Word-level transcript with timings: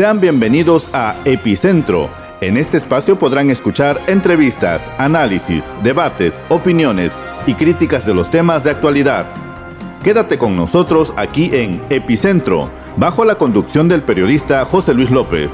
Sean 0.00 0.18
bienvenidos 0.18 0.88
a 0.94 1.14
Epicentro. 1.26 2.08
En 2.40 2.56
este 2.56 2.78
espacio 2.78 3.18
podrán 3.18 3.50
escuchar 3.50 4.00
entrevistas, 4.06 4.90
análisis, 4.96 5.62
debates, 5.82 6.40
opiniones 6.48 7.12
y 7.46 7.52
críticas 7.52 8.06
de 8.06 8.14
los 8.14 8.30
temas 8.30 8.64
de 8.64 8.70
actualidad. 8.70 9.26
Quédate 10.02 10.38
con 10.38 10.56
nosotros 10.56 11.12
aquí 11.16 11.50
en 11.52 11.82
Epicentro, 11.90 12.70
bajo 12.96 13.26
la 13.26 13.34
conducción 13.34 13.88
del 13.88 14.00
periodista 14.00 14.64
José 14.64 14.94
Luis 14.94 15.10
López. 15.10 15.52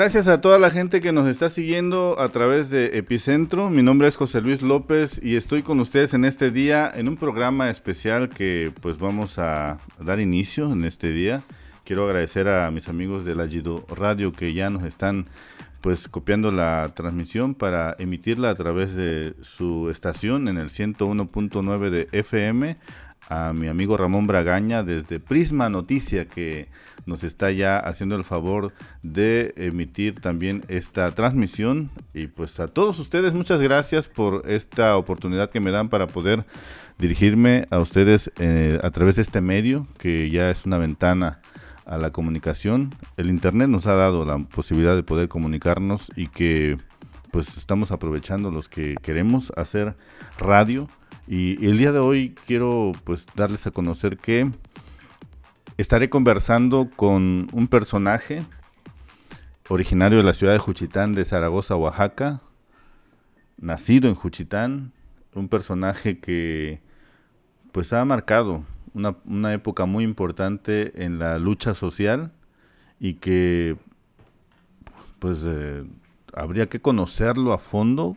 Gracias 0.00 0.28
a 0.28 0.40
toda 0.40 0.58
la 0.58 0.70
gente 0.70 1.02
que 1.02 1.12
nos 1.12 1.28
está 1.28 1.50
siguiendo 1.50 2.18
a 2.18 2.30
través 2.30 2.70
de 2.70 2.96
Epicentro. 2.96 3.68
Mi 3.68 3.82
nombre 3.82 4.08
es 4.08 4.16
José 4.16 4.40
Luis 4.40 4.62
López 4.62 5.20
y 5.22 5.36
estoy 5.36 5.62
con 5.62 5.78
ustedes 5.78 6.14
en 6.14 6.24
este 6.24 6.50
día 6.50 6.90
en 6.94 7.06
un 7.06 7.18
programa 7.18 7.68
especial 7.68 8.30
que 8.30 8.72
pues 8.80 8.96
vamos 8.96 9.38
a 9.38 9.78
dar 10.02 10.18
inicio 10.18 10.72
en 10.72 10.86
este 10.86 11.12
día. 11.12 11.42
Quiero 11.84 12.06
agradecer 12.06 12.48
a 12.48 12.70
mis 12.70 12.88
amigos 12.88 13.26
de 13.26 13.34
la 13.34 13.46
Gido 13.46 13.84
Radio 13.94 14.32
que 14.32 14.54
ya 14.54 14.70
nos 14.70 14.84
están 14.84 15.26
pues 15.82 16.08
copiando 16.08 16.50
la 16.50 16.92
transmisión 16.94 17.54
para 17.54 17.94
emitirla 17.98 18.48
a 18.48 18.54
través 18.54 18.94
de 18.94 19.34
su 19.42 19.90
estación 19.90 20.48
en 20.48 20.56
el 20.56 20.70
101.9 20.70 21.90
de 21.90 22.08
FM 22.12 22.78
a 23.30 23.52
mi 23.54 23.68
amigo 23.68 23.96
Ramón 23.96 24.26
Bragaña 24.26 24.82
desde 24.82 25.20
Prisma 25.20 25.68
Noticia 25.70 26.26
que 26.26 26.68
nos 27.06 27.24
está 27.24 27.50
ya 27.50 27.78
haciendo 27.78 28.16
el 28.16 28.24
favor 28.24 28.72
de 29.02 29.54
emitir 29.56 30.20
también 30.20 30.62
esta 30.68 31.10
transmisión. 31.12 31.90
Y 32.12 32.26
pues 32.26 32.60
a 32.60 32.68
todos 32.68 32.98
ustedes, 32.98 33.32
muchas 33.32 33.60
gracias 33.60 34.08
por 34.08 34.42
esta 34.46 34.96
oportunidad 34.96 35.48
que 35.48 35.60
me 35.60 35.70
dan 35.70 35.88
para 35.88 36.08
poder 36.08 36.44
dirigirme 36.98 37.66
a 37.70 37.78
ustedes 37.78 38.30
eh, 38.38 38.78
a 38.82 38.90
través 38.90 39.16
de 39.16 39.22
este 39.22 39.40
medio, 39.40 39.86
que 39.98 40.28
ya 40.28 40.50
es 40.50 40.66
una 40.66 40.78
ventana 40.78 41.40
a 41.86 41.98
la 41.98 42.10
comunicación. 42.10 42.94
El 43.16 43.30
Internet 43.30 43.68
nos 43.68 43.86
ha 43.86 43.94
dado 43.94 44.24
la 44.24 44.38
posibilidad 44.38 44.94
de 44.94 45.02
poder 45.02 45.28
comunicarnos 45.28 46.10
y 46.16 46.26
que 46.26 46.76
pues 47.30 47.56
estamos 47.56 47.92
aprovechando 47.92 48.50
los 48.50 48.68
que 48.68 48.96
queremos 49.02 49.52
hacer 49.56 49.94
radio. 50.38 50.88
Y, 51.32 51.64
el 51.64 51.78
día 51.78 51.92
de 51.92 52.00
hoy 52.00 52.34
quiero 52.44 52.90
pues 53.04 53.24
darles 53.36 53.64
a 53.68 53.70
conocer 53.70 54.18
que 54.18 54.50
estaré 55.76 56.10
conversando 56.10 56.90
con 56.96 57.46
un 57.52 57.68
personaje 57.68 58.42
originario 59.68 60.18
de 60.18 60.24
la 60.24 60.34
ciudad 60.34 60.54
de 60.54 60.58
Juchitán 60.58 61.14
de 61.14 61.24
Zaragoza, 61.24 61.76
Oaxaca, 61.76 62.40
nacido 63.60 64.08
en 64.08 64.16
Juchitán, 64.16 64.92
un 65.32 65.46
personaje 65.46 66.18
que 66.18 66.80
pues 67.70 67.92
ha 67.92 68.04
marcado 68.04 68.64
una, 68.92 69.52
época 69.52 69.86
muy 69.86 70.02
importante 70.02 71.04
en 71.04 71.20
la 71.20 71.38
lucha 71.38 71.74
social 71.74 72.32
y 72.98 73.14
que 73.14 73.76
pues 75.20 75.44
eh, 75.46 75.84
habría 76.34 76.68
que 76.68 76.80
conocerlo 76.80 77.52
a 77.52 77.58
fondo 77.58 78.16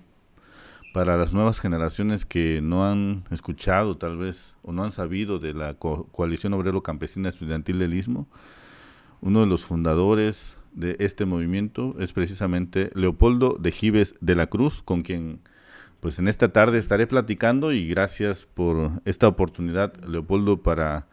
para 0.94 1.18
las 1.18 1.34
nuevas 1.34 1.60
generaciones 1.60 2.24
que 2.24 2.62
no 2.62 2.86
han 2.86 3.26
escuchado 3.32 3.98
tal 3.98 4.16
vez 4.16 4.56
o 4.62 4.72
no 4.72 4.84
han 4.84 4.92
sabido 4.92 5.40
de 5.40 5.54
la 5.54 5.74
coalición 5.74 6.54
obrero 6.54 6.84
campesina 6.84 7.30
estudiantil 7.30 7.80
del 7.80 7.96
Istmo, 7.96 8.28
uno 9.20 9.42
de 9.42 9.48
los 9.48 9.66
fundadores 9.66 10.58
de 10.72 10.96
este 11.00 11.26
movimiento 11.26 11.96
es 12.00 12.14
precisamente 12.14 12.92
Leopoldo 12.94 13.58
de 13.60 13.72
Gives 13.72 14.16
de 14.22 14.36
la 14.36 14.48
Cruz, 14.48 14.84
con 14.84 15.02
quien 15.02 15.42
pues 16.00 16.20
en 16.20 16.28
esta 16.28 16.54
tarde 16.54 16.78
estaré 16.78 17.08
platicando 17.08 17.72
y 17.72 17.88
gracias 17.88 18.46
por 18.46 19.02
esta 19.04 19.28
oportunidad 19.28 19.96
Leopoldo 20.06 20.62
para 20.62 21.08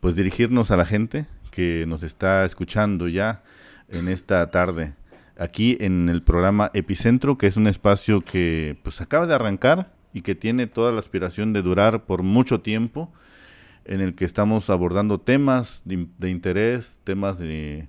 pues 0.00 0.14
dirigirnos 0.14 0.70
a 0.70 0.76
la 0.76 0.86
gente 0.86 1.26
que 1.50 1.84
nos 1.86 2.02
está 2.02 2.46
escuchando 2.46 3.08
ya 3.08 3.42
en 3.88 4.08
esta 4.08 4.48
tarde 4.50 4.94
aquí 5.38 5.78
en 5.80 6.08
el 6.08 6.22
programa 6.22 6.70
Epicentro, 6.74 7.38
que 7.38 7.46
es 7.46 7.56
un 7.56 7.66
espacio 7.66 8.20
que 8.20 8.76
pues 8.82 9.00
acaba 9.00 9.26
de 9.26 9.34
arrancar 9.34 9.92
y 10.12 10.22
que 10.22 10.34
tiene 10.34 10.66
toda 10.66 10.92
la 10.92 10.98
aspiración 10.98 11.52
de 11.52 11.62
durar 11.62 12.04
por 12.04 12.22
mucho 12.22 12.60
tiempo, 12.60 13.12
en 13.84 14.00
el 14.00 14.14
que 14.14 14.24
estamos 14.24 14.68
abordando 14.68 15.18
temas 15.18 15.82
de, 15.84 16.28
interés, 16.28 17.00
temas 17.04 17.38
de 17.38 17.88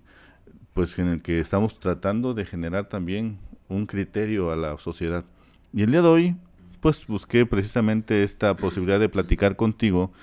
pues 0.74 0.98
en 0.98 1.08
el 1.08 1.22
que 1.22 1.40
estamos 1.40 1.80
tratando 1.80 2.34
de 2.34 2.46
generar 2.46 2.88
también 2.88 3.40
un 3.68 3.86
criterio 3.86 4.52
a 4.52 4.56
la 4.56 4.78
sociedad. 4.78 5.26
Y 5.74 5.84
el 5.84 5.92
día 5.92 6.02
de 6.02 6.08
hoy, 6.08 6.36
pues 6.80 7.06
busqué 7.06 7.46
precisamente 7.46 8.24
esta 8.24 8.56
posibilidad 8.56 9.00
de 9.00 9.10
platicar 9.10 9.58
contigo 9.58 10.14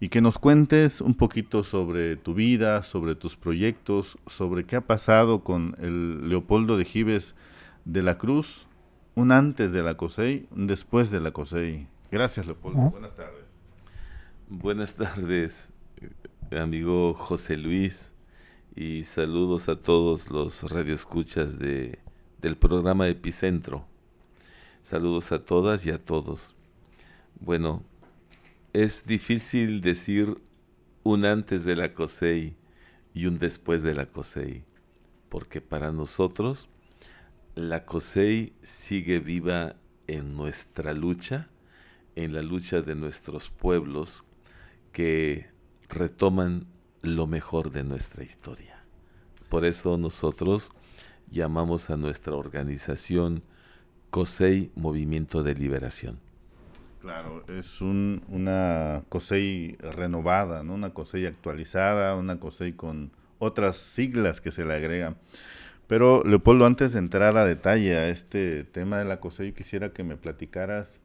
y 0.00 0.08
que 0.08 0.20
nos 0.20 0.38
cuentes 0.38 1.00
un 1.00 1.14
poquito 1.14 1.62
sobre 1.62 2.16
tu 2.16 2.34
vida, 2.34 2.82
sobre 2.82 3.14
tus 3.14 3.36
proyectos, 3.36 4.18
sobre 4.26 4.64
qué 4.64 4.76
ha 4.76 4.80
pasado 4.80 5.44
con 5.44 5.76
el 5.80 6.28
Leopoldo 6.28 6.76
de 6.76 6.84
Gives 6.84 7.34
de 7.84 8.02
la 8.02 8.18
Cruz, 8.18 8.66
un 9.14 9.32
antes 9.32 9.72
de 9.72 9.82
la 9.82 9.96
COSEI, 9.96 10.48
un 10.50 10.66
después 10.66 11.10
de 11.10 11.20
la 11.20 11.30
COSEI. 11.30 11.86
Gracias, 12.10 12.46
Leopoldo. 12.46 12.90
Buenas 12.90 13.14
tardes. 13.14 13.48
Buenas 14.48 14.94
tardes, 14.94 15.72
amigo 16.50 17.14
José 17.14 17.56
Luis, 17.56 18.14
y 18.76 19.04
saludos 19.04 19.68
a 19.68 19.76
todos 19.76 20.30
los 20.30 20.70
radioescuchas 20.70 21.58
de, 21.58 21.98
del 22.40 22.56
programa 22.56 23.08
Epicentro. 23.08 23.86
Saludos 24.82 25.32
a 25.32 25.40
todas 25.40 25.86
y 25.86 25.90
a 25.90 25.98
todos. 25.98 26.54
Bueno, 27.40 27.82
es 28.74 29.06
difícil 29.06 29.80
decir 29.80 30.42
un 31.04 31.24
antes 31.24 31.64
de 31.64 31.76
la 31.76 31.94
COSEI 31.94 32.56
y 33.14 33.26
un 33.26 33.38
después 33.38 33.84
de 33.84 33.94
la 33.94 34.06
COSEI, 34.06 34.64
porque 35.28 35.60
para 35.60 35.92
nosotros 35.92 36.68
la 37.54 37.84
COSEI 37.84 38.52
sigue 38.62 39.20
viva 39.20 39.76
en 40.08 40.36
nuestra 40.36 40.92
lucha, 40.92 41.48
en 42.16 42.32
la 42.32 42.42
lucha 42.42 42.82
de 42.82 42.96
nuestros 42.96 43.48
pueblos 43.48 44.24
que 44.90 45.46
retoman 45.88 46.66
lo 47.00 47.28
mejor 47.28 47.70
de 47.70 47.84
nuestra 47.84 48.24
historia. 48.24 48.84
Por 49.48 49.64
eso 49.64 49.96
nosotros 49.98 50.72
llamamos 51.30 51.90
a 51.90 51.96
nuestra 51.96 52.34
organización 52.34 53.44
COSEI 54.10 54.72
Movimiento 54.74 55.44
de 55.44 55.54
Liberación. 55.54 56.33
Claro, 57.04 57.44
es 57.48 57.82
una 57.82 59.02
COSEI 59.10 59.76
renovada, 59.94 60.62
¿no? 60.62 60.72
una 60.72 60.94
COSEI 60.94 61.26
actualizada, 61.26 62.16
una 62.16 62.40
COSEI 62.40 62.72
con 62.72 63.10
otras 63.38 63.76
siglas 63.76 64.40
que 64.40 64.50
se 64.50 64.64
le 64.64 64.72
agregan. 64.72 65.18
Pero 65.86 66.24
Leopoldo, 66.24 66.64
antes 66.64 66.94
de 66.94 67.00
entrar 67.00 67.36
a 67.36 67.44
detalle 67.44 67.94
a 67.98 68.08
este 68.08 68.64
tema 68.64 68.96
de 69.00 69.04
la 69.04 69.20
COSEI, 69.20 69.52
quisiera 69.52 69.92
que 69.92 70.02
me 70.02 70.16
platicaras 70.16 71.02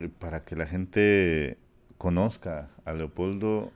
eh, 0.00 0.08
para 0.08 0.46
que 0.46 0.56
la 0.56 0.64
gente 0.64 1.58
conozca 1.98 2.70
a 2.86 2.94
Leopoldo. 2.94 3.70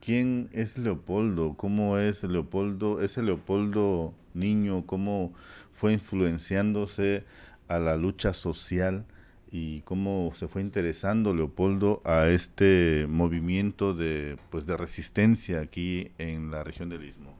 ¿Quién 0.00 0.48
es 0.52 0.78
Leopoldo? 0.78 1.58
¿Cómo 1.58 1.98
es 1.98 2.24
Leopoldo? 2.24 3.02
¿Ese 3.02 3.22
Leopoldo 3.22 4.14
niño? 4.32 4.86
¿Cómo 4.86 5.34
fue 5.74 5.92
influenciándose 5.92 7.26
a 7.68 7.78
la 7.78 7.98
lucha 7.98 8.32
social? 8.32 9.04
Y 9.50 9.80
cómo 9.82 10.32
se 10.34 10.48
fue 10.48 10.62
interesando 10.62 11.34
Leopoldo 11.34 12.02
a 12.04 12.28
este 12.28 13.06
movimiento 13.08 13.94
de, 13.94 14.38
pues, 14.50 14.66
de 14.66 14.76
resistencia 14.76 15.60
aquí 15.60 16.10
en 16.18 16.50
la 16.50 16.64
región 16.64 16.88
del 16.88 17.04
Istmo. 17.04 17.34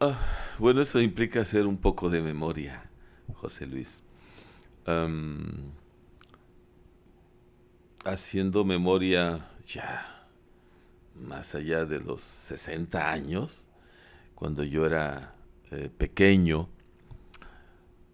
Ah, 0.00 0.18
bueno, 0.58 0.80
eso 0.80 1.00
implica 1.00 1.40
hacer 1.40 1.66
un 1.66 1.78
poco 1.78 2.10
de 2.10 2.22
memoria, 2.22 2.90
José 3.34 3.66
Luis. 3.66 4.02
haciendo 8.04 8.64
memoria 8.64 9.48
ya 9.64 10.12
más 11.14 11.54
allá 11.54 11.84
de 11.84 12.00
los 12.00 12.20
60 12.20 13.12
años, 13.12 13.66
cuando 14.34 14.64
yo 14.64 14.86
era 14.86 15.34
eh, 15.70 15.88
pequeño, 15.96 16.68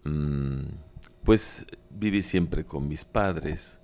mm, 0.03 0.63
pues 1.29 1.67
viví 1.91 2.23
siempre 2.23 2.65
con 2.65 2.87
mis 2.87 3.05
padres. 3.05 3.79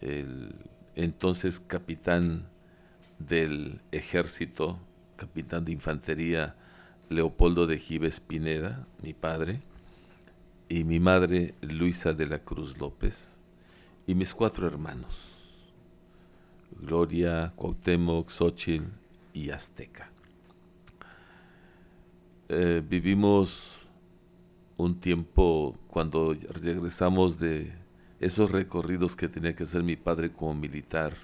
El 0.00 0.52
entonces 0.96 1.60
capitán 1.60 2.48
del 3.20 3.80
ejército, 3.92 4.76
capitán 5.14 5.64
de 5.64 5.70
infantería 5.70 6.56
Leopoldo 7.08 7.68
de 7.68 7.78
Gives 7.78 8.18
Pineda, 8.18 8.84
mi 9.00 9.14
padre, 9.14 9.60
y 10.68 10.82
mi 10.82 10.98
madre 10.98 11.54
Luisa 11.60 12.14
de 12.14 12.26
la 12.26 12.40
Cruz 12.40 12.76
López, 12.78 13.42
y 14.08 14.16
mis 14.16 14.34
cuatro 14.34 14.66
hermanos, 14.66 15.70
Gloria, 16.80 17.52
Cuauhtémoc, 17.54 18.28
Xochitl 18.28 18.86
y 19.34 19.50
Azteca. 19.50 20.10
eh, 22.48 22.82
vivimos 22.84 23.79
un 24.80 24.98
tiempo 24.98 25.78
cuando 25.88 26.34
regresamos 26.62 27.38
de 27.38 27.72
esos 28.18 28.50
recorridos 28.50 29.14
que 29.14 29.28
tenía 29.28 29.54
que 29.54 29.64
hacer 29.64 29.82
mi 29.82 29.96
padre 29.96 30.32
como 30.32 30.54
militar. 30.54 31.14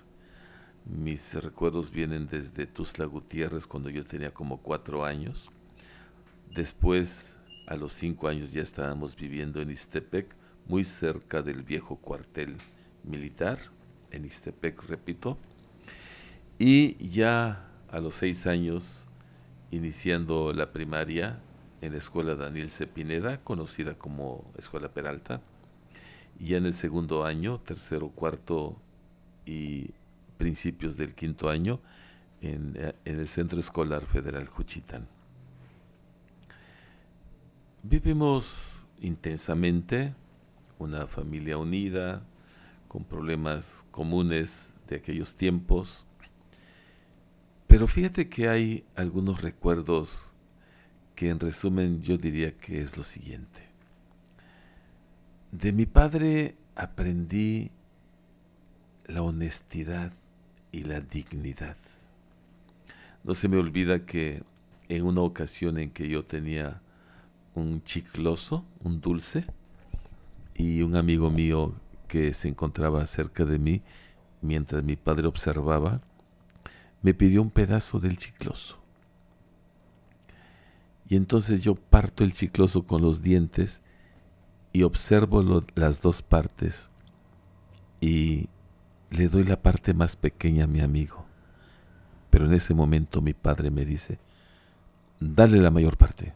Mis 0.85 1.35
recuerdos 1.43 1.91
vienen 1.91 2.27
desde 2.27 2.67
Tuzla 2.67 3.07
Gutiérrez 3.07 3.67
cuando 3.67 3.91
yo 3.91 4.05
tenía 4.05 4.33
como 4.33 4.59
cuatro 4.59 5.05
años. 5.05 5.51
Después, 6.55 7.39
a 7.67 7.77
los 7.77 7.93
cinco 7.93 8.29
años, 8.29 8.53
ya 8.53 8.63
estábamos 8.63 9.17
viviendo 9.17 9.61
en 9.61 9.71
Istepec, 9.71 10.35
muy 10.67 10.85
cerca 10.85 11.43
del 11.43 11.63
viejo 11.63 11.97
cuartel 11.97 12.57
militar, 13.05 13.59
en 14.11 14.25
Istepec, 14.25 14.83
repito. 14.89 15.39
Y 16.59 16.97
ya 17.09 17.71
a 17.89 18.01
los 18.01 18.15
seis 18.15 18.47
años, 18.47 19.09
iniciando 19.71 20.53
la 20.53 20.73
primaria 20.73 21.41
en 21.81 21.93
la 21.93 21.99
escuela 21.99 22.35
Daniel 22.35 22.71
Cepineda, 22.71 23.39
conocida 23.39 23.95
como 23.95 24.45
Escuela 24.59 24.89
Peralta. 24.89 25.41
Y 26.39 26.55
en 26.55 26.67
el 26.67 26.75
segundo 26.75 27.25
año, 27.25 27.61
tercero, 27.61 28.09
cuarto 28.09 28.77
y 29.45 29.91
principios 30.39 30.97
del 30.97 31.15
quinto 31.15 31.49
año, 31.49 31.81
en, 32.43 32.75
eh, 32.77 32.95
en 33.05 33.21
el 33.21 33.29
Centro 33.29 33.59
Escolar 33.59 34.05
Federal 34.05 34.47
Juchitán. 34.47 35.07
Vivimos 37.83 38.73
intensamente, 39.01 40.15
una 40.79 41.07
familia 41.07 41.57
unida, 41.57 42.23
con 42.89 43.05
problemas 43.05 43.85
comunes 43.91 44.75
de 44.89 44.97
aquellos 44.97 45.35
tiempos, 45.35 46.07
pero 47.67 47.87
fíjate 47.87 48.29
que 48.29 48.49
hay 48.49 48.85
algunos 48.95 49.43
recuerdos 49.43 50.33
que 51.17 51.31
en 51.31 51.41
resumen 51.41 52.01
yo 52.03 52.17
diría 52.17 52.57
que 52.57 52.81
es 52.81 52.97
lo 52.97 53.03
siguiente. 53.03 53.65
De 55.51 55.73
mi 55.73 55.87
padre 55.87 56.55
aprendí 56.77 57.73
la 59.07 59.23
honestidad 59.23 60.13
y 60.71 60.85
la 60.85 61.01
dignidad. 61.01 61.77
No 63.25 63.35
se 63.35 63.49
me 63.49 63.57
olvida 63.57 64.07
que 64.07 64.45
en 64.89 65.05
una 65.05 65.23
ocasión 65.23 65.79
en 65.79 65.91
que 65.91 66.09
yo 66.09 66.25
tenía 66.25 66.81
un 67.55 67.83
chicloso, 67.83 68.65
un 68.85 69.01
dulce, 69.01 69.47
y 70.59 70.83
un 70.83 70.97
amigo 70.97 71.31
mío 71.31 71.75
que 72.09 72.33
se 72.33 72.49
encontraba 72.49 73.05
cerca 73.07 73.45
de 73.45 73.59
mí 73.59 73.83
mientras 74.41 74.83
mi 74.83 74.97
padre 74.97 75.27
observaba, 75.27 76.01
me 77.03 77.15
pidió 77.15 77.43
un 77.43 77.51
pedazo 77.51 78.01
del 78.01 78.17
chicloso. 78.17 78.79
Y 81.09 81.17
entonces 81.17 81.63
yo 81.63 81.75
parto 81.75 82.25
el 82.25 82.33
chicloso 82.33 82.87
con 82.87 83.03
los 83.03 83.23
dientes 83.23 83.83
y 84.73 84.83
observo 84.83 85.65
las 85.75 86.01
dos 86.01 86.23
partes 86.23 86.91
y 88.01 88.49
le 89.11 89.29
doy 89.29 89.45
la 89.45 89.63
parte 89.63 89.95
más 89.95 90.17
pequeña 90.17 90.65
a 90.65 90.69
mi 90.69 90.81
amigo. 90.81 91.25
Pero 92.31 92.47
en 92.47 92.55
ese 92.55 92.75
momento 92.75 93.23
mi 93.23 93.35
padre 93.35 93.71
me 93.71 93.85
dice, 93.85 94.19
dale 95.21 95.59
la 95.59 95.71
mayor 95.71 95.97
parte. 95.97 96.35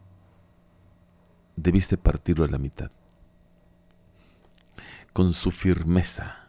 Debiste 1.57 1.99
partirlo 1.99 2.45
a 2.45 2.49
la 2.49 2.59
mitad. 2.59 2.91
Con 5.13 5.33
su 5.33 5.51
firmeza 5.51 6.49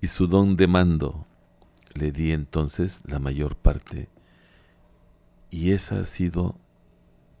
y 0.00 0.06
su 0.06 0.28
don 0.28 0.56
de 0.56 0.68
mando, 0.68 1.26
le 1.94 2.12
di 2.12 2.30
entonces 2.30 3.02
la 3.04 3.18
mayor 3.18 3.56
parte 3.56 4.08
y 5.50 5.72
esa 5.72 6.00
ha 6.00 6.04
sido 6.04 6.58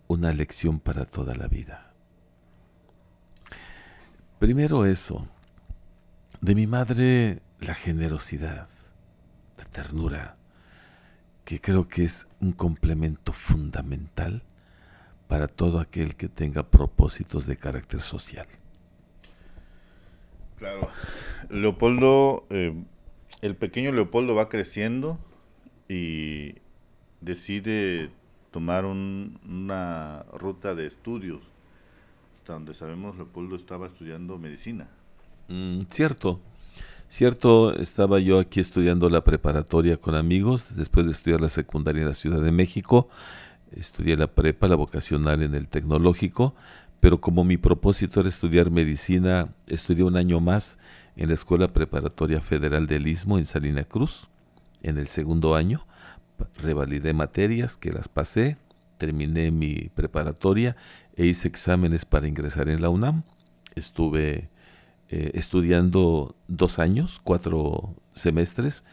una 0.08 0.32
lección 0.32 0.80
para 0.80 1.04
toda 1.04 1.34
la 1.34 1.48
vida. 1.48 1.92
Primero 4.38 4.84
eso, 4.84 5.26
de 6.40 6.54
mi 6.54 6.66
madre 6.66 7.40
la 7.60 7.74
generosidad, 7.74 8.68
la 9.56 9.64
ternura, 9.64 10.36
que 11.44 11.60
creo 11.60 11.88
que 11.88 12.04
es 12.04 12.28
un 12.40 12.52
complemento 12.52 13.32
fundamental 13.32 14.42
para 15.28 15.48
todo 15.48 15.80
aquel 15.80 16.16
que 16.16 16.28
tenga 16.28 16.68
propósitos 16.70 17.46
de 17.46 17.56
carácter 17.56 18.00
social. 18.00 18.46
Claro. 20.56 20.88
Leopoldo, 21.50 22.46
eh, 22.50 22.74
el 23.42 23.56
pequeño 23.56 23.92
Leopoldo 23.92 24.34
va 24.34 24.48
creciendo 24.48 25.18
y 25.88 26.56
decide 27.20 28.10
tomar 28.56 28.86
una 28.86 30.24
ruta 30.32 30.74
de 30.74 30.86
estudios. 30.86 31.40
Hasta 32.38 32.54
donde 32.54 32.72
sabemos, 32.72 33.14
Leopoldo 33.14 33.54
estaba 33.54 33.86
estudiando 33.86 34.38
medicina. 34.38 34.88
Mm, 35.48 35.82
cierto, 35.90 36.40
cierto, 37.06 37.74
estaba 37.74 38.18
yo 38.18 38.38
aquí 38.38 38.60
estudiando 38.60 39.10
la 39.10 39.22
preparatoria 39.22 39.98
con 39.98 40.14
amigos, 40.14 40.74
después 40.74 41.04
de 41.04 41.12
estudiar 41.12 41.42
la 41.42 41.50
secundaria 41.50 42.00
en 42.00 42.08
la 42.08 42.14
Ciudad 42.14 42.40
de 42.40 42.50
México, 42.50 43.10
estudié 43.72 44.16
la 44.16 44.26
prepa, 44.26 44.68
la 44.68 44.76
vocacional 44.76 45.42
en 45.42 45.54
el 45.54 45.68
tecnológico, 45.68 46.54
pero 46.98 47.20
como 47.20 47.44
mi 47.44 47.58
propósito 47.58 48.20
era 48.20 48.30
estudiar 48.30 48.70
medicina, 48.70 49.50
estudié 49.66 50.02
un 50.02 50.16
año 50.16 50.40
más 50.40 50.78
en 51.16 51.28
la 51.28 51.34
Escuela 51.34 51.74
Preparatoria 51.74 52.40
Federal 52.40 52.86
del 52.86 53.06
Istmo 53.06 53.36
en 53.36 53.44
Salina 53.44 53.84
Cruz, 53.84 54.28
en 54.82 54.96
el 54.96 55.08
segundo 55.08 55.54
año. 55.56 55.86
Revalidé 56.62 57.12
materias 57.12 57.76
que 57.76 57.92
las 57.92 58.08
pasé, 58.08 58.56
terminé 58.98 59.50
mi 59.50 59.90
preparatoria 59.94 60.76
e 61.16 61.26
hice 61.26 61.48
exámenes 61.48 62.04
para 62.04 62.28
ingresar 62.28 62.68
en 62.68 62.82
la 62.82 62.88
UNAM. 62.88 63.22
Estuve 63.74 64.48
eh, 65.08 65.30
estudiando 65.34 66.34
dos 66.48 66.78
años, 66.78 67.20
cuatro 67.22 67.94
semestres 68.12 68.84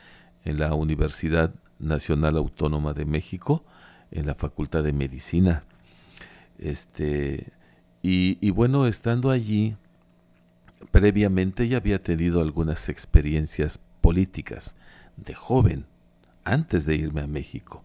en 0.45 0.59
la 0.59 0.73
Universidad 0.73 1.53
Nacional 1.79 2.37
Autónoma 2.37 2.93
de 2.93 3.05
México, 3.05 3.63
en 4.11 4.25
la 4.25 4.35
Facultad 4.35 4.83
de 4.83 4.93
Medicina. 4.93 5.63
Este, 6.59 7.51
y, 8.01 8.37
y 8.41 8.51
bueno, 8.51 8.85
estando 8.85 9.29
allí, 9.29 9.75
Previamente 10.91 11.67
ya 11.67 11.77
había 11.77 12.01
tenido 12.01 12.41
algunas 12.41 12.89
experiencias 12.89 13.79
políticas 14.01 14.75
de 15.17 15.33
joven, 15.33 15.85
antes 16.43 16.85
de 16.85 16.95
irme 16.95 17.21
a 17.21 17.27
México. 17.27 17.83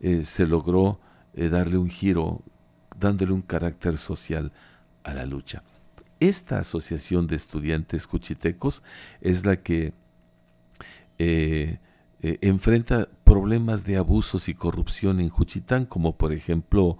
eh, 0.00 0.22
se 0.22 0.46
logró 0.46 1.00
eh, 1.36 1.48
darle 1.48 1.78
un 1.78 1.88
giro, 1.88 2.42
dándole 2.98 3.32
un 3.32 3.42
carácter 3.42 3.96
social 3.96 4.52
a 5.04 5.14
la 5.14 5.26
lucha. 5.26 5.62
Esta 6.18 6.58
asociación 6.58 7.26
de 7.26 7.36
estudiantes 7.36 8.06
cuchitecos 8.06 8.82
es 9.20 9.44
la 9.44 9.56
que 9.56 9.92
eh, 11.18 11.78
enfrenta 12.20 13.08
problemas 13.24 13.84
de 13.84 13.98
abusos 13.98 14.48
y 14.48 14.54
corrupción 14.54 15.20
en 15.20 15.28
Juchitán, 15.28 15.84
como 15.84 16.16
por 16.16 16.32
ejemplo 16.32 16.98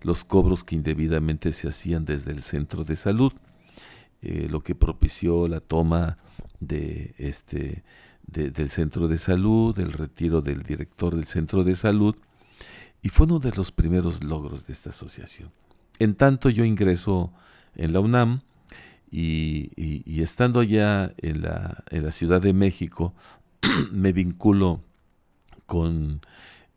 los 0.00 0.24
cobros 0.24 0.64
que 0.64 0.74
indebidamente 0.74 1.52
se 1.52 1.68
hacían 1.68 2.04
desde 2.04 2.32
el 2.32 2.42
centro 2.42 2.84
de 2.84 2.96
salud, 2.96 3.32
lo 4.22 4.60
que 4.60 4.74
propició 4.74 5.48
la 5.48 5.60
toma 5.60 6.16
de 6.60 7.14
este, 7.18 7.84
del 8.26 8.70
centro 8.70 9.08
de 9.08 9.18
salud, 9.18 9.78
el 9.78 9.92
retiro 9.92 10.40
del 10.40 10.62
director 10.62 11.14
del 11.14 11.26
centro 11.26 11.62
de 11.62 11.74
salud, 11.74 12.16
y 13.04 13.10
fue 13.10 13.26
uno 13.26 13.38
de 13.38 13.52
los 13.54 13.70
primeros 13.70 14.24
logros 14.24 14.66
de 14.66 14.72
esta 14.72 14.88
asociación. 14.88 15.50
En 15.98 16.14
tanto 16.14 16.48
yo 16.48 16.64
ingreso 16.64 17.34
en 17.76 17.92
la 17.92 18.00
UNAM 18.00 18.40
y, 19.10 20.22
estando 20.22 20.62
ya 20.62 21.12
en 21.18 21.42
la, 21.42 21.84
en 21.90 22.02
la, 22.02 22.10
Ciudad 22.10 22.40
de 22.40 22.54
México, 22.54 23.14
me 23.92 24.14
vinculo 24.14 24.80
con, 25.66 26.22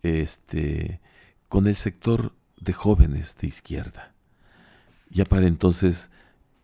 este, 0.04 1.00
con 1.48 1.66
el 1.66 1.76
sector 1.76 2.34
de 2.60 2.74
jóvenes 2.74 3.38
de 3.38 3.48
izquierda. 3.48 4.14
Ya 5.10 5.24
para 5.24 5.48
entonces, 5.48 6.10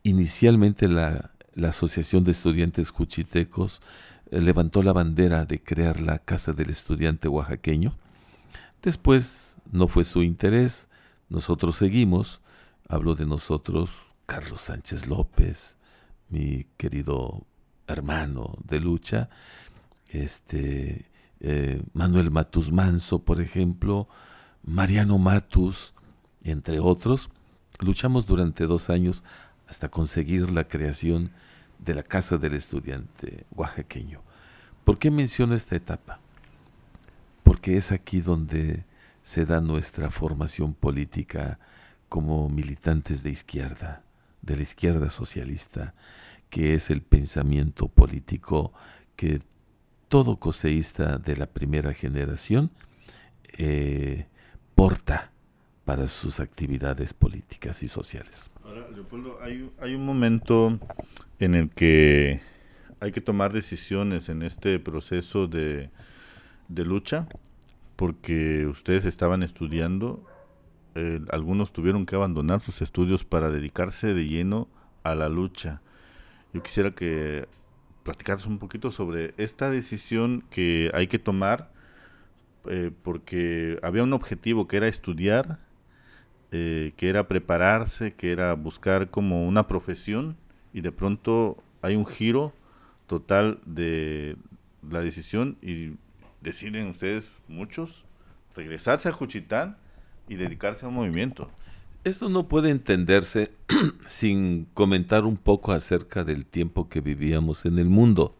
inicialmente 0.03 0.89
la, 0.89 1.31
la 1.53 1.69
Asociación 1.69 2.25
de 2.25 2.31
Estudiantes 2.31 2.91
Cuchitecos 2.91 3.81
eh, 4.29 4.41
levantó 4.41 4.83
la 4.83 4.91
bandera 4.91 5.45
de 5.45 5.63
crear 5.63 6.01
la 6.01 6.19
Casa 6.19 6.51
del 6.51 6.69
Estudiante 6.69 7.29
Oaxaqueño. 7.29 7.97
Después 8.83 9.55
no 9.71 9.87
fue 9.87 10.03
su 10.03 10.23
interés, 10.23 10.89
nosotros 11.29 11.77
seguimos, 11.77 12.41
hablo 12.89 13.15
de 13.15 13.25
nosotros, 13.25 13.91
Carlos 14.25 14.59
Sánchez 14.59 15.07
López, 15.07 15.77
mi 16.27 16.65
querido 16.75 17.47
hermano 17.87 18.57
de 18.67 18.81
lucha, 18.81 19.29
este, 20.09 21.09
eh, 21.39 21.81
Manuel 21.93 22.29
Matus 22.29 22.73
Manso, 22.73 23.23
por 23.23 23.39
ejemplo, 23.39 24.09
Mariano 24.63 25.17
Matus, 25.17 25.93
entre 26.43 26.79
otros, 26.79 27.29
luchamos 27.79 28.25
durante 28.25 28.65
dos 28.65 28.89
años 28.89 29.23
hasta 29.65 29.87
conseguir 29.87 30.51
la 30.51 30.67
creación 30.67 31.31
de 31.79 31.93
la 31.93 32.03
Casa 32.03 32.37
del 32.37 32.53
Estudiante 32.53 33.45
oaxaqueño. 33.55 34.21
¿Por 34.83 34.99
qué 34.99 35.09
menciono 35.09 35.55
esta 35.55 35.77
etapa? 35.77 36.19
Porque 37.63 37.77
es 37.77 37.93
aquí 37.93 38.19
donde 38.19 38.83
se 39.21 39.45
da 39.45 39.61
nuestra 39.61 40.09
formación 40.09 40.73
política 40.73 41.59
como 42.09 42.49
militantes 42.49 43.23
de 43.23 43.29
izquierda, 43.29 44.03
de 44.41 44.57
la 44.57 44.63
izquierda 44.63 45.09
socialista, 45.09 45.93
que 46.49 46.73
es 46.73 46.89
el 46.89 47.01
pensamiento 47.01 47.87
político 47.87 48.73
que 49.15 49.39
todo 50.09 50.41
coseísta 50.41 51.17
de 51.19 51.37
la 51.37 51.45
primera 51.45 51.93
generación 51.93 52.69
eh, 53.57 54.25
porta 54.75 55.31
para 55.85 56.09
sus 56.09 56.41
actividades 56.41 57.13
políticas 57.13 57.81
y 57.81 57.87
sociales. 57.87 58.51
Ahora, 58.65 58.89
Leopoldo, 58.89 59.39
hay, 59.41 59.95
un 59.95 60.05
momento 60.05 60.81
en 61.39 61.55
el 61.55 61.69
que 61.69 62.41
hay 62.99 63.13
que 63.13 63.21
tomar 63.21 63.53
decisiones 63.53 64.27
en 64.27 64.41
este 64.41 64.79
proceso 64.79 65.47
de 65.47 65.89
lucha 66.67 67.25
porque 67.95 68.65
ustedes 68.67 69.05
estaban 69.05 69.43
estudiando, 69.43 70.23
eh, 70.95 71.21
algunos 71.31 71.73
tuvieron 71.73 72.05
que 72.05 72.15
abandonar 72.15 72.61
sus 72.61 72.81
estudios 72.81 73.23
para 73.23 73.49
dedicarse 73.49 74.13
de 74.13 74.27
lleno 74.27 74.67
a 75.03 75.15
la 75.15 75.29
lucha. 75.29 75.81
Yo 76.53 76.61
quisiera 76.61 76.91
que 76.91 77.47
platicaras 78.03 78.45
un 78.45 78.59
poquito 78.59 78.91
sobre 78.91 79.33
esta 79.37 79.69
decisión 79.69 80.43
que 80.49 80.91
hay 80.93 81.07
que 81.07 81.19
tomar, 81.19 81.71
eh, 82.65 82.91
porque 83.03 83.79
había 83.81 84.03
un 84.03 84.13
objetivo 84.13 84.67
que 84.67 84.77
era 84.77 84.87
estudiar, 84.87 85.59
eh, 86.51 86.93
que 86.97 87.09
era 87.09 87.27
prepararse, 87.27 88.13
que 88.13 88.31
era 88.31 88.53
buscar 88.53 89.09
como 89.09 89.47
una 89.47 89.67
profesión, 89.67 90.37
y 90.73 90.81
de 90.81 90.91
pronto 90.91 91.57
hay 91.81 91.95
un 91.95 92.05
giro 92.05 92.53
total 93.07 93.59
de 93.65 94.37
la 94.89 95.01
decisión 95.01 95.57
y 95.61 95.93
deciden 96.43 96.87
ustedes, 96.87 97.31
muchos, 97.47 98.05
regresarse 98.55 99.09
a 99.09 99.13
Juchitán 99.13 99.77
y 100.27 100.35
dedicarse 100.35 100.85
a 100.85 100.89
un 100.89 100.95
movimiento. 100.95 101.49
Esto 102.03 102.27
no 102.27 102.49
puede 102.49 102.69
entenderse 102.69 103.51
sin 104.07 104.65
comentar 104.73 105.23
un 105.23 105.37
poco 105.37 105.71
acerca 105.71 106.25
del 106.25 106.45
tiempo 106.45 106.89
que 106.89 106.99
vivíamos 106.99 107.65
en 107.65 107.79
el 107.79 107.87
mundo. 107.87 108.35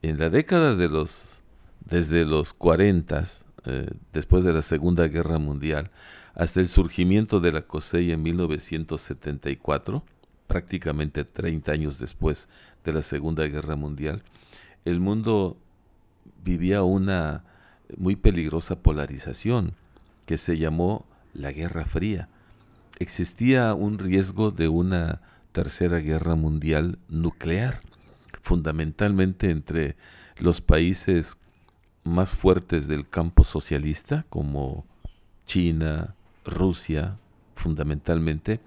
En 0.00 0.18
la 0.18 0.30
década 0.30 0.76
de 0.76 0.88
los, 0.88 1.42
desde 1.84 2.24
los 2.24 2.54
40, 2.54 3.24
eh, 3.66 3.90
después 4.12 4.44
de 4.44 4.52
la 4.52 4.62
Segunda 4.62 5.08
Guerra 5.08 5.38
Mundial, 5.38 5.90
hasta 6.34 6.60
el 6.60 6.68
surgimiento 6.68 7.40
de 7.40 7.52
la 7.52 7.62
COSEI 7.62 8.12
en 8.12 8.22
1974, 8.22 10.04
prácticamente 10.46 11.24
30 11.24 11.72
años 11.72 11.98
después 11.98 12.48
de 12.84 12.92
la 12.92 13.02
Segunda 13.02 13.44
Guerra 13.46 13.74
Mundial, 13.74 14.22
el 14.84 15.00
mundo 15.00 15.56
vivía 16.42 16.82
una 16.82 17.44
muy 17.96 18.16
peligrosa 18.16 18.76
polarización 18.82 19.74
que 20.26 20.38
se 20.38 20.58
llamó 20.58 21.06
la 21.34 21.52
Guerra 21.52 21.84
Fría. 21.84 22.28
Existía 22.98 23.74
un 23.74 23.98
riesgo 23.98 24.50
de 24.50 24.68
una 24.68 25.20
tercera 25.52 25.98
guerra 25.98 26.34
mundial 26.34 26.98
nuclear, 27.08 27.80
fundamentalmente 28.40 29.50
entre 29.50 29.96
los 30.38 30.60
países 30.60 31.36
más 32.04 32.36
fuertes 32.36 32.88
del 32.88 33.08
campo 33.08 33.44
socialista, 33.44 34.24
como 34.28 34.86
China, 35.44 36.14
Rusia, 36.44 37.18
fundamentalmente, 37.54 38.60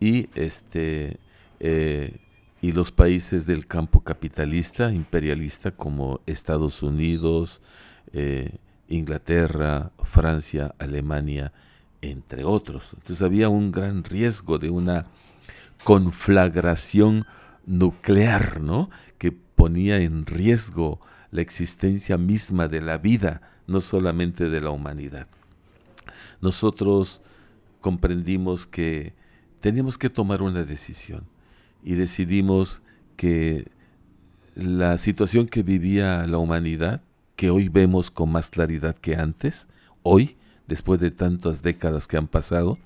y 0.00 0.28
este 0.34 1.18
eh, 1.60 2.18
y 2.60 2.72
los 2.72 2.90
países 2.90 3.46
del 3.46 3.66
campo 3.66 4.00
capitalista, 4.00 4.92
imperialista, 4.92 5.70
como 5.70 6.20
Estados 6.26 6.82
Unidos, 6.82 7.60
eh, 8.12 8.58
Inglaterra, 8.88 9.92
Francia, 10.02 10.74
Alemania, 10.78 11.52
entre 12.02 12.44
otros. 12.44 12.90
Entonces 12.94 13.22
había 13.22 13.48
un 13.48 13.70
gran 13.70 14.02
riesgo 14.02 14.58
de 14.58 14.70
una 14.70 15.06
conflagración 15.84 17.26
nuclear, 17.64 18.60
¿no? 18.60 18.90
Que 19.18 19.30
ponía 19.30 19.98
en 19.98 20.26
riesgo 20.26 21.00
la 21.30 21.42
existencia 21.42 22.16
misma 22.16 22.66
de 22.66 22.80
la 22.80 22.98
vida, 22.98 23.42
no 23.66 23.80
solamente 23.80 24.48
de 24.48 24.60
la 24.60 24.70
humanidad. 24.70 25.28
Nosotros 26.40 27.20
comprendimos 27.80 28.66
que 28.66 29.14
teníamos 29.60 29.98
que 29.98 30.10
tomar 30.10 30.42
una 30.42 30.64
decisión 30.64 31.24
y 31.82 31.94
decidimos 31.94 32.82
que 33.16 33.70
la 34.54 34.98
situación 34.98 35.46
que 35.46 35.62
vivía 35.62 36.26
la 36.26 36.38
humanidad, 36.38 37.02
que 37.36 37.50
hoy 37.50 37.68
vemos 37.68 38.10
con 38.10 38.30
más 38.30 38.50
claridad 38.50 38.96
que 38.96 39.14
antes, 39.14 39.68
hoy, 40.02 40.36
después 40.66 41.00
de 41.00 41.10
tantas 41.10 41.62
décadas 41.62 42.08
que 42.08 42.16
han 42.16 42.26
pasado, 42.26 42.78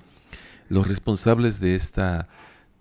los 0.69 0.89
responsables 0.89 1.61
de 1.61 1.75
esta 1.75 2.29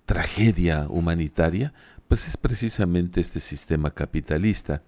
tragedia 0.06 0.88
humanitaria, 0.90 1.74
pues 2.12 2.28
es 2.28 2.36
precisamente 2.36 3.22
este 3.22 3.40
sistema 3.40 3.92
capitalista. 3.92 4.84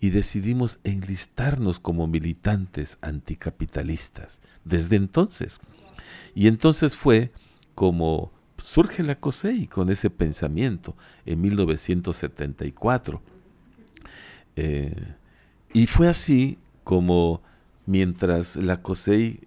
Y 0.00 0.10
decidimos 0.10 0.80
enlistarnos 0.82 1.78
como 1.78 2.08
militantes 2.08 2.98
anticapitalistas 3.00 4.40
desde 4.64 4.96
entonces. 4.96 5.60
Y 6.34 6.48
entonces 6.48 6.96
fue 6.96 7.30
como 7.76 8.33
surge 8.64 9.02
la 9.02 9.14
COSEI 9.14 9.66
con 9.66 9.90
ese 9.90 10.08
pensamiento 10.08 10.96
en 11.26 11.38
1974. 11.42 13.20
Eh, 14.56 15.14
y 15.74 15.86
fue 15.86 16.08
así 16.08 16.56
como 16.82 17.42
mientras 17.84 18.56
la 18.56 18.80
COSEI 18.80 19.40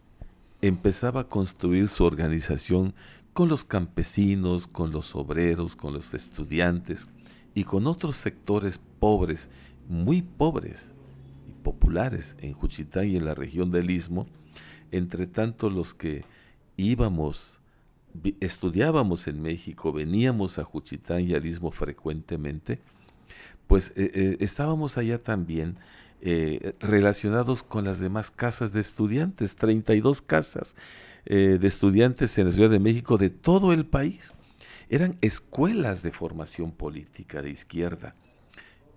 empezaba 0.62 1.22
a 1.22 1.28
construir 1.28 1.88
su 1.88 2.04
organización 2.04 2.94
con 3.34 3.50
los 3.50 3.66
campesinos, 3.66 4.68
con 4.68 4.92
los 4.92 5.16
obreros, 5.16 5.76
con 5.76 5.94
los 5.94 6.14
estudiantes 6.14 7.08
y 7.56 7.64
con 7.64 7.88
otros 7.88 8.18
sectores 8.18 8.80
pobres, 9.00 9.50
muy 9.90 10.22
pobres 10.22 10.94
y 11.50 11.64
populares 11.64 12.36
en 12.40 12.54
Juchitán 12.54 13.10
y 13.10 13.16
en 13.16 13.26
la 13.26 13.34
región 13.34 13.72
del 13.72 13.90
Istmo, 13.90 14.28
entre 14.92 15.26
tanto 15.26 15.72
los 15.72 15.96
que 15.96 16.24
íbamos, 16.78 17.60
estudiábamos 18.40 19.28
en 19.28 19.42
México, 19.42 19.92
veníamos 19.92 20.60
a 20.60 20.64
Juchitán 20.64 21.22
y 21.22 21.34
al 21.34 21.46
Istmo 21.46 21.72
frecuentemente, 21.72 22.80
pues 23.68 23.94
eh, 23.96 24.12
eh, 24.14 24.38
estábamos 24.40 24.98
allá 24.98 25.20
también 25.20 25.78
eh, 26.22 26.74
relacionados 26.80 27.64
con 27.64 27.86
las 27.86 28.00
demás 28.00 28.32
casas 28.32 28.72
de 28.72 28.80
estudiantes, 28.80 29.56
32 29.56 30.22
casas 30.22 30.76
de 31.26 31.68
estudiantes 31.68 32.38
en 32.38 32.46
la 32.46 32.54
Ciudad 32.54 32.70
de 32.70 32.80
México 32.80 33.18
de 33.18 33.30
todo 33.30 33.74
el 33.74 33.86
país. 33.86 34.32
Eran 34.88 35.18
escuelas 35.20 36.02
de 36.02 36.14
formación 36.14 36.72
política 36.72 37.42
de 37.42 37.50
izquierda. 37.50 38.16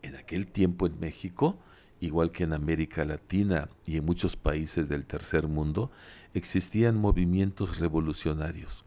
En 0.03 0.15
aquel 0.15 0.47
tiempo 0.47 0.87
en 0.87 1.01
México, 1.01 1.59
igual 1.99 2.31
que 2.31 2.45
en 2.45 2.53
América 2.53 3.05
Latina 3.05 3.69
y 3.85 3.97
en 3.97 4.05
muchos 4.05 4.37
países 4.37 4.89
del 4.89 5.07
tercer 5.07 5.49
mundo, 5.49 5.91
existían 6.35 6.97
movimientos 6.97 7.81
revolucionarios, 7.81 8.85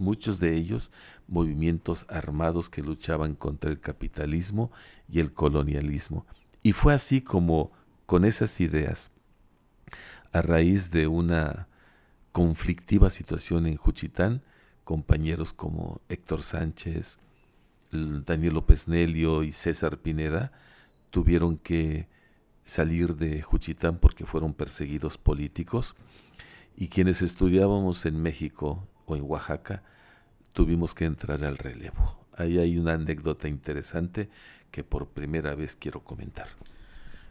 muchos 0.00 0.40
de 0.40 0.56
ellos 0.56 0.90
movimientos 1.28 2.06
armados 2.08 2.68
que 2.68 2.82
luchaban 2.82 3.34
contra 3.34 3.70
el 3.70 3.80
capitalismo 3.80 4.72
y 5.08 5.20
el 5.20 5.32
colonialismo. 5.32 6.26
Y 6.62 6.72
fue 6.72 6.94
así 6.94 7.20
como, 7.20 7.72
con 8.06 8.24
esas 8.24 8.60
ideas, 8.60 9.10
a 10.32 10.42
raíz 10.42 10.90
de 10.90 11.06
una 11.06 11.68
conflictiva 12.32 13.10
situación 13.10 13.66
en 13.66 13.76
Juchitán, 13.76 14.42
compañeros 14.84 15.52
como 15.52 16.00
Héctor 16.08 16.42
Sánchez, 16.42 17.18
Daniel 17.92 18.54
López 18.54 18.88
Nelio 18.88 19.42
y 19.42 19.52
César 19.52 19.98
Pineda 19.98 20.52
tuvieron 21.10 21.56
que 21.56 22.08
salir 22.64 23.16
de 23.16 23.42
Juchitán 23.42 23.98
porque 23.98 24.26
fueron 24.26 24.54
perseguidos 24.54 25.18
políticos 25.18 25.96
y 26.76 26.88
quienes 26.88 27.20
estudiábamos 27.20 28.06
en 28.06 28.22
México 28.22 28.86
en 29.16 29.22
Oaxaca 29.22 29.82
tuvimos 30.52 30.94
que 30.94 31.04
entrar 31.04 31.44
al 31.44 31.58
relevo. 31.58 32.18
Ahí 32.36 32.58
hay 32.58 32.78
una 32.78 32.94
anécdota 32.94 33.48
interesante 33.48 34.28
que 34.70 34.84
por 34.84 35.08
primera 35.08 35.54
vez 35.54 35.76
quiero 35.76 36.00
comentar. 36.00 36.48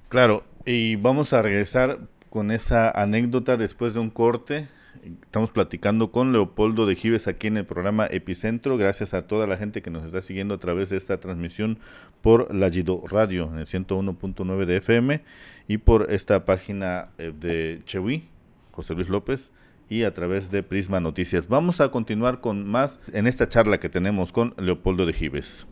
Claro, 0.10 0.44
y 0.66 0.96
vamos 0.96 1.34
a 1.34 1.42
regresar 1.42 2.00
con 2.30 2.52
esa 2.52 2.90
anécdota 2.90 3.58
después 3.58 3.94
de 3.94 4.00
un 4.00 4.10
corte. 4.10 4.68
Estamos 5.04 5.52
platicando 5.52 6.12
con 6.12 6.34
Leopoldo 6.34 6.86
de 6.86 6.96
Gives 6.96 7.28
aquí 7.28 7.48
en 7.48 7.58
el 7.58 7.66
programa 7.66 8.08
Epicentro. 8.10 8.78
Gracias 8.78 9.14
a 9.14 9.28
toda 9.28 9.48
la 9.48 9.58
gente 9.58 9.82
que 9.82 9.90
nos 9.90 10.04
está 10.04 10.20
siguiendo 10.22 10.56
a 10.56 10.60
través 10.60 10.90
de 10.90 10.98
esta 10.98 11.20
transmisión 11.20 11.80
por 12.22 12.54
la 12.54 12.70
Gido 12.70 13.04
Radio 13.08 13.50
en 13.52 13.60
el 13.60 13.66
101.9 13.66 14.66
de 14.66 14.78
FM 14.78 15.24
y 15.68 15.78
por 15.78 16.12
esta 16.12 16.44
página 16.44 17.12
eh, 17.18 17.32
de 17.40 17.82
Chewi, 17.86 18.28
José 18.72 18.96
Luis 18.96 19.10
López, 19.10 19.52
y 19.90 20.04
a 20.04 20.14
través 20.14 20.52
de 20.52 20.64
Prisma 20.64 21.00
Noticias. 21.00 21.48
Vamos 21.48 21.82
a 21.82 21.90
continuar 21.90 22.40
con 22.40 22.68
más 22.68 23.00
en 23.12 23.28
esta 23.28 23.50
charla 23.50 23.80
que 23.80 23.90
tenemos 23.90 24.32
con 24.32 24.54
Leopoldo 24.58 25.06
de 25.06 25.14
Gives. 25.14 25.68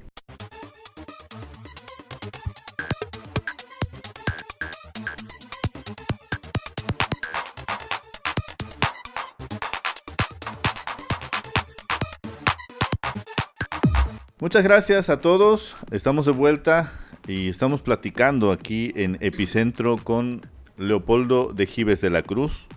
Muchas 14.39 14.63
gracias 14.63 15.09
a 15.09 15.19
todos. 15.19 15.75
Estamos 15.91 16.25
de 16.25 16.31
vuelta 16.31 16.92
y 17.27 17.50
estamos 17.50 17.81
platicando 17.81 18.51
aquí 18.51 18.94
en 18.96 19.18
Epicentro 19.20 19.98
con 19.98 20.42
Leopoldo 20.77 21.51
de 21.53 21.65
Gives 21.65 22.01
de 22.01 22.11
la 22.11 22.22
Cruz, 22.22 22.68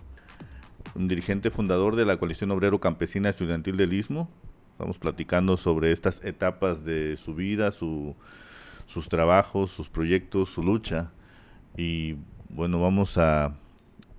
un 0.95 1.07
dirigente 1.07 1.51
fundador 1.51 1.95
de 1.95 2.05
la 2.05 2.17
Coalición 2.17 2.51
Obrero 2.51 2.79
Campesina 2.79 3.29
Estudiantil 3.29 3.77
del 3.77 3.93
Istmo. 3.93 4.29
Estamos 4.71 4.99
platicando 4.99 5.57
sobre 5.57 5.91
estas 5.91 6.23
etapas 6.23 6.83
de 6.83 7.17
su 7.17 7.35
vida, 7.35 7.71
sus 7.71 8.15
trabajos, 9.09 9.71
sus 9.71 9.89
proyectos, 9.89 10.49
su 10.49 10.63
lucha. 10.63 11.11
Y 11.77 12.15
bueno, 12.49 12.81
vamos 12.81 13.17
a 13.17 13.55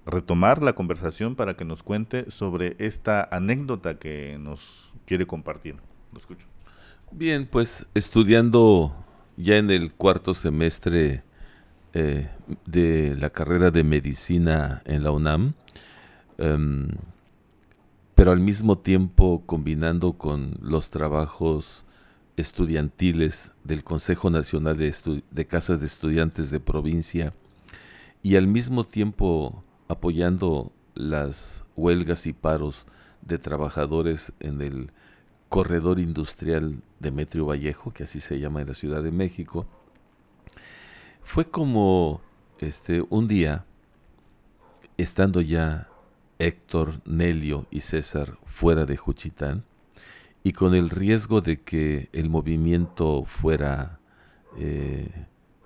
retomar 0.07 0.63
la 0.63 0.75
conversación 0.75 1.37
para 1.37 1.55
que 1.57 1.65
nos 1.65 1.83
cuente 1.83 2.31
sobre 2.31 2.77
esta 2.79 3.29
anécdota 3.31 3.99
que 3.99 4.39
nos 4.39 4.93
quiere 5.07 5.27
compartir. 5.27 5.77
Lo 6.13 6.19
escucho. 6.19 6.47
Bien, 7.11 7.47
pues 7.47 7.87
estudiando 7.95 8.97
ya 9.37 9.57
en 9.57 9.71
el 9.71 9.93
cuarto 9.93 10.35
semestre 10.35 11.23
eh, 11.95 12.29
de 12.65 13.17
la 13.17 13.31
carrera 13.31 13.71
de 13.71 13.85
medicina 13.85 14.83
en 14.87 15.05
la 15.05 15.11
UNAM, 15.11 15.55
em, 16.43 16.89
pero 18.15 18.33
al 18.33 18.41
mismo 18.41 18.79
tiempo 18.79 19.43
combinando 19.47 20.15
con 20.15 20.57
los 20.61 20.91
trabajos 20.91 21.85
estudiantiles 22.37 23.53
del 23.65 23.85
Consejo 23.85 24.31
Nacional 24.31 24.77
de, 24.77 25.23
de 25.31 25.47
Casas 25.47 25.81
de 25.81 25.87
Estudiantes 25.87 26.51
de 26.51 26.61
Provincia 26.61 27.35
y 28.23 28.37
al 28.37 28.47
mismo 28.47 28.85
tiempo 28.85 29.65
apoyando 29.89 30.73
las 30.95 31.65
huelgas 31.77 32.27
y 32.27 32.33
paros 32.33 32.87
de 33.23 33.39
trabajadores 33.39 34.33
en 34.41 34.61
el 34.61 34.91
corredor 35.49 36.01
industrial 36.01 36.83
Demetrio 36.99 37.47
Vallejo, 37.47 37.91
que 37.91 38.05
así 38.05 38.21
se 38.21 38.39
llama 38.39 38.63
en 38.63 38.69
la 38.69 38.75
Ciudad 38.75 39.03
de 39.03 39.11
México, 39.11 39.67
fue 41.23 41.45
como 41.45 42.21
este 42.59 43.05
un 43.11 43.29
día, 43.29 43.65
estando 44.97 45.41
ya 45.41 45.89
Héctor, 46.47 47.01
Nelio 47.05 47.67
y 47.71 47.81
César 47.81 48.39
fuera 48.45 48.85
de 48.85 48.97
Juchitán, 48.97 49.65
y 50.43 50.53
con 50.53 50.75
el 50.75 50.91
riesgo 50.91 51.41
de 51.41 51.61
que 51.61 52.09
el 52.13 52.29
movimiento 52.29 53.25
fuera 53.25 54.01
eh, 54.59 55.09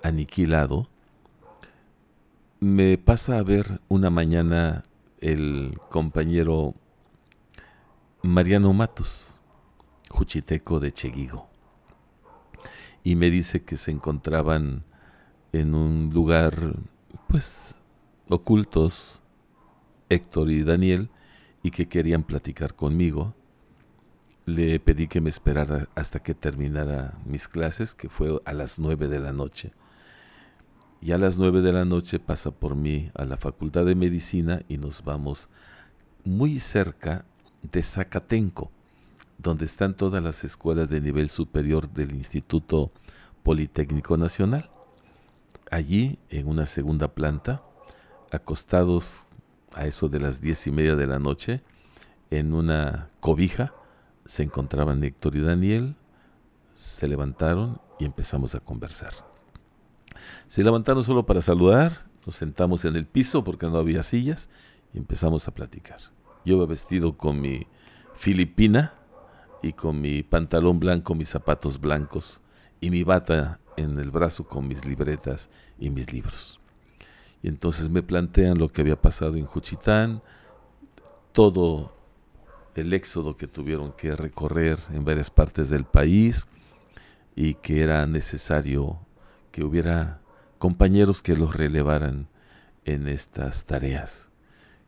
aniquilado, 0.02 0.88
me 2.60 2.98
pasa 2.98 3.38
a 3.38 3.42
ver 3.42 3.80
una 3.88 4.10
mañana 4.10 4.84
el 5.20 5.78
compañero 5.88 6.74
Mariano 8.22 8.72
Matos 8.74 9.38
Juchiteco 10.10 10.78
de 10.78 10.92
Cheguigo. 10.92 11.48
Y 13.02 13.14
me 13.14 13.30
dice 13.30 13.62
que 13.62 13.76
se 13.76 13.92
encontraban 13.92 14.84
en 15.52 15.74
un 15.74 16.10
lugar, 16.12 16.74
pues, 17.28 17.76
ocultos, 18.28 19.20
Héctor 20.08 20.50
y 20.50 20.62
Daniel, 20.62 21.10
y 21.62 21.70
que 21.70 21.88
querían 21.88 22.22
platicar 22.22 22.74
conmigo. 22.74 23.34
Le 24.44 24.78
pedí 24.78 25.08
que 25.08 25.20
me 25.20 25.30
esperara 25.30 25.88
hasta 25.94 26.20
que 26.20 26.34
terminara 26.34 27.18
mis 27.24 27.48
clases, 27.48 27.94
que 27.94 28.08
fue 28.08 28.40
a 28.44 28.52
las 28.52 28.78
nueve 28.78 29.08
de 29.08 29.18
la 29.18 29.32
noche. 29.32 29.72
Y 31.00 31.12
a 31.12 31.18
las 31.18 31.38
nueve 31.38 31.60
de 31.62 31.72
la 31.72 31.84
noche 31.84 32.18
pasa 32.20 32.50
por 32.50 32.76
mí 32.76 33.10
a 33.14 33.24
la 33.24 33.36
Facultad 33.36 33.84
de 33.84 33.94
Medicina 33.94 34.62
y 34.68 34.78
nos 34.78 35.04
vamos 35.04 35.48
muy 36.24 36.58
cerca 36.58 37.24
de 37.62 37.82
Zacatenco 37.82 38.70
donde 39.38 39.64
están 39.64 39.94
todas 39.94 40.22
las 40.22 40.44
escuelas 40.44 40.88
de 40.88 41.00
nivel 41.00 41.28
superior 41.28 41.90
del 41.90 42.14
Instituto 42.14 42.90
Politécnico 43.42 44.16
Nacional. 44.16 44.70
Allí, 45.70 46.18
en 46.30 46.48
una 46.48 46.66
segunda 46.66 47.08
planta, 47.14 47.62
acostados 48.30 49.25
a 49.76 49.86
eso 49.86 50.08
de 50.08 50.18
las 50.18 50.40
diez 50.40 50.66
y 50.66 50.70
media 50.70 50.96
de 50.96 51.06
la 51.06 51.18
noche, 51.18 51.62
en 52.30 52.54
una 52.54 53.08
cobija, 53.20 53.72
se 54.24 54.42
encontraban 54.42 55.04
Héctor 55.04 55.36
y 55.36 55.40
Daniel, 55.40 55.94
se 56.74 57.06
levantaron 57.06 57.80
y 57.98 58.04
empezamos 58.04 58.54
a 58.54 58.60
conversar. 58.60 59.12
Se 60.48 60.64
levantaron 60.64 61.04
solo 61.04 61.24
para 61.26 61.40
saludar, 61.40 62.08
nos 62.24 62.34
sentamos 62.34 62.84
en 62.84 62.96
el 62.96 63.06
piso 63.06 63.44
porque 63.44 63.66
no 63.66 63.76
había 63.76 64.02
sillas 64.02 64.50
y 64.92 64.98
empezamos 64.98 65.46
a 65.46 65.54
platicar. 65.54 65.98
Yo 66.44 66.56
iba 66.56 66.66
vestido 66.66 67.16
con 67.16 67.40
mi 67.40 67.66
filipina, 68.14 68.94
y 69.62 69.72
con 69.72 70.00
mi 70.00 70.22
pantalón 70.22 70.78
blanco, 70.78 71.14
mis 71.14 71.28
zapatos 71.28 71.80
blancos 71.80 72.40
y 72.80 72.90
mi 72.90 73.02
bata 73.02 73.60
en 73.76 73.98
el 73.98 74.10
brazo 74.10 74.44
con 74.44 74.68
mis 74.68 74.84
libretas 74.84 75.50
y 75.78 75.90
mis 75.90 76.12
libros. 76.12 76.60
Entonces 77.46 77.90
me 77.90 78.02
plantean 78.02 78.58
lo 78.58 78.68
que 78.68 78.80
había 78.80 79.00
pasado 79.00 79.36
en 79.36 79.46
Juchitán, 79.46 80.20
todo 81.30 81.94
el 82.74 82.92
éxodo 82.92 83.36
que 83.36 83.46
tuvieron 83.46 83.92
que 83.92 84.16
recorrer 84.16 84.80
en 84.90 85.04
varias 85.04 85.30
partes 85.30 85.70
del 85.70 85.84
país 85.84 86.48
y 87.36 87.54
que 87.54 87.84
era 87.84 88.04
necesario 88.08 88.98
que 89.52 89.62
hubiera 89.62 90.20
compañeros 90.58 91.22
que 91.22 91.36
los 91.36 91.54
relevaran 91.54 92.26
en 92.84 93.06
estas 93.06 93.64
tareas, 93.64 94.30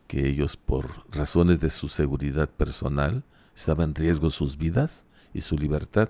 que 0.09 0.27
ellos 0.27 0.57
por 0.57 1.09
razones 1.17 1.61
de 1.61 1.71
su 1.71 1.89
seguridad 1.89 2.51
personal 2.51 3.23
estaba 3.55 3.85
en 3.85 3.95
riesgo 3.95 4.31
sus 4.31 4.59
vidas 4.59 5.05
y 5.33 5.43
su 5.43 5.57
libertad, 5.57 6.09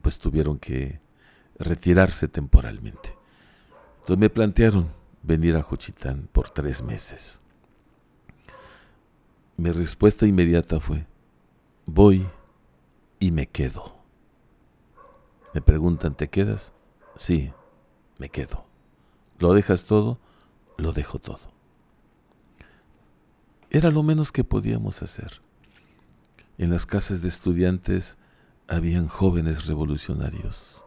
pues 0.00 0.18
tuvieron 0.18 0.58
que 0.58 0.98
retirarse 1.58 2.26
temporalmente. 2.26 3.14
Entonces 3.96 4.18
me 4.18 4.30
plantearon 4.30 5.03
venir 5.24 5.56
a 5.56 5.62
Juchitán 5.62 6.28
por 6.30 6.50
tres 6.50 6.82
meses. 6.82 7.40
Mi 9.56 9.70
respuesta 9.70 10.26
inmediata 10.26 10.80
fue, 10.80 11.06
voy 11.86 12.26
y 13.18 13.30
me 13.30 13.46
quedo. 13.46 13.96
Me 15.54 15.62
preguntan, 15.62 16.14
¿te 16.16 16.28
quedas? 16.28 16.72
Sí, 17.16 17.52
me 18.18 18.28
quedo. 18.28 18.66
¿Lo 19.38 19.54
dejas 19.54 19.84
todo? 19.84 20.18
Lo 20.76 20.92
dejo 20.92 21.18
todo. 21.18 21.52
Era 23.70 23.90
lo 23.90 24.02
menos 24.02 24.30
que 24.30 24.44
podíamos 24.44 25.02
hacer. 25.02 25.40
En 26.58 26.70
las 26.70 26.86
casas 26.86 27.22
de 27.22 27.28
estudiantes 27.28 28.18
habían 28.68 29.08
jóvenes 29.08 29.66
revolucionarios. 29.66 30.82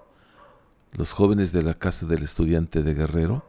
Los 0.91 1.11
jóvenes 1.11 1.51
de 1.51 1.63
la 1.63 1.73
casa 1.73 2.05
del 2.05 2.23
estudiante 2.23 2.83
de 2.83 2.93
Guerrero 2.93 3.45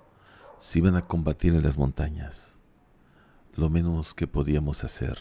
se 0.61 0.79
iban 0.79 0.97
a 0.97 1.03
combatir 1.03 1.55
en 1.55 1.62
las 1.62 1.79
montañas. 1.79 2.59
Lo 3.55 3.71
menos 3.71 4.14
que 4.14 4.27
podíamos 4.27 4.85
hacer, 4.85 5.18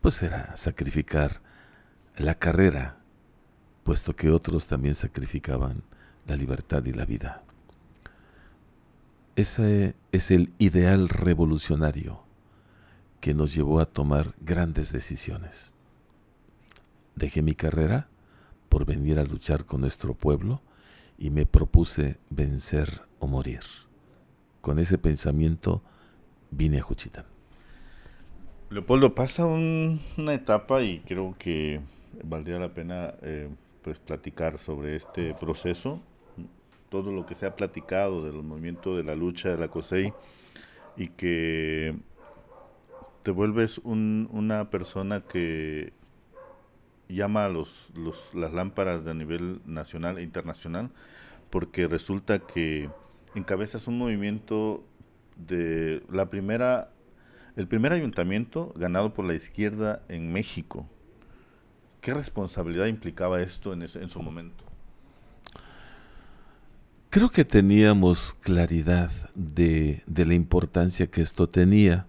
pues 0.00 0.22
era 0.22 0.56
sacrificar 0.56 1.40
la 2.16 2.34
carrera, 2.34 2.98
puesto 3.84 4.14
que 4.14 4.30
otros 4.30 4.66
también 4.66 4.94
sacrificaban 4.94 5.82
la 6.26 6.36
libertad 6.36 6.84
y 6.84 6.92
la 6.92 7.04
vida. 7.04 7.42
Ese 9.36 9.94
es 10.12 10.30
el 10.30 10.52
ideal 10.58 11.08
revolucionario 11.08 12.24
que 13.20 13.34
nos 13.34 13.54
llevó 13.54 13.80
a 13.80 13.86
tomar 13.86 14.34
grandes 14.40 14.92
decisiones. 14.92 15.72
Dejé 17.14 17.42
mi 17.42 17.54
carrera 17.54 18.08
por 18.68 18.84
venir 18.84 19.18
a 19.18 19.24
luchar 19.24 19.64
con 19.64 19.80
nuestro 19.80 20.14
pueblo 20.14 20.62
y 21.18 21.30
me 21.30 21.46
propuse 21.46 22.18
vencer 22.30 23.02
o 23.18 23.26
morir. 23.26 23.60
Con 24.60 24.78
ese 24.78 24.98
pensamiento 24.98 25.82
vine 26.50 26.78
a 26.78 26.82
Juchitán. 26.82 27.24
Leopoldo, 28.70 29.14
pasa 29.14 29.46
una 29.46 30.34
etapa 30.34 30.82
y 30.82 31.00
creo 31.00 31.34
que 31.38 31.80
valdría 32.22 32.58
la 32.58 32.74
pena 32.74 33.14
eh, 33.22 33.48
pues 33.82 33.98
platicar 33.98 34.58
sobre 34.58 34.94
este 34.96 35.34
proceso, 35.34 36.00
todo 36.90 37.12
lo 37.12 37.24
que 37.24 37.34
se 37.34 37.46
ha 37.46 37.56
platicado 37.56 38.24
del 38.24 38.42
movimiento 38.42 38.96
de 38.96 39.04
la 39.04 39.14
lucha 39.14 39.48
de 39.48 39.56
la 39.56 39.68
COSEI 39.68 40.12
y 40.96 41.08
que 41.08 41.96
te 43.22 43.30
vuelves 43.30 43.78
una 43.84 44.70
persona 44.70 45.20
que 45.22 45.92
llama 47.08 47.46
a 47.46 47.48
los, 47.48 47.88
las 48.34 48.52
lámparas 48.52 49.04
de 49.04 49.14
nivel 49.14 49.60
nacional 49.64 50.18
e 50.18 50.22
internacional 50.22 50.90
porque 51.50 51.86
resulta 51.86 52.40
que 52.40 52.90
encabezas 53.38 53.86
un 53.86 53.98
movimiento 53.98 54.84
de 55.36 56.02
la 56.10 56.28
primera 56.30 56.90
el 57.56 57.66
primer 57.66 57.92
ayuntamiento 57.92 58.72
ganado 58.76 59.14
por 59.14 59.24
la 59.24 59.34
izquierda 59.34 60.02
en 60.08 60.32
México. 60.32 60.86
¿Qué 62.00 62.14
responsabilidad 62.14 62.86
implicaba 62.86 63.40
esto 63.40 63.72
en, 63.72 63.82
en 63.82 64.08
su 64.08 64.22
momento? 64.22 64.64
Creo 67.10 67.28
que 67.30 67.44
teníamos 67.44 68.34
claridad 68.34 69.10
de, 69.34 70.04
de 70.06 70.24
la 70.24 70.34
importancia 70.34 71.08
que 71.08 71.20
esto 71.20 71.48
tenía. 71.48 72.06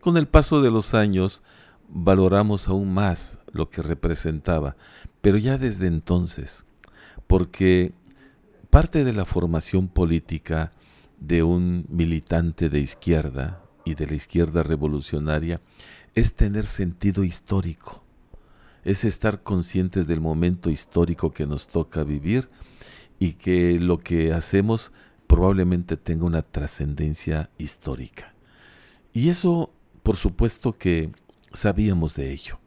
Con 0.00 0.16
el 0.16 0.26
paso 0.26 0.62
de 0.62 0.70
los 0.70 0.94
años 0.94 1.42
valoramos 1.88 2.68
aún 2.68 2.94
más 2.94 3.40
lo 3.52 3.68
que 3.68 3.82
representaba, 3.82 4.74
pero 5.20 5.36
ya 5.36 5.58
desde 5.58 5.86
entonces, 5.86 6.64
porque 7.26 7.92
parte 8.70 9.04
de 9.04 9.12
la 9.12 9.24
formación 9.24 9.88
política 9.88 10.72
de 11.18 11.42
un 11.42 11.86
militante 11.88 12.68
de 12.68 12.80
izquierda 12.80 13.62
y 13.84 13.94
de 13.94 14.06
la 14.06 14.14
izquierda 14.14 14.62
revolucionaria 14.62 15.60
es 16.14 16.34
tener 16.34 16.66
sentido 16.66 17.24
histórico, 17.24 18.04
es 18.84 19.04
estar 19.04 19.42
conscientes 19.42 20.06
del 20.06 20.20
momento 20.20 20.70
histórico 20.70 21.32
que 21.32 21.46
nos 21.46 21.66
toca 21.66 22.04
vivir 22.04 22.48
y 23.18 23.32
que 23.32 23.78
lo 23.80 23.98
que 23.98 24.32
hacemos 24.32 24.92
probablemente 25.26 25.96
tenga 25.96 26.24
una 26.24 26.42
trascendencia 26.42 27.50
histórica. 27.58 28.34
Y 29.12 29.30
eso, 29.30 29.72
por 30.02 30.16
supuesto 30.16 30.72
que 30.72 31.10
sabíamos 31.52 32.14
de 32.14 32.32
ello. 32.32 32.58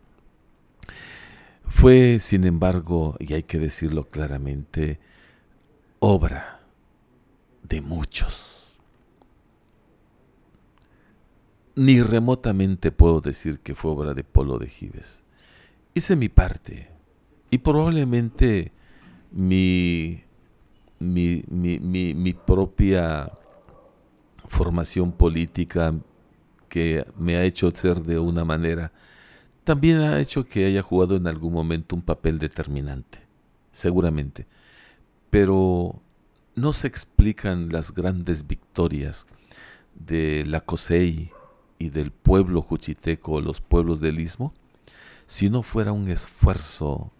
Fue, 1.66 2.20
sin 2.20 2.46
embargo, 2.46 3.16
y 3.20 3.34
hay 3.34 3.44
que 3.44 3.60
decirlo 3.60 4.10
claramente, 4.10 5.00
obra 6.02 6.60
de 7.62 7.80
muchos. 7.80 8.80
Ni 11.76 12.02
remotamente 12.02 12.92
puedo 12.92 13.22
decir 13.22 13.60
que 13.60 13.76
fue 13.76 13.92
obra 13.92 14.14
de 14.14 14.24
Polo 14.24 14.58
de 14.58 14.68
Gives. 14.68 15.24
Hice 15.94 16.16
mi 16.16 16.28
parte 16.28 16.90
y 17.52 17.60
probablemente 17.60 18.72
mi, 19.32 20.24
mi, 21.00 21.44
mi, 21.48 21.80
mi 21.80 22.34
propia 22.34 23.32
formación 24.48 25.12
política, 25.12 25.94
que 26.68 27.06
me 27.16 27.36
ha 27.36 27.44
hecho 27.44 27.72
ser 27.72 28.02
de 28.02 28.18
una 28.18 28.44
manera, 28.44 28.92
también 29.64 30.00
ha 30.00 30.20
hecho 30.20 30.44
que 30.44 30.66
haya 30.66 30.82
jugado 30.82 31.16
en 31.16 31.28
algún 31.28 31.54
momento 31.54 31.96
un 31.96 32.02
papel 32.02 32.40
determinante, 32.40 33.20
seguramente. 33.72 34.48
Pero 35.32 36.00
no 36.56 36.74
se 36.74 36.88
explican 36.88 37.70
las 37.70 37.94
grandes 37.94 38.46
victorias 38.46 39.26
de 39.96 40.46
la 40.46 40.62
COSEI 40.62 41.32
y 41.80 41.90
del 41.90 42.12
pueblo 42.12 42.62
juchiteco, 42.62 43.42
los 43.42 43.62
pueblos 43.62 44.00
del 44.00 44.20
istmo, 44.20 44.54
si 45.26 45.50
no 45.50 45.64
fuera 45.64 45.92
un 45.94 46.10
esfuerzo 46.10 47.12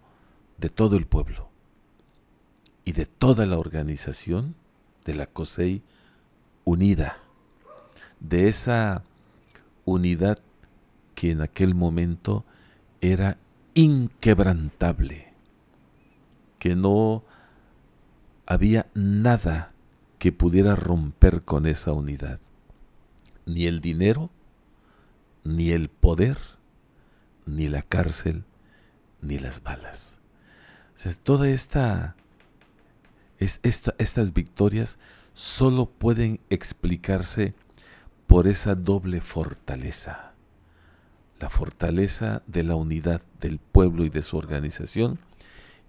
de 0.58 0.68
todo 0.68 0.96
el 0.96 1.06
pueblo 1.06 1.50
y 2.84 2.92
de 2.92 3.06
toda 3.06 3.46
la 3.46 3.58
organización 3.58 4.54
de 5.04 5.14
la 5.14 5.26
COSEI 5.26 5.82
unida, 6.64 7.18
de 8.20 8.48
esa 8.48 9.02
unidad 9.84 10.38
que 11.14 11.30
en 11.30 11.40
aquel 11.40 11.74
momento 11.74 12.44
era 13.00 13.38
inquebrantable, 13.74 15.32
que 16.58 16.76
no 16.76 17.24
había 18.46 18.86
nada 18.94 19.72
que 20.18 20.32
pudiera 20.32 20.76
romper 20.76 21.42
con 21.42 21.66
esa 21.66 21.92
unidad, 21.92 22.40
ni 23.46 23.66
el 23.66 23.80
dinero, 23.80 24.30
ni 25.44 25.70
el 25.70 25.88
poder, 25.88 26.38
ni 27.46 27.68
la 27.68 27.82
cárcel, 27.82 28.44
ni 29.20 29.38
las 29.38 29.62
balas. 29.62 30.20
O 30.94 31.44
estas 33.38 34.32
victorias 34.32 34.98
solo 35.34 35.86
pueden 35.86 36.40
explicarse 36.50 37.54
por 38.26 38.46
esa 38.46 38.74
doble 38.74 39.20
fortaleza. 39.20 40.32
La 41.40 41.48
fortaleza 41.48 42.42
de 42.46 42.62
la 42.62 42.76
unidad 42.76 43.22
del 43.40 43.58
pueblo 43.58 44.04
y 44.04 44.10
de 44.10 44.22
su 44.22 44.36
organización 44.36 45.18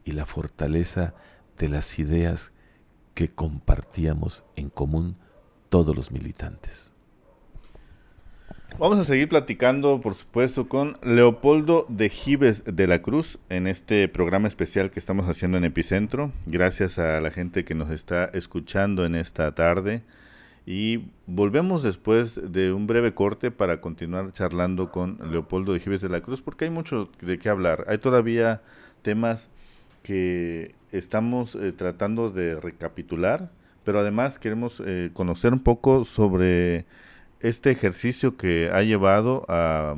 y 0.04 0.14
la 0.14 0.26
fortaleza 0.26 1.14
de 1.58 1.70
las 1.70 2.00
ideas 2.00 2.52
que 3.14 3.30
compartíamos 3.30 4.44
en 4.56 4.70
común 4.70 5.18
todos 5.70 5.96
los 5.96 6.12
militantes. 6.12 6.94
Vamos 8.80 8.98
a 8.98 9.04
seguir 9.04 9.30
platicando, 9.30 10.02
por 10.02 10.16
supuesto, 10.16 10.68
con 10.68 10.98
Leopoldo 11.04 11.86
de 11.90 12.10
Gives 12.10 12.64
de 12.66 12.88
la 12.88 13.04
Cruz 13.04 13.40
en 13.50 13.68
este 13.68 14.08
programa 14.08 14.48
especial 14.48 14.90
que 14.90 15.00
estamos 15.00 15.30
haciendo 15.30 15.60
en 15.60 15.66
Epicentro. 15.66 16.32
Gracias 16.48 16.98
a 16.98 17.22
la 17.22 17.30
gente 17.30 17.66
que 17.66 17.76
nos 17.76 17.92
está 17.92 18.26
escuchando 18.34 19.06
en 19.06 19.14
esta 19.14 19.54
tarde. 19.54 20.02
Y 20.66 21.06
volvemos 21.28 21.84
después 21.84 22.52
de 22.52 22.74
un 22.74 22.88
breve 22.88 23.14
corte 23.14 23.52
para 23.52 23.80
continuar 23.80 24.34
charlando 24.34 24.92
con 24.92 25.20
Leopoldo 25.32 25.74
de 25.74 25.80
Gives 25.80 26.02
de 26.02 26.10
la 26.10 26.22
Cruz, 26.22 26.42
porque 26.42 26.66
hay 26.66 26.72
mucho 26.72 27.12
de 27.22 27.38
qué 27.38 27.50
hablar. 27.50 27.86
Hay 27.88 28.00
todavía 28.00 28.64
temas 29.04 29.50
que 30.02 30.74
estamos 30.94 31.56
eh, 31.56 31.72
tratando 31.72 32.30
de 32.30 32.56
recapitular, 32.60 33.52
pero 33.84 34.00
además 34.00 34.40
queremos 34.40 34.82
eh, 34.86 35.10
conocer 35.14 35.52
un 35.54 35.60
poco 35.60 36.06
sobre 36.06 36.86
este 37.40 37.72
ejercicio 37.72 38.38
que 38.38 38.70
ha 38.72 38.82
llevado 38.84 39.46
a 39.50 39.98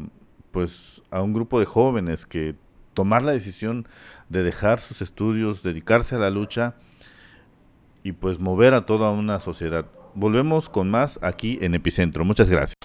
pues 0.51 1.03
a 1.11 1.21
un 1.21 1.33
grupo 1.33 1.59
de 1.59 1.65
jóvenes 1.65 2.25
que 2.25 2.55
tomar 2.93 3.23
la 3.23 3.33
decisión 3.33 3.87
de 4.29 4.41
dejar 4.41 4.79
sus 4.79 5.01
estudios, 5.01 5.63
dedicarse 5.63 6.15
a 6.15 6.19
la 6.19 6.29
lucha 6.29 6.75
y 8.03 8.13
pues 8.13 8.39
mover 8.39 8.73
a 8.73 8.85
toda 8.85 9.11
una 9.11 9.41
sociedad. 9.41 9.85
Volvemos 10.13 10.69
con 10.69 10.89
más 10.89 11.19
aquí 11.21 11.59
en 11.61 11.75
Epicentro. 11.75 12.23
Muchas 12.23 12.49
gracias. 12.49 12.75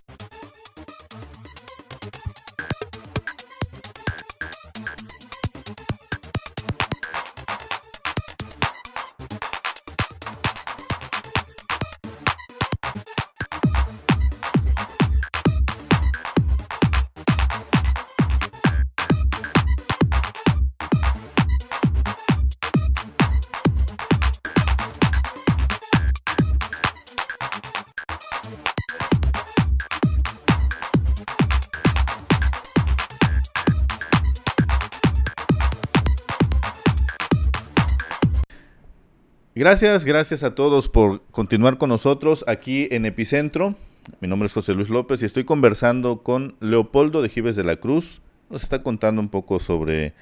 Gracias, 39.61 40.07
gracias 40.07 40.42
a 40.42 40.55
todos 40.55 40.88
por 40.88 41.20
continuar 41.33 41.77
con 41.77 41.90
nosotros 41.90 42.46
aquí 42.49 42.88
en 42.92 43.05
Epicentro. 43.05 43.75
Mi 44.23 44.27
nombre 44.27 44.46
es 44.46 44.55
José 44.55 44.73
Luis 44.73 44.88
López 44.88 45.20
y 45.20 45.27
estoy 45.27 45.44
conversando 45.44 46.23
con 46.23 46.57
Leopoldo 46.61 47.20
de 47.20 47.29
Gives 47.29 47.57
de 47.57 47.64
la 47.64 47.77
Cruz. 47.77 48.23
Nos 48.49 48.62
está 48.62 48.83
contando 48.83 49.20
un 49.20 49.29
poco 49.29 49.61
sobre 49.61 50.14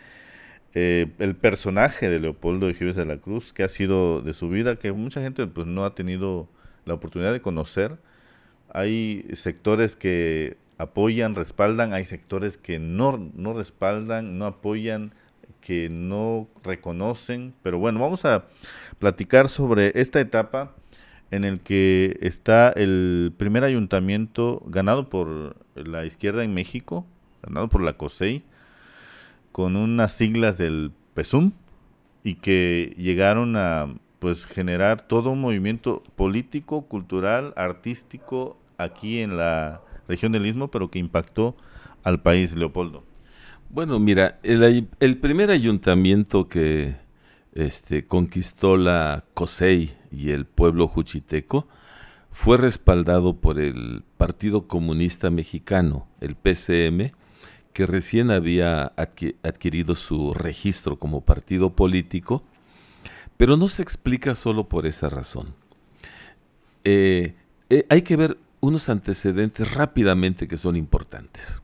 eh, 0.74 1.12
el 1.20 1.36
personaje 1.36 2.10
de 2.10 2.18
Leopoldo 2.18 2.66
de 2.66 2.74
Gives 2.74 2.96
de 2.96 3.06
la 3.06 3.18
Cruz, 3.18 3.52
que 3.52 3.62
ha 3.62 3.68
sido 3.68 4.22
de 4.22 4.34
su 4.34 4.48
vida, 4.48 4.74
que 4.74 4.90
mucha 4.90 5.22
gente 5.22 5.46
pues, 5.46 5.68
no 5.68 5.84
ha 5.84 5.94
tenido 5.94 6.48
la 6.84 6.94
oportunidad 6.94 7.32
de 7.32 7.40
conocer. 7.40 7.96
Hay 8.70 9.24
sectores 9.34 9.94
que 9.94 10.56
apoyan, 10.78 11.36
respaldan, 11.36 11.92
hay 11.92 12.02
sectores 12.02 12.58
que 12.58 12.80
no, 12.80 13.30
no 13.36 13.54
respaldan, 13.54 14.36
no 14.36 14.46
apoyan, 14.46 15.14
que 15.68 15.90
no 15.90 16.48
reconocen. 16.64 17.52
Pero 17.62 17.78
bueno, 17.78 18.00
vamos 18.00 18.24
a 18.24 18.46
platicar 18.98 19.50
sobre 19.50 19.92
esta 20.00 20.18
etapa 20.18 20.74
en 21.30 21.44
el 21.44 21.60
que 21.60 22.16
está 22.22 22.70
el 22.70 23.34
primer 23.36 23.64
ayuntamiento 23.64 24.62
ganado 24.64 25.10
por 25.10 25.56
la 25.74 26.06
izquierda 26.06 26.42
en 26.42 26.54
México, 26.54 27.04
ganado 27.42 27.68
por 27.68 27.82
la 27.82 27.98
COSEI, 27.98 28.44
con 29.52 29.76
unas 29.76 30.12
siglas 30.12 30.56
del 30.56 30.90
PESUM, 31.12 31.52
y 32.24 32.36
que 32.36 32.94
llegaron 32.96 33.54
a 33.56 33.94
pues 34.20 34.46
generar 34.46 35.02
todo 35.02 35.32
un 35.32 35.42
movimiento 35.42 36.02
político, 36.16 36.86
cultural, 36.86 37.52
artístico 37.56 38.58
aquí 38.78 39.18
en 39.18 39.36
la 39.36 39.82
región 40.08 40.32
del 40.32 40.46
Istmo, 40.46 40.70
pero 40.70 40.90
que 40.90 40.98
impactó 40.98 41.56
al 42.04 42.22
país, 42.22 42.54
Leopoldo. 42.56 43.07
Bueno, 43.70 43.98
mira, 43.98 44.40
el, 44.42 45.18
primer 45.18 45.50
ayuntamiento 45.50 46.48
que 46.48 46.96
este, 47.52 48.06
conquistó 48.06 48.78
la 48.78 49.24
COSEI 49.34 49.94
y 50.10 50.30
el 50.30 50.46
pueblo 50.46 50.88
juchiteco, 50.88 51.68
fue 52.30 52.56
respaldado 52.56 53.36
por 53.36 53.58
el 53.58 54.04
Partido 54.16 54.68
Comunista 54.68 55.28
Mexicano, 55.28 56.08
el 56.20 56.34
PCM, 56.34 57.12
que 57.74 57.86
recién 57.86 58.30
había 58.30 58.92
adquirido 59.42 59.94
su 59.94 60.32
registro 60.32 60.98
como 60.98 61.20
partido 61.20 61.74
político, 61.74 62.42
pero 63.36 63.58
no 63.58 63.68
se 63.68 63.82
explica 63.82 64.34
solo 64.34 64.68
por 64.68 64.86
esa 64.86 65.10
razón. 65.10 65.54
Eh, 66.84 67.34
eh, 67.68 67.84
hay 67.90 68.00
que 68.00 68.16
ver 68.16 68.38
unos 68.60 68.88
antecedentes 68.88 69.74
rápidamente 69.74 70.48
que 70.48 70.56
son 70.56 70.74
importantes. 70.74 71.60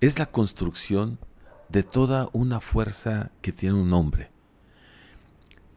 Es 0.00 0.18
la 0.18 0.26
construcción 0.26 1.18
de 1.70 1.82
toda 1.82 2.28
una 2.32 2.60
fuerza 2.60 3.30
que 3.40 3.52
tiene 3.52 3.76
un 3.76 3.90
nombre, 3.90 4.30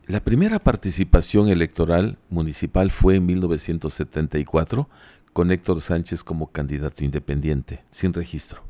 la 0.06 0.19
primera 0.19 0.60
participación 0.60 1.47
electoral 1.47 2.17
municipal 2.29 2.91
fue 2.91 3.15
en 3.15 3.25
1974 3.25 4.89
con 5.32 5.49
Héctor 5.49 5.79
Sánchez 5.79 6.25
como 6.25 6.51
candidato 6.51 7.06
independiente, 7.06 7.86
sin 7.89 8.13
registro. 8.13 8.63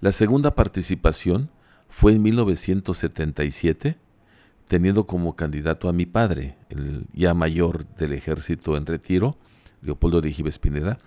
La 0.00 0.12
segunda 0.12 0.54
participación 0.54 1.50
fue 1.88 2.12
en 2.12 2.22
1977, 2.22 3.98
teniendo 4.68 5.04
como 5.04 5.34
candidato 5.34 5.88
a 5.88 5.92
mi 5.92 6.06
padre, 6.06 6.56
el 6.68 7.06
ya 7.12 7.34
mayor 7.34 7.84
del 7.96 8.12
ejército 8.12 8.76
en 8.76 8.86
retiro, 8.86 9.36
Leopoldo 9.82 10.20
de 10.20 10.32
Gives 10.32 10.60
Pineda, 10.60 10.98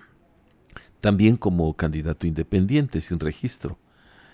también 0.99 1.37
como 1.37 1.73
candidato 1.75 2.27
independiente, 2.27 2.99
sin 2.99 3.21
registro, 3.21 3.77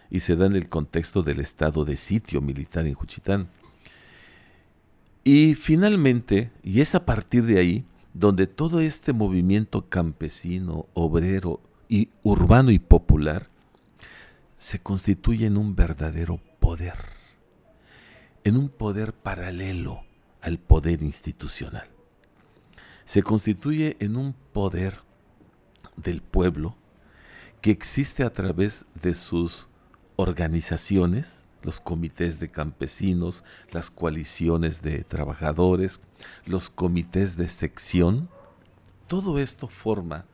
y 0.09 0.19
se 0.19 0.35
da 0.35 0.45
en 0.45 0.55
el 0.55 0.69
contexto 0.69 1.23
del 1.23 1.39
estado 1.39 1.85
de 1.85 1.95
sitio 1.95 2.41
militar 2.41 2.85
en 2.85 2.93
Juchitán. 2.93 3.49
Y 5.23 5.55
finalmente, 5.55 6.51
y 6.63 6.81
es 6.81 6.93
a 6.95 7.05
partir 7.05 7.45
de 7.45 7.59
ahí, 7.59 7.85
donde 8.13 8.47
todo 8.47 8.79
este 8.79 9.11
movimiento 9.11 9.89
campesino, 9.89 10.87
obrero 10.93 11.59
y 11.89 12.09
urbano 12.23 12.71
y 12.71 12.79
popular 12.79 13.49
se 14.55 14.79
constituye 14.79 15.47
en 15.47 15.57
un 15.57 15.75
verdadero 15.75 16.39
poder, 16.59 16.97
en 18.43 18.55
un 18.55 18.69
poder 18.69 19.13
paralelo 19.13 20.03
al 20.41 20.59
poder 20.59 21.01
institucional. 21.01 21.89
Se 23.03 23.21
constituye 23.21 23.97
en 23.99 24.15
un 24.15 24.33
poder 24.53 24.93
del 25.97 26.21
pueblo 26.21 26.75
que 27.61 27.71
existe 27.71 28.23
a 28.23 28.31
través 28.31 28.85
de 29.01 29.13
sus 29.13 29.69
organizaciones, 30.15 31.45
los 31.63 31.79
comités 31.79 32.39
de 32.39 32.49
campesinos, 32.49 33.43
las 33.71 33.89
coaliciones 33.89 34.81
de 34.81 35.03
trabajadores, 35.03 35.99
los 36.45 36.69
comités 36.69 37.37
de 37.37 37.49
sección, 37.49 38.29
todo 39.07 39.39
esto 39.39 39.67
forma 39.67 40.25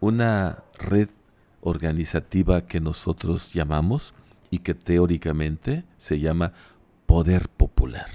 una 0.00 0.64
red 0.78 1.08
organizativa 1.60 2.66
que 2.66 2.80
nosotros 2.80 3.52
llamamos 3.54 4.14
y 4.50 4.58
que 4.58 4.74
teóricamente 4.74 5.84
se 5.96 6.18
llama 6.18 6.52
poder 7.06 7.48
popular. 7.48 8.08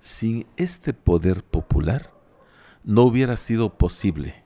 Sin 0.00 0.46
este 0.56 0.94
poder 0.94 1.44
popular 1.44 2.10
no 2.82 3.02
hubiera 3.02 3.36
sido 3.36 3.76
posible 3.76 4.42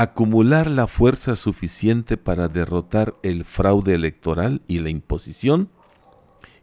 acumular 0.00 0.70
la 0.70 0.86
fuerza 0.86 1.36
suficiente 1.36 2.16
para 2.16 2.48
derrotar 2.48 3.16
el 3.22 3.44
fraude 3.44 3.92
electoral 3.92 4.62
y 4.66 4.78
la 4.78 4.88
imposición, 4.88 5.68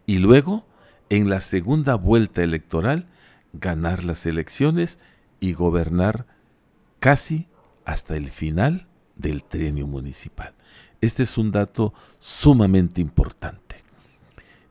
y 0.06 0.18
luego, 0.18 0.66
en 1.08 1.30
la 1.30 1.38
segunda 1.38 1.94
vuelta 1.94 2.42
electoral, 2.42 3.06
ganar 3.52 4.02
las 4.02 4.26
elecciones 4.26 4.98
y 5.38 5.52
gobernar 5.52 6.26
casi 6.98 7.46
hasta 7.84 8.16
el 8.16 8.28
final 8.28 8.88
del 9.14 9.44
trienio 9.44 9.86
municipal. 9.86 10.54
Este 11.00 11.22
es 11.22 11.38
un 11.38 11.52
dato 11.52 11.94
sumamente 12.18 13.00
importante. 13.00 13.84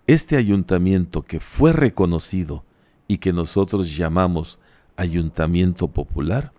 Este 0.08 0.36
ayuntamiento 0.36 1.22
que 1.22 1.40
fue 1.40 1.72
reconocido 1.72 2.66
y 3.08 3.20
que 3.20 3.32
nosotros 3.32 3.96
llamamos 3.96 4.60
ayuntamiento 4.98 5.88
popular, 5.88 6.52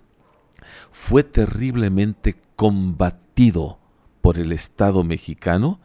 fue 0.93 1.23
terriblemente 1.23 2.37
combatido 2.57 3.79
por 4.21 4.39
el 4.39 4.53
Estado 4.53 5.05
mexicano 5.05 5.81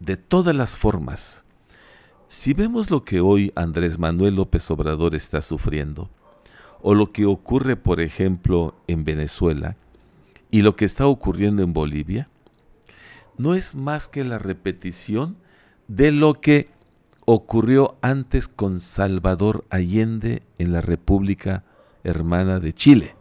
de 0.00 0.16
todas 0.16 0.54
las 0.54 0.76
formas. 0.76 1.44
Si 2.28 2.54
vemos 2.54 2.90
lo 2.90 3.04
que 3.04 3.20
hoy 3.20 3.52
Andrés 3.54 3.98
Manuel 3.98 4.36
López 4.36 4.70
Obrador 4.70 5.14
está 5.14 5.40
sufriendo, 5.40 6.10
o 6.82 6.94
lo 6.94 7.12
que 7.12 7.26
ocurre, 7.26 7.76
por 7.76 8.00
ejemplo, 8.00 8.74
en 8.86 9.04
Venezuela, 9.04 9.76
y 10.50 10.62
lo 10.62 10.76
que 10.76 10.84
está 10.84 11.06
ocurriendo 11.06 11.62
en 11.62 11.72
Bolivia, 11.72 12.28
no 13.38 13.54
es 13.54 13.74
más 13.74 14.08
que 14.08 14.24
la 14.24 14.38
repetición 14.38 15.36
de 15.88 16.12
lo 16.12 16.34
que 16.34 16.68
ocurrió 17.24 17.96
antes 18.02 18.48
con 18.48 18.80
Salvador 18.80 19.64
Allende 19.68 20.42
en 20.58 20.72
la 20.72 20.80
República 20.80 21.64
Hermana 22.04 22.60
de 22.60 22.72
Chile. 22.72 23.15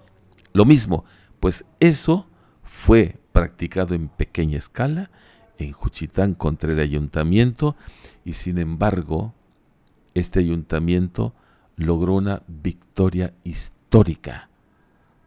Lo 0.56 0.64
mismo, 0.64 1.04
pues 1.42 1.66
eso 1.82 2.30
fue 2.64 3.18
practicado 3.34 3.94
en 3.94 4.08
pequeña 4.08 4.58
escala 4.58 5.12
en 5.58 5.74
Juchitán 5.74 6.34
contra 6.34 6.72
el 6.72 6.80
ayuntamiento 6.80 7.76
y 8.24 8.32
sin 8.32 8.58
embargo 8.58 9.34
este 10.14 10.40
ayuntamiento 10.40 11.34
logró 11.76 12.14
una 12.14 12.42
victoria 12.48 13.34
histórica 13.44 14.48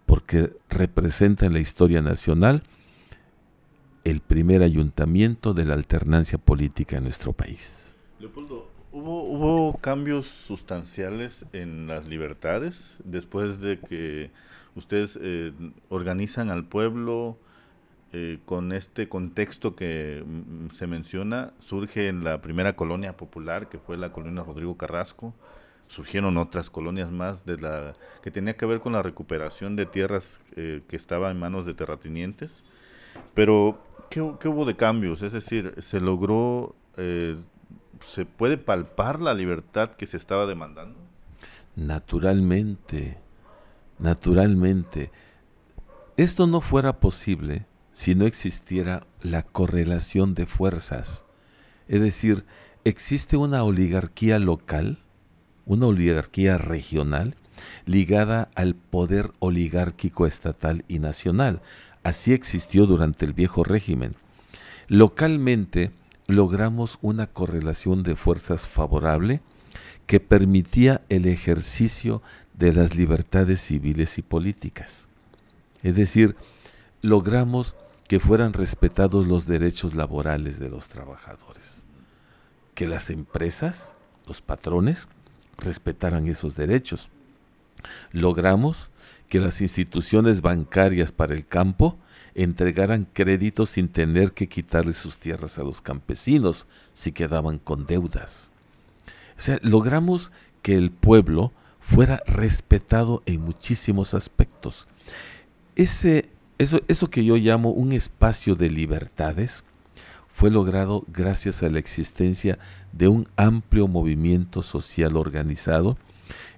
porque 0.06 0.56
representa 0.70 1.44
en 1.44 1.52
la 1.52 1.60
historia 1.60 2.00
nacional 2.00 2.62
el 4.04 4.20
primer 4.20 4.62
ayuntamiento 4.62 5.52
de 5.52 5.66
la 5.66 5.74
alternancia 5.74 6.38
política 6.38 6.96
en 6.96 7.02
nuestro 7.02 7.34
país. 7.34 7.94
Leopoldo, 8.18 8.70
¿hubo, 8.92 9.24
¿hubo 9.24 9.76
cambios 9.76 10.24
sustanciales 10.26 11.44
en 11.52 11.86
las 11.86 12.06
libertades 12.06 13.02
después 13.04 13.60
de 13.60 13.78
que 13.78 14.30
ustedes 14.78 15.18
eh, 15.20 15.52
organizan 15.88 16.50
al 16.50 16.64
pueblo 16.64 17.36
eh, 18.12 18.38
con 18.46 18.72
este 18.72 19.08
contexto 19.08 19.76
que 19.76 20.24
mm, 20.24 20.70
se 20.70 20.86
menciona, 20.86 21.52
surge 21.58 22.08
en 22.08 22.24
la 22.24 22.40
primera 22.40 22.74
colonia 22.74 23.16
popular, 23.16 23.68
que 23.68 23.78
fue 23.78 23.98
la 23.98 24.12
colonia 24.12 24.42
Rodrigo 24.42 24.76
Carrasco, 24.76 25.34
surgieron 25.88 26.38
otras 26.38 26.70
colonias 26.70 27.10
más 27.10 27.44
de 27.44 27.58
la 27.58 27.94
que 28.22 28.30
tenía 28.30 28.56
que 28.56 28.66
ver 28.66 28.80
con 28.80 28.92
la 28.92 29.02
recuperación 29.02 29.76
de 29.76 29.86
tierras 29.86 30.40
eh, 30.56 30.82
que 30.88 30.96
estaban 30.96 31.32
en 31.32 31.40
manos 31.40 31.66
de 31.66 31.74
terratenientes, 31.74 32.64
pero 33.34 33.78
¿qué, 34.10 34.20
hubo 34.20 34.64
de 34.64 34.76
cambios? 34.76 35.22
Es 35.22 35.32
decir, 35.32 35.74
se 35.78 36.00
logró, 36.00 36.76
se 38.00 38.24
puede 38.26 38.58
palpar 38.58 39.20
la 39.20 39.34
libertad 39.34 39.90
que 39.90 40.06
se 40.06 40.16
estaba 40.16 40.46
demandando. 40.46 40.98
Naturalmente, 41.74 43.18
naturalmente, 43.98 45.10
esto 46.16 46.46
no 46.46 46.60
fuera 46.60 47.00
posible 47.00 47.66
si 47.92 48.14
no 48.14 48.26
existiera 48.26 49.06
la 49.22 49.42
correlación 49.42 50.34
de 50.34 50.46
fuerzas. 50.46 51.24
Es 51.88 52.00
decir, 52.00 52.44
existe 52.84 53.36
una 53.36 53.64
oligarquía 53.64 54.38
local, 54.38 54.98
una 55.66 55.86
oligarquía 55.86 56.58
regional 56.58 57.36
ligada 57.86 58.50
al 58.54 58.74
poder 58.74 59.32
oligárquico 59.40 60.26
estatal 60.26 60.84
y 60.88 60.98
nacional. 60.98 61.60
Así 62.02 62.32
existió 62.32 62.86
durante 62.86 63.24
el 63.24 63.32
viejo 63.32 63.64
régimen. 63.64 64.14
Localmente 64.86 65.90
logramos 66.26 66.98
una 67.02 67.26
correlación 67.26 68.02
de 68.02 68.16
fuerzas 68.16 68.68
favorable 68.68 69.40
que 70.06 70.20
permitía 70.20 71.02
el 71.08 71.26
ejercicio 71.26 72.22
de 72.58 72.72
las 72.72 72.96
libertades 72.96 73.60
civiles 73.60 74.18
y 74.18 74.22
políticas. 74.22 75.06
Es 75.82 75.94
decir, 75.94 76.36
logramos 77.02 77.76
que 78.08 78.18
fueran 78.18 78.52
respetados 78.52 79.26
los 79.26 79.46
derechos 79.46 79.94
laborales 79.94 80.58
de 80.58 80.68
los 80.68 80.88
trabajadores, 80.88 81.84
que 82.74 82.88
las 82.88 83.10
empresas, 83.10 83.92
los 84.26 84.42
patrones, 84.42 85.06
respetaran 85.58 86.26
esos 86.26 86.56
derechos. 86.56 87.10
Logramos 88.12 88.90
que 89.28 89.40
las 89.40 89.60
instituciones 89.60 90.40
bancarias 90.40 91.12
para 91.12 91.34
el 91.34 91.46
campo 91.46 91.96
entregaran 92.34 93.06
créditos 93.12 93.70
sin 93.70 93.88
tener 93.88 94.32
que 94.32 94.48
quitarle 94.48 94.94
sus 94.94 95.18
tierras 95.18 95.58
a 95.58 95.64
los 95.64 95.82
campesinos 95.82 96.66
si 96.94 97.12
quedaban 97.12 97.58
con 97.58 97.86
deudas. 97.86 98.50
O 99.36 99.40
sea, 99.40 99.58
logramos 99.62 100.32
que 100.62 100.74
el 100.74 100.90
pueblo 100.90 101.52
fuera 101.88 102.22
respetado 102.26 103.22
en 103.24 103.40
muchísimos 103.40 104.12
aspectos. 104.12 104.86
Ese, 105.74 106.28
eso, 106.58 106.82
eso 106.86 107.08
que 107.08 107.24
yo 107.24 107.36
llamo 107.36 107.70
un 107.70 107.92
espacio 107.92 108.56
de 108.56 108.68
libertades 108.68 109.64
fue 110.28 110.50
logrado 110.50 111.04
gracias 111.08 111.62
a 111.62 111.70
la 111.70 111.78
existencia 111.78 112.58
de 112.92 113.08
un 113.08 113.26
amplio 113.36 113.88
movimiento 113.88 114.62
social 114.62 115.16
organizado 115.16 115.96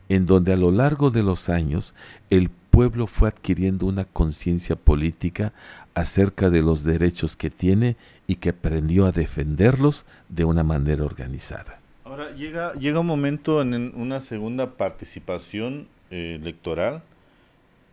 en 0.09 0.27
donde 0.27 0.53
a 0.53 0.57
lo 0.57 0.73
largo 0.73 1.13
de 1.13 1.23
los 1.23 1.49
años 1.49 1.95
el 2.29 2.51
pueblo 2.51 3.07
fue 3.07 3.29
adquiriendo 3.29 3.87
una 3.87 4.07
conciencia 4.07 4.75
política 4.75 5.53
acerca 5.95 6.51
de 6.51 6.63
los 6.63 6.83
derechos 6.83 7.37
que 7.37 7.51
tiene 7.51 7.97
y 8.27 8.35
que 8.35 8.49
aprendió 8.49 9.07
a 9.07 9.13
defenderlos 9.13 10.07
de 10.29 10.45
una 10.45 10.65
manera 10.65 11.05
organizada. 11.05 11.80
Ahora, 12.11 12.35
llega, 12.35 12.75
llega 12.75 12.99
un 12.99 13.07
momento 13.07 13.63
en 13.63 13.93
una 13.95 14.21
segunda 14.21 14.77
participación 14.77 15.87
eh, 16.11 16.39
electoral. 16.41 17.05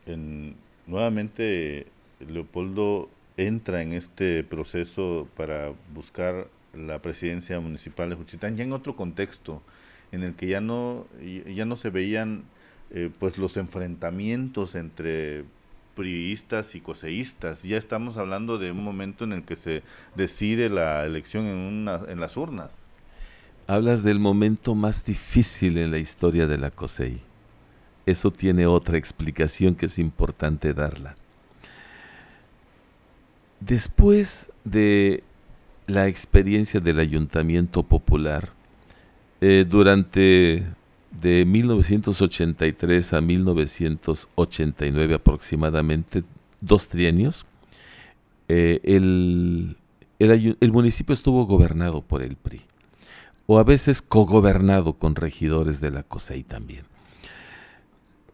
En, 0.08 0.56
nuevamente, 0.88 1.86
Leopoldo 2.28 3.12
entra 3.38 3.84
en 3.84 3.94
este 3.94 4.44
proceso 4.44 5.28
para 5.38 5.72
buscar 5.94 6.48
la 6.74 7.00
presidencia 7.00 7.60
municipal 7.60 8.10
de 8.10 8.16
Juchitán, 8.16 8.58
ya 8.58 8.64
en 8.64 8.74
otro 8.74 8.96
contexto 8.96 9.62
en 10.12 10.24
el 10.24 10.34
que 10.34 10.48
ya 10.48 10.62
no, 10.62 11.06
ya 11.54 11.66
no 11.66 11.76
se 11.76 11.92
veían 11.92 12.46
eh, 12.90 13.12
pues 13.20 13.38
los 13.38 13.56
enfrentamientos 13.56 14.74
entre 14.74 15.44
priistas 15.94 16.74
y 16.74 16.82
coseístas. 16.82 17.62
Ya 17.62 17.78
estamos 17.78 18.18
hablando 18.18 18.58
de 18.58 18.72
un 18.72 18.84
momento 18.84 19.26
en 19.26 19.34
el 19.34 19.44
que 19.44 19.56
se 19.56 19.84
decide 20.16 20.70
la 20.70 21.06
elección 21.06 21.46
en, 21.46 21.58
una, 21.58 22.02
en 22.08 22.20
las 22.20 22.36
urnas. 22.36 22.87
Hablas 23.68 24.02
del 24.02 24.20
momento 24.20 24.76
más 24.76 25.04
difícil 25.04 25.78
en 25.78 25.92
la 25.92 25.98
historia 25.98 26.48
de 26.48 26.58
la 26.58 26.72
COSEI. 26.72 27.22
Eso 28.06 28.32
tiene 28.32 28.66
otra 28.66 28.98
explicación 28.98 29.76
que 29.76 29.88
es 29.88 30.00
importante 30.00 30.74
darla. 30.74 31.18
Después 33.60 34.50
de 34.64 35.24
la 35.88 36.08
experiencia 36.08 36.80
del 36.80 37.00
ayuntamiento 37.00 37.84
popular, 37.84 38.54
eh, 39.42 39.66
durante 39.68 40.64
de 41.22 41.46
1983 41.46 43.14
a 43.14 43.22
1989 43.22 45.14
aproximadamente, 45.16 46.22
dos 46.62 46.88
trienios, 46.88 47.46
eh, 48.48 48.80
el, 48.84 49.76
el, 50.20 50.72
municipio 50.72 51.14
estuvo 51.14 51.46
gobernado 51.46 52.02
por 52.02 52.24
el 52.24 52.36
PRI, 52.36 52.62
o 53.48 53.58
a 53.58 53.64
veces 53.64 54.02
cogobernado 54.02 54.94
con 54.94 55.16
regidores 55.16 55.82
de 55.82 55.92
la 55.92 56.04
COSEI 56.04 56.44
también. 56.44 56.86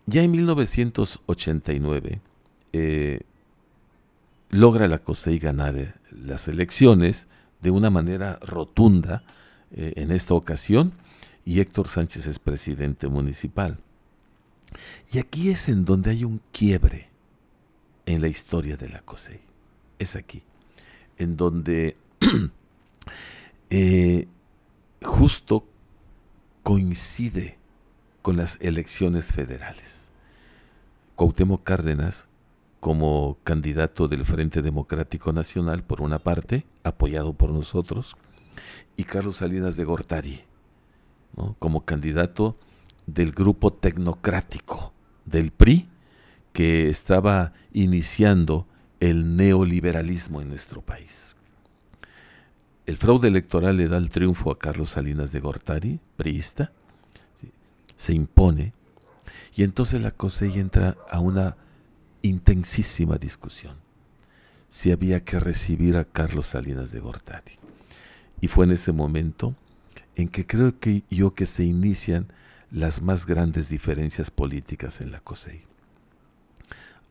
Ya 0.06 0.24
en 0.24 0.32
1989 0.32 2.20
eh, 2.74 3.22
logra 4.50 4.88
la 4.88 5.00
COSEI 5.00 5.40
ganar 5.40 6.00
las 6.12 6.48
elecciones 6.48 7.28
de 7.62 7.72
una 7.72 7.90
manera 7.90 8.40
rotunda, 8.42 9.24
eh, 9.76 9.94
en 9.96 10.12
esta 10.12 10.36
ocasión 10.36 10.94
y 11.46 11.60
Héctor 11.60 11.88
Sánchez 11.88 12.28
es 12.28 12.38
presidente 12.38 13.08
municipal. 13.08 13.80
Y 15.12 15.20
aquí 15.20 15.50
es 15.50 15.68
en 15.68 15.86
donde 15.86 16.12
hay 16.12 16.24
un 16.24 16.42
quiebre 16.52 17.10
en 18.06 18.22
la 18.22 18.28
historia 18.28 18.78
de 18.78 18.90
la 18.90 19.02
COSEI. 19.02 19.40
Es 19.98 20.16
aquí, 20.16 20.44
en 21.18 21.38
donde 21.38 21.98
eh, 23.70 24.28
justo 25.04 25.68
coincide 26.64 27.58
con 28.22 28.38
las 28.38 28.58
elecciones 28.62 29.34
federales. 29.34 30.10
Cuauhtémoc 31.16 31.64
Cárdenas, 31.64 32.28
como 32.80 33.38
candidato 33.44 34.08
del 34.08 34.26
Frente 34.26 34.62
Democrático 34.62 35.32
Nacional, 35.32 35.84
por 35.84 36.02
una 36.02 36.20
parte, 36.20 36.66
apoyado 36.84 37.34
por 37.34 37.52
nosotros, 37.52 38.16
y 38.96 39.04
Carlos 39.04 39.38
Salinas 39.38 39.76
de 39.76 39.84
Gortari 39.84 40.44
como 41.60 41.84
candidato 41.84 42.58
del 43.08 43.32
grupo 43.32 43.74
tecnocrático 43.74 44.94
del 45.26 45.52
PRI 45.52 45.90
que 46.54 46.90
estaba 46.90 47.54
iniciando 47.72 48.68
el 49.00 49.36
neoliberalismo 49.36 50.42
en 50.42 50.50
nuestro 50.50 50.82
país. 50.82 51.36
El 52.86 52.98
fraude 52.98 53.30
electoral 53.30 53.78
le 53.78 53.88
da 53.88 53.98
el 53.98 54.10
triunfo 54.10 54.52
a 54.52 54.60
Carlos 54.60 54.92
Salinas 54.92 55.32
de 55.32 55.40
Gortari, 55.40 56.00
priista, 56.18 56.74
se 57.96 58.14
impone, 58.14 58.74
y 59.56 59.64
entonces 59.64 60.02
la 60.02 60.12
COSEI 60.12 60.60
entra 60.60 60.98
a 61.10 61.20
una 61.20 61.56
intensísima 62.22 63.18
discusión 63.18 63.76
si 64.68 64.92
había 64.92 65.20
que 65.20 65.40
recibir 65.40 65.96
a 65.96 66.04
Carlos 66.04 66.48
Salinas 66.48 66.92
de 66.92 67.00
Gortari. 67.00 67.54
Y 68.42 68.48
fue 68.48 68.66
en 68.66 68.72
ese 68.72 68.92
momento 68.92 69.56
en 70.16 70.28
que 70.28 70.48
creo 70.48 70.80
que 70.80 71.04
yo 71.10 71.36
que 71.36 71.46
se 71.46 71.64
inician 71.64 72.28
las 72.72 73.04
más 73.04 73.28
grandes 73.28 73.70
diferencias 73.70 74.32
políticas 74.32 75.00
en 75.00 75.12
la 75.12 75.20
COSEI. 75.20 75.62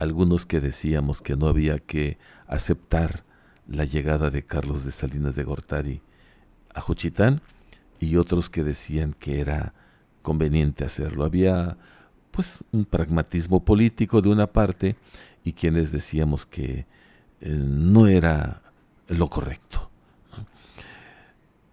Algunos 0.00 0.44
que 0.44 0.60
decíamos 0.60 1.22
que 1.22 1.36
no 1.36 1.46
había 1.46 1.78
que 1.78 2.18
aceptar 2.48 3.24
la 3.68 3.84
llegada 3.84 4.30
de 4.30 4.42
Carlos 4.42 4.84
de 4.84 4.90
Salinas 4.90 5.36
de 5.36 5.44
Gortari 5.44 6.02
a 6.74 6.80
Juchitán 6.80 7.40
y 8.00 8.16
otros 8.16 8.50
que 8.50 8.64
decían 8.64 9.14
que 9.18 9.40
era 9.40 9.74
conveniente 10.22 10.84
hacerlo. 10.84 11.24
Había 11.24 11.76
pues 12.30 12.60
un 12.72 12.84
pragmatismo 12.84 13.64
político 13.64 14.22
de 14.22 14.30
una 14.30 14.46
parte 14.46 14.96
y 15.44 15.52
quienes 15.52 15.92
decíamos 15.92 16.46
que 16.46 16.86
eh, 17.40 17.48
no 17.50 18.06
era 18.06 18.62
lo 19.08 19.28
correcto. 19.28 19.90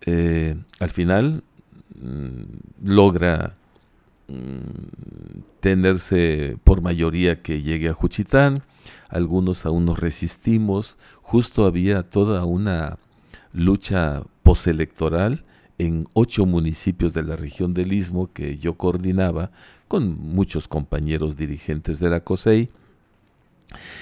Eh, 0.05 0.55
al 0.79 0.89
final 0.89 1.43
mm, 2.01 2.43
logra 2.85 3.55
mm, 4.27 5.39
tenerse 5.59 6.57
por 6.63 6.81
mayoría 6.81 7.41
que 7.41 7.61
llegue 7.61 7.89
a 7.89 7.93
Juchitán, 7.93 8.63
algunos 9.09 9.65
aún 9.65 9.85
nos 9.85 9.99
resistimos, 9.99 10.97
justo 11.29 11.67
había 11.67 12.01
toda 12.01 12.43
una 12.43 12.97
lucha 13.53 14.23
postelectoral 14.41 15.45
en 15.77 16.03
ocho 16.13 16.47
municipios 16.47 17.13
de 17.13 17.21
la 17.21 17.35
región 17.35 17.75
del 17.75 17.93
Istmo 17.93 18.33
que 18.33 18.57
yo 18.57 18.79
coordinaba 18.79 19.51
con 19.87 20.19
muchos 20.19 20.67
compañeros 20.67 21.35
dirigentes 21.35 21.99
de 21.99 22.09
la 22.09 22.21
COSEI. 22.21 22.71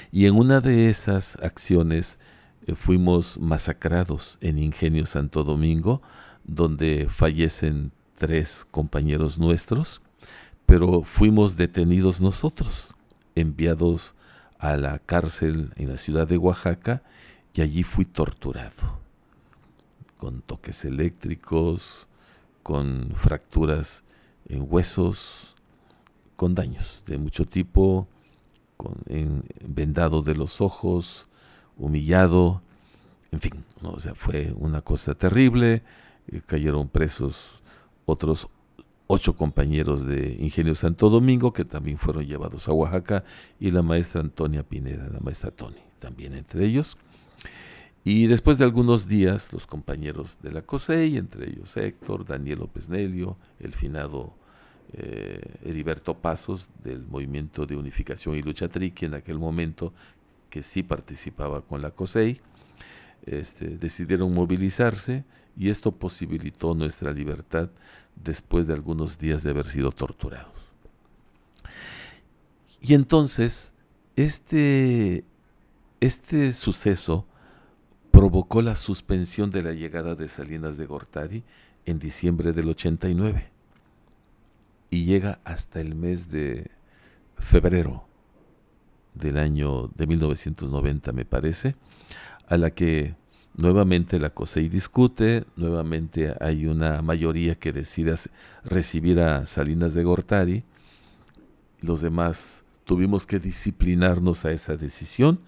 Y 0.09 0.27
en 0.27 0.37
una 0.37 0.61
de 0.61 0.87
esas 0.87 1.35
acciones 1.43 2.17
eh, 2.65 2.75
fuimos 2.75 3.37
masacrados 3.41 4.37
en 4.39 4.57
Ingenio 4.57 5.05
Santo 5.05 5.43
Domingo, 5.43 6.01
donde 6.45 7.07
fallecen 7.09 7.91
tres 8.15 8.65
compañeros 8.71 9.37
nuestros, 9.37 10.01
pero 10.65 11.03
fuimos 11.03 11.57
detenidos 11.57 12.21
nosotros, 12.21 12.95
enviados 13.35 14.15
a 14.59 14.77
la 14.77 14.99
cárcel 14.99 15.73
en 15.75 15.89
la 15.89 15.97
ciudad 15.97 16.27
de 16.27 16.37
Oaxaca 16.37 17.03
y 17.53 17.61
allí 17.61 17.83
fui 17.83 18.05
torturado, 18.05 18.99
con 20.17 20.41
toques 20.41 20.85
eléctricos, 20.85 22.07
con 22.63 23.11
fracturas 23.15 24.03
en 24.47 24.65
huesos, 24.67 25.55
con 26.35 26.55
daños 26.55 27.03
de 27.07 27.17
mucho 27.17 27.45
tipo, 27.45 28.07
con 28.77 28.95
vendado 29.65 30.21
de 30.21 30.35
los 30.35 30.61
ojos, 30.61 31.27
humillado, 31.77 32.61
en 33.31 33.41
fin, 33.41 33.65
o 33.81 33.99
sea, 33.99 34.15
fue 34.15 34.53
una 34.55 34.81
cosa 34.81 35.15
terrible, 35.15 35.83
eh, 36.27 36.41
cayeron 36.45 36.87
presos 36.87 37.61
otros 38.05 38.47
ocho 39.07 39.35
compañeros 39.35 40.05
de 40.05 40.37
Ingenio 40.39 40.75
Santo 40.75 41.09
Domingo 41.09 41.53
que 41.53 41.65
también 41.65 41.97
fueron 41.97 42.25
llevados 42.25 42.67
a 42.67 42.73
Oaxaca 42.73 43.23
y 43.59 43.71
la 43.71 43.81
maestra 43.81 44.21
Antonia 44.21 44.63
Pineda, 44.63 45.09
la 45.09 45.19
maestra 45.19 45.51
Tony, 45.51 45.81
también 45.99 46.35
entre 46.35 46.65
ellos. 46.65 46.97
Y 48.03 48.27
después 48.27 48.57
de 48.57 48.63
algunos 48.63 49.07
días, 49.07 49.51
los 49.51 49.67
compañeros 49.67 50.37
de 50.41 50.51
la 50.51 50.61
COSEI, 50.61 51.17
entre 51.17 51.49
ellos 51.49 51.75
Héctor, 51.75 52.25
Daniel 52.25 52.59
López 52.59 52.87
Nelio, 52.87 53.37
el 53.59 53.73
finado 53.73 54.33
eh, 54.93 55.41
Heriberto 55.65 56.13
Pasos 56.13 56.69
del 56.83 57.05
Movimiento 57.05 57.65
de 57.65 57.75
Unificación 57.75 58.37
y 58.37 58.41
Lucha 58.41 58.69
Triqui 58.69 59.05
en 59.05 59.15
aquel 59.15 59.39
momento, 59.39 59.93
que 60.49 60.63
sí 60.63 60.83
participaba 60.83 61.61
con 61.61 61.81
la 61.81 61.91
COSEI, 61.91 62.39
este, 63.25 63.77
decidieron 63.77 64.33
movilizarse 64.33 65.25
y 65.57 65.69
esto 65.69 65.91
posibilitó 65.91 66.73
nuestra 66.75 67.11
libertad 67.11 67.69
después 68.23 68.67
de 68.67 68.73
algunos 68.73 69.17
días 69.17 69.43
de 69.43 69.51
haber 69.51 69.65
sido 69.65 69.91
torturados. 69.91 70.53
Y 72.81 72.93
entonces, 72.93 73.73
este, 74.15 75.23
este 75.99 76.53
suceso 76.53 77.25
provocó 78.11 78.61
la 78.61 78.75
suspensión 78.75 79.51
de 79.51 79.63
la 79.63 79.73
llegada 79.73 80.15
de 80.15 80.27
Salinas 80.27 80.77
de 80.77 80.85
Gortari 80.85 81.43
en 81.85 81.99
diciembre 81.99 82.53
del 82.53 82.69
89 82.69 83.51
y 84.89 85.05
llega 85.05 85.39
hasta 85.43 85.81
el 85.81 85.95
mes 85.95 86.31
de 86.31 86.71
febrero 87.37 88.07
del 89.13 89.37
año 89.37 89.89
de 89.95 90.07
1990 90.07 91.11
me 91.11 91.25
parece, 91.25 91.75
a 92.47 92.57
la 92.57 92.71
que 92.71 93.15
nuevamente 93.57 94.19
la 94.19 94.29
COSEI 94.29 94.69
discute, 94.69 95.43
nuevamente 95.55 96.33
hay 96.39 96.67
una 96.67 97.01
mayoría 97.01 97.55
que 97.55 97.73
decide 97.73 98.13
recibir 98.63 99.19
a 99.19 99.45
Salinas 99.45 99.95
de 99.95 100.03
Gortari, 100.03 100.63
los 101.81 102.01
demás 102.01 102.63
tuvimos 102.85 103.25
que 103.25 103.39
disciplinarnos 103.39 104.45
a 104.45 104.51
esa 104.51 104.77
decisión, 104.77 105.39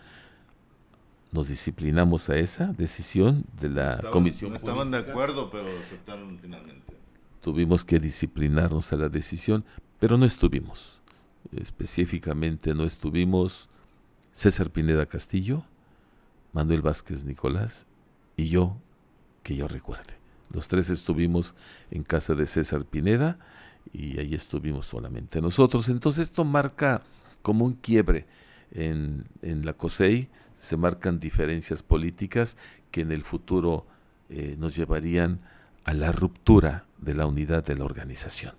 nos 1.32 1.48
disciplinamos 1.48 2.30
a 2.32 2.38
esa 2.38 2.74
decisión 2.74 3.46
de 3.62 3.70
la 3.70 4.00
comisión. 4.12 4.52
No 4.52 4.58
estaban 4.58 4.90
de 4.90 4.98
acuerdo, 4.98 5.52
pero 5.52 5.66
aceptaron 5.66 6.40
finalmente. 6.40 6.98
Tuvimos 7.42 7.86
que 7.86 8.00
disciplinarnos 8.00 8.92
a 8.92 8.98
la 8.98 9.10
decisión, 9.10 9.64
pero 10.00 10.18
no 10.18 10.26
estuvimos. 10.26 11.00
Específicamente 11.56 12.74
no 12.74 12.84
estuvimos 12.84 13.70
César 14.32 14.72
Pineda 14.72 15.06
Castillo, 15.06 15.64
Manuel 16.52 16.82
Vázquez 16.82 17.24
Nicolás 17.24 17.86
y 18.40 18.50
yo, 18.50 18.78
que 19.44 19.56
yo 19.56 19.68
recuerde. 19.68 20.18
Los 20.52 20.68
tres 20.68 20.90
estuvimos 20.90 21.56
en 21.92 22.04
casa 22.04 22.34
de 22.34 22.48
César 22.48 22.86
Pineda 22.86 23.38
y 23.94 24.20
ahí 24.20 24.34
estuvimos 24.34 24.88
solamente 24.88 25.42
nosotros. 25.42 25.90
Entonces 25.90 26.30
esto 26.30 26.44
marca 26.44 27.04
como 27.42 27.66
un 27.66 27.74
quiebre 27.74 28.26
en, 28.72 29.26
la 29.42 29.74
COSEI, 29.74 30.28
se 30.58 30.78
marcan 30.78 31.20
diferencias 31.20 31.84
políticas 31.84 32.58
que 32.92 33.02
en 33.02 33.12
el 33.12 33.24
futuro 33.24 33.86
eh, 34.30 34.56
nos 34.58 34.76
llevarían 34.76 35.40
a 35.84 35.94
la 35.94 36.12
ruptura 36.12 36.86
de 36.98 37.14
la 37.14 37.26
unidad 37.26 37.64
de 37.64 37.76
la 37.76 37.86
organización. 37.86 38.54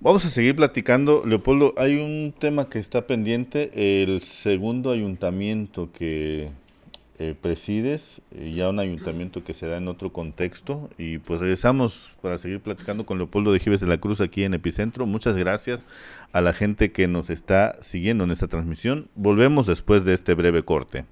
Vamos 0.00 0.24
a 0.26 0.30
seguir 0.30 0.56
platicando. 0.56 1.24
Leopoldo, 1.24 1.74
hay 1.76 1.96
un 1.96 2.34
tema 2.38 2.68
que 2.68 2.78
está 2.78 3.06
pendiente, 3.06 4.02
el 4.02 4.20
segundo 4.20 4.90
ayuntamiento 4.90 5.90
que 5.90 6.50
eh, 7.18 7.34
presides, 7.40 8.20
eh, 8.32 8.52
ya 8.54 8.68
un 8.68 8.78
ayuntamiento 8.78 9.42
que 9.42 9.54
se 9.54 9.66
da 9.66 9.78
en 9.78 9.88
otro 9.88 10.12
contexto. 10.12 10.90
Y 10.98 11.18
pues 11.18 11.40
regresamos 11.40 12.12
para 12.20 12.38
seguir 12.38 12.60
platicando 12.60 13.06
con 13.06 13.18
Leopoldo 13.18 13.52
de 13.52 13.60
Gives 13.60 13.80
de 13.80 13.86
la 13.86 13.98
Cruz 13.98 14.20
aquí 14.20 14.44
en 14.44 14.54
Epicentro. 14.54 15.06
Muchas 15.06 15.36
gracias 15.36 15.86
a 16.32 16.40
la 16.40 16.52
gente 16.52 16.92
que 16.92 17.08
nos 17.08 17.30
está 17.30 17.76
siguiendo 17.80 18.24
en 18.24 18.30
esta 18.30 18.48
transmisión. 18.48 19.08
Volvemos 19.14 19.66
después 19.66 20.04
de 20.04 20.14
este 20.14 20.34
breve 20.34 20.62
corte. 20.62 21.06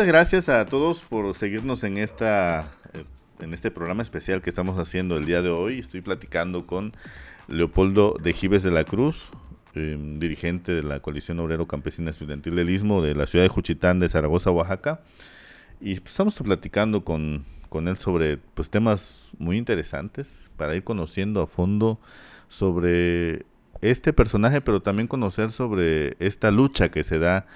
Muchas 0.00 0.14
gracias 0.14 0.48
a 0.48 0.64
todos 0.64 1.02
por 1.02 1.34
seguirnos 1.34 1.84
en 1.84 1.98
esta 1.98 2.70
eh, 2.94 3.04
en 3.40 3.52
este 3.52 3.70
programa 3.70 4.00
especial 4.02 4.40
que 4.40 4.48
estamos 4.48 4.78
haciendo 4.78 5.18
el 5.18 5.26
día 5.26 5.42
de 5.42 5.50
hoy. 5.50 5.78
Estoy 5.78 6.00
platicando 6.00 6.66
con 6.66 6.94
Leopoldo 7.48 8.16
de 8.18 8.32
Gives 8.32 8.62
de 8.62 8.70
la 8.70 8.84
Cruz, 8.84 9.28
em, 9.74 10.18
dirigente 10.18 10.72
de 10.72 10.82
la 10.82 11.00
Coalición 11.00 11.38
Obrero 11.40 11.68
Campesina 11.68 12.08
Estudiantil 12.08 12.56
del 12.56 12.70
Istmo 12.70 13.02
de 13.02 13.14
la 13.14 13.26
ciudad 13.26 13.44
de 13.44 13.50
Juchitán 13.50 14.00
de 14.00 14.08
Zaragoza, 14.08 14.50
Oaxaca. 14.50 15.02
Y 15.82 16.00
pues, 16.00 16.12
estamos 16.12 16.34
platicando 16.36 17.04
con, 17.04 17.44
con 17.68 17.86
él 17.86 17.98
sobre 17.98 18.38
pues, 18.38 18.70
temas 18.70 19.32
muy 19.36 19.58
interesantes 19.58 20.50
para 20.56 20.74
ir 20.74 20.82
conociendo 20.82 21.42
a 21.42 21.46
fondo 21.46 22.00
sobre 22.48 23.44
este 23.82 24.14
personaje, 24.14 24.62
pero 24.62 24.80
también 24.80 25.08
conocer 25.08 25.50
sobre 25.50 26.16
esta 26.20 26.50
lucha 26.50 26.90
que 26.90 27.02
se 27.02 27.18
da 27.18 27.46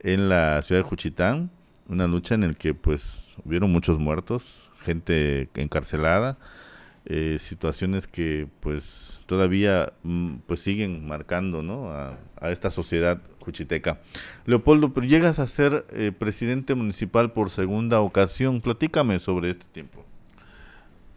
en 0.00 0.28
la 0.28 0.60
ciudad 0.60 0.82
de 0.82 0.86
Juchitán 0.86 1.50
una 1.88 2.06
lucha 2.06 2.34
en 2.34 2.42
la 2.42 2.52
que 2.54 2.74
pues 2.74 3.20
hubieron 3.44 3.72
muchos 3.72 3.98
muertos, 3.98 4.70
gente 4.78 5.48
encarcelada, 5.54 6.38
eh, 7.06 7.38
situaciones 7.38 8.06
que 8.06 8.48
pues 8.60 9.22
todavía 9.26 9.92
mm, 10.04 10.36
pues 10.46 10.60
siguen 10.60 11.06
marcando 11.06 11.62
¿no? 11.62 11.90
a, 11.90 12.18
esta 12.50 12.70
sociedad 12.70 13.20
juchiteca. 13.40 14.00
Leopoldo, 14.46 14.94
pero 14.94 15.06
llegas 15.06 15.38
a 15.38 15.46
ser 15.46 15.86
eh, 15.90 16.12
presidente 16.16 16.74
municipal 16.74 17.32
por 17.32 17.50
segunda 17.50 18.00
ocasión, 18.00 18.60
platícame 18.60 19.18
sobre 19.18 19.50
este 19.50 19.66
tiempo. 19.72 20.04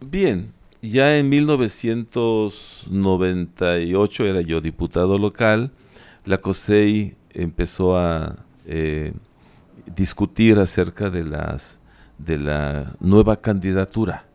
Bien, 0.00 0.52
ya 0.80 1.18
en 1.18 1.28
1998 1.28 4.26
era 4.26 4.42
yo 4.42 4.60
diputado 4.60 5.18
local, 5.18 5.72
la 6.24 6.38
COSEI 6.38 7.16
empezó 7.32 7.98
a 7.98 8.36
eh, 8.66 9.12
discutir 9.94 10.58
acerca 10.58 11.10
de, 11.10 11.24
las, 11.24 11.78
de 12.18 12.38
la 12.38 12.94
nueva 13.00 13.40
candidatura, 13.40 14.26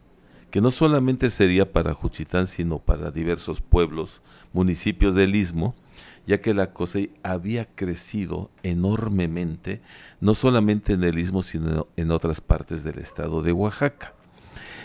que 0.52 0.62
no 0.62 0.72
solamente 0.72 1.30
sería 1.30 1.72
para 1.72 1.94
Juchitán, 1.94 2.48
sino 2.48 2.80
para 2.80 3.12
diversos 3.12 3.62
pueblos, 3.62 4.22
municipios 4.54 5.16
del 5.16 5.36
Istmo, 5.36 5.76
ya 6.26 6.40
que 6.40 6.54
la 6.54 6.72
COSEI 6.72 7.12
había 7.24 7.66
crecido 7.66 8.50
enormemente, 8.62 9.82
no 10.22 10.36
solamente 10.36 10.94
en 10.94 11.04
el 11.04 11.20
Istmo, 11.20 11.44
sino 11.44 11.88
en 11.98 12.12
otras 12.12 12.40
partes 12.40 12.84
del 12.84 13.00
estado 13.00 13.42
de 13.42 13.52
Oaxaca. 13.52 14.14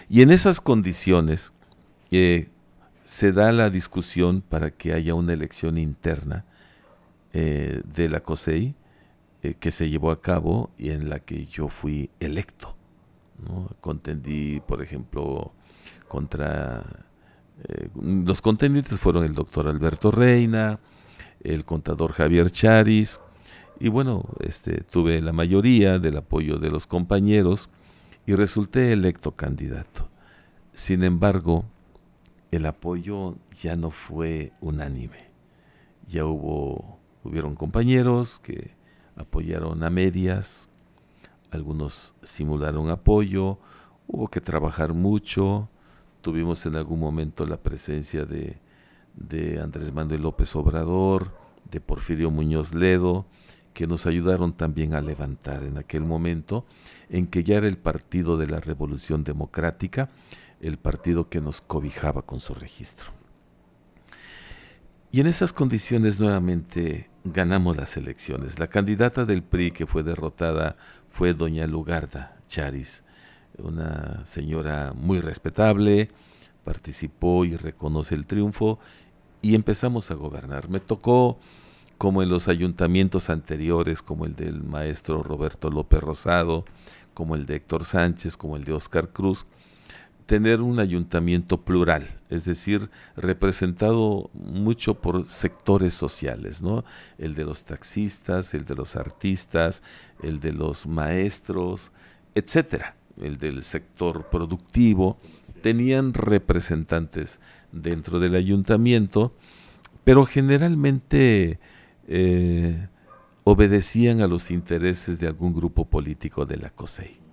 Y 0.09 0.23
en 0.23 0.31
esas 0.31 0.61
condiciones 0.61 1.53
eh, 2.11 2.49
se 3.05 3.33
da 3.33 3.53
la 3.53 3.71
discusión 3.71 4.41
para 4.41 4.71
que 4.71 4.93
haya 4.93 5.14
una 5.14 5.33
elección 5.33 5.79
interna 5.79 6.45
eh, 7.33 7.83
de 7.95 8.09
la 8.09 8.21
COSEI, 8.21 8.75
eh, 9.49 9.55
que 9.59 9.71
se 9.71 9.89
llevó 9.89 10.11
a 10.11 10.21
cabo 10.21 10.71
y 10.79 10.91
en 10.91 11.09
la 11.09 11.21
que 11.21 11.47
yo 11.47 11.69
fui 11.69 12.11
electo. 12.21 12.77
Contendí, 13.81 14.61
por 14.61 14.83
ejemplo, 14.83 15.53
contra... 16.09 16.85
Eh, 17.69 17.89
los 18.01 18.43
contendientes 18.43 18.99
fueron 18.99 19.25
el 19.25 19.35
doctor 19.35 19.69
Alberto 19.69 20.11
Reina, 20.11 20.81
el 21.43 21.65
contador 21.65 22.13
Javier 22.13 22.51
Charis, 22.51 23.21
y 23.81 23.89
bueno, 23.89 24.25
este, 24.41 24.83
tuve 24.83 25.21
la 25.21 25.33
mayoría 25.33 25.99
del 25.99 26.17
apoyo 26.17 26.59
de 26.59 26.71
los 26.71 26.87
compañeros 26.87 27.69
y 28.27 28.35
resulté 28.35 28.93
electo 28.93 29.33
candidato. 29.33 30.09
Sin 30.73 31.05
embargo, 31.05 31.65
el 32.51 32.67
apoyo 32.67 33.37
ya 33.63 33.77
no 33.77 33.91
fue 33.91 34.53
unánime. 34.61 35.31
Ya 36.09 36.25
hubo, 36.25 36.99
hubieron 37.23 37.55
compañeros 37.55 38.41
que 38.43 38.78
apoyaron 39.19 39.83
a 39.83 39.91
medias, 39.91 40.69
algunos 41.51 42.14
simularon 42.23 42.91
apoyo, 42.91 43.59
hubo 44.07 44.29
que 44.29 44.41
trabajar 44.41 44.95
mucho, 44.95 45.69
tuvimos 46.23 46.64
en 46.66 46.77
algún 46.77 47.01
momento 47.01 47.47
la 47.47 47.57
presencia 47.57 48.25
de, 48.25 48.59
Andrés 49.61 49.93
Manuel 49.93 50.23
López 50.23 50.55
Obrador, 50.55 51.35
de 51.71 51.81
Porfirio 51.81 52.31
Muñoz 52.31 52.73
Ledo, 52.73 53.27
que 53.75 53.87
nos 53.87 54.07
ayudaron 54.07 54.53
también 54.53 54.95
a 54.95 55.01
levantar 55.01 55.64
en 55.64 55.79
aquel 55.79 56.03
momento 56.03 56.64
en 57.11 57.27
que 57.27 57.45
ya 57.45 57.57
era 57.57 57.69
el 57.69 57.79
partido 57.79 58.37
de 58.37 58.47
la 58.47 58.61
Revolución 58.61 59.25
Democrática, 59.25 60.09
el 60.61 60.79
partido 60.79 61.29
que 61.29 61.41
nos 61.41 61.61
cobijaba 61.61 62.23
con 62.23 62.41
su 62.41 62.55
registro. 62.55 63.18
Y 65.11 65.21
en 65.21 65.27
esas 65.27 65.55
condiciones 65.55 66.21
nuevamente 66.21 67.09
ganamos 67.25 67.77
las 67.77 67.97
elecciones. 67.97 68.59
La 68.59 68.67
candidata 68.69 69.25
del 69.25 69.43
PRI 69.43 69.71
que 69.71 69.87
fue 69.87 70.03
derrotada 70.03 70.77
fue 71.11 71.33
doña 71.33 71.67
Lugarda 71.67 72.37
Charis, 72.47 73.03
una 73.57 74.25
señora 74.27 74.93
muy 74.95 75.21
respetable, 75.21 76.11
participó 76.63 77.47
y 77.47 77.57
reconoce 77.57 78.15
el 78.15 78.27
triunfo 78.27 78.79
y 79.41 79.55
empezamos 79.55 80.11
a 80.11 80.15
gobernar. 80.15 80.69
Me 80.69 80.81
tocó, 80.81 81.39
como 81.97 82.23
en 82.23 82.29
los 82.29 82.49
ayuntamientos 82.49 83.31
anteriores, 83.31 84.03
como 84.03 84.27
el 84.27 84.37
del 84.37 84.63
maestro 84.63 85.23
Roberto 85.23 85.71
López 85.71 86.01
Rosado, 86.01 86.67
como 87.15 87.35
el 87.35 87.47
de 87.47 87.57
Héctor 87.57 87.87
Sánchez, 87.87 88.37
como 88.37 88.57
el 88.57 88.65
de 88.65 88.75
Oscar 88.75 89.09
Cruz, 89.09 89.47
tener 90.29 90.61
un 90.61 90.79
ayuntamiento 90.79 91.64
plural, 91.64 92.20
es 92.29 92.45
decir, 92.45 92.91
representado 93.16 94.29
mucho 94.35 95.01
por 95.01 95.26
sectores 95.26 95.95
sociales, 95.95 96.61
¿no? 96.61 96.85
El 97.16 97.35
de 97.35 97.47
los 97.47 97.64
taxistas, 97.64 98.53
el 98.53 98.66
de 98.66 98.74
los 98.74 98.95
artistas, 98.95 99.83
el 100.22 100.39
de 100.41 100.53
los 100.53 100.87
maestros, 100.87 101.93
etcétera, 102.35 102.95
el 103.16 103.39
del 103.39 103.62
sector 103.62 104.29
productivo, 104.29 105.18
tenían 105.62 106.12
representantes 106.12 107.41
dentro 107.72 108.20
del 108.20 108.35
ayuntamiento, 108.35 109.35
pero 110.05 110.26
generalmente 110.26 111.59
eh, 112.07 112.89
obedecían 113.45 114.20
a 114.20 114.26
los 114.26 114.51
intereses 114.51 115.18
de 115.20 115.26
algún 115.26 115.55
grupo 115.55 115.87
político 115.87 116.45
de 116.45 116.59
la 116.59 116.68
COSEI. 116.68 117.28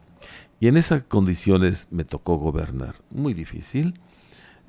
Y 0.60 0.68
en 0.68 0.78
esas 0.78 1.04
condiciones 1.04 1.88
me 1.92 2.06
tocó 2.06 2.38
gobernar. 2.38 2.96
Muy 3.10 3.34
difícil. 3.34 4.00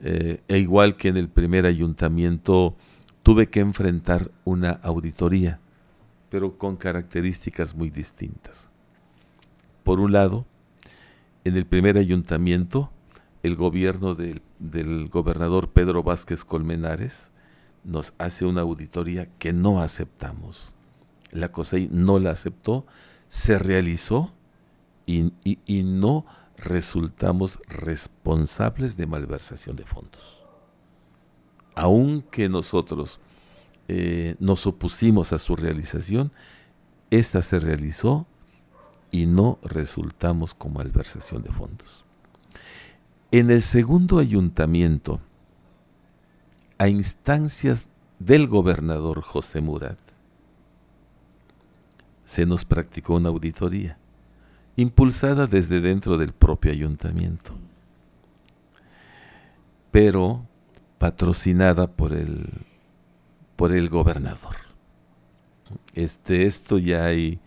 Eh, 0.02 0.42
e 0.48 0.58
igual 0.58 0.96
que 0.96 1.08
en 1.08 1.16
el 1.16 1.28
primer 1.28 1.64
ayuntamiento 1.64 2.76
tuve 3.22 3.48
que 3.48 3.60
enfrentar 3.60 4.30
una 4.44 4.70
auditoría, 4.70 5.58
pero 6.28 6.58
con 6.58 6.76
características 6.76 7.74
muy 7.74 7.90
distintas. 7.90 8.68
Por 9.84 10.00
un 10.00 10.12
lado, 10.12 10.46
en 11.44 11.56
el 11.56 11.64
primer 11.64 11.96
ayuntamiento, 11.96 12.90
el 13.42 13.56
gobierno 13.56 14.14
del, 14.14 14.42
del 14.58 15.08
gobernador 15.08 15.70
Pedro 15.70 16.02
Vázquez 16.02 16.44
Colmenares 16.44 17.30
nos 17.84 18.12
hace 18.18 18.44
una 18.44 18.62
auditoría 18.62 19.26
que 19.38 19.52
no 19.52 19.80
aceptamos. 19.80 20.74
La 21.30 21.50
COSEI 21.50 21.88
no 21.90 22.18
la 22.18 22.32
aceptó, 22.32 22.86
se 23.28 23.58
realizó 23.58 24.35
y, 25.06 25.82
no 25.84 26.26
resultamos 26.58 27.60
responsables 27.68 28.96
de 28.96 29.06
malversación 29.06 29.76
de 29.76 29.84
fondos. 29.84 30.42
Aunque 31.74 32.48
nosotros 32.48 33.20
eh, 33.88 34.34
nos 34.40 34.66
opusimos 34.66 35.32
a 35.32 35.38
su 35.38 35.54
realización, 35.54 36.32
esta 37.10 37.40
se 37.42 37.60
realizó 37.60 38.26
y 39.10 39.26
no 39.26 39.58
resultamos 39.62 40.54
con 40.54 40.72
malversación 40.72 41.42
de 41.42 41.52
fondos. 41.52 42.04
En 43.30 43.50
el 43.50 43.62
segundo 43.62 44.18
ayuntamiento, 44.18 45.20
a 46.78 46.88
instancias 46.88 47.88
del 48.18 48.46
gobernador 48.46 49.20
José 49.20 49.60
Murat, 49.60 50.00
se 52.24 52.44
nos 52.44 52.64
practicó 52.64 53.14
una 53.14 53.28
auditoría 53.28 53.98
impulsada 54.76 55.46
desde 55.46 55.80
dentro 55.80 56.18
del 56.18 56.32
propio 56.32 56.70
ayuntamiento, 56.70 57.54
pero 59.90 60.46
patrocinada 60.98 61.86
por 61.86 62.12
el, 62.12 62.48
por 63.56 63.72
el 63.72 63.88
gobernador. 63.88 64.56
Este, 65.94 66.44
esto 66.44 66.78
ya 66.78 67.06
hay 67.06 67.40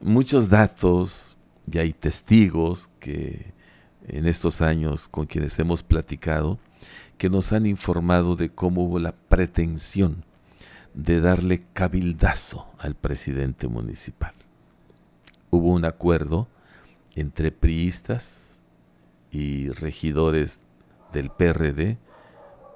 muchos 0.00 0.48
datos, 0.48 1.36
ya 1.66 1.82
hay 1.82 1.92
testigos 1.92 2.90
que 2.98 3.54
en 4.08 4.26
estos 4.26 4.60
años 4.60 5.08
con 5.08 5.26
quienes 5.26 5.58
hemos 5.58 5.82
platicado, 5.82 6.58
que 7.18 7.30
nos 7.30 7.52
han 7.52 7.66
informado 7.66 8.36
de 8.36 8.50
cómo 8.50 8.84
hubo 8.84 8.98
la 8.98 9.12
pretensión 9.12 10.24
de 10.94 11.20
darle 11.20 11.64
cabildazo 11.72 12.66
al 12.78 12.94
presidente 12.94 13.68
municipal. 13.68 14.32
Hubo 15.50 15.72
un 15.72 15.84
acuerdo 15.84 16.48
entre 17.16 17.50
priistas 17.50 18.60
y 19.30 19.70
regidores 19.70 20.60
del 21.12 21.30
PRD 21.30 21.98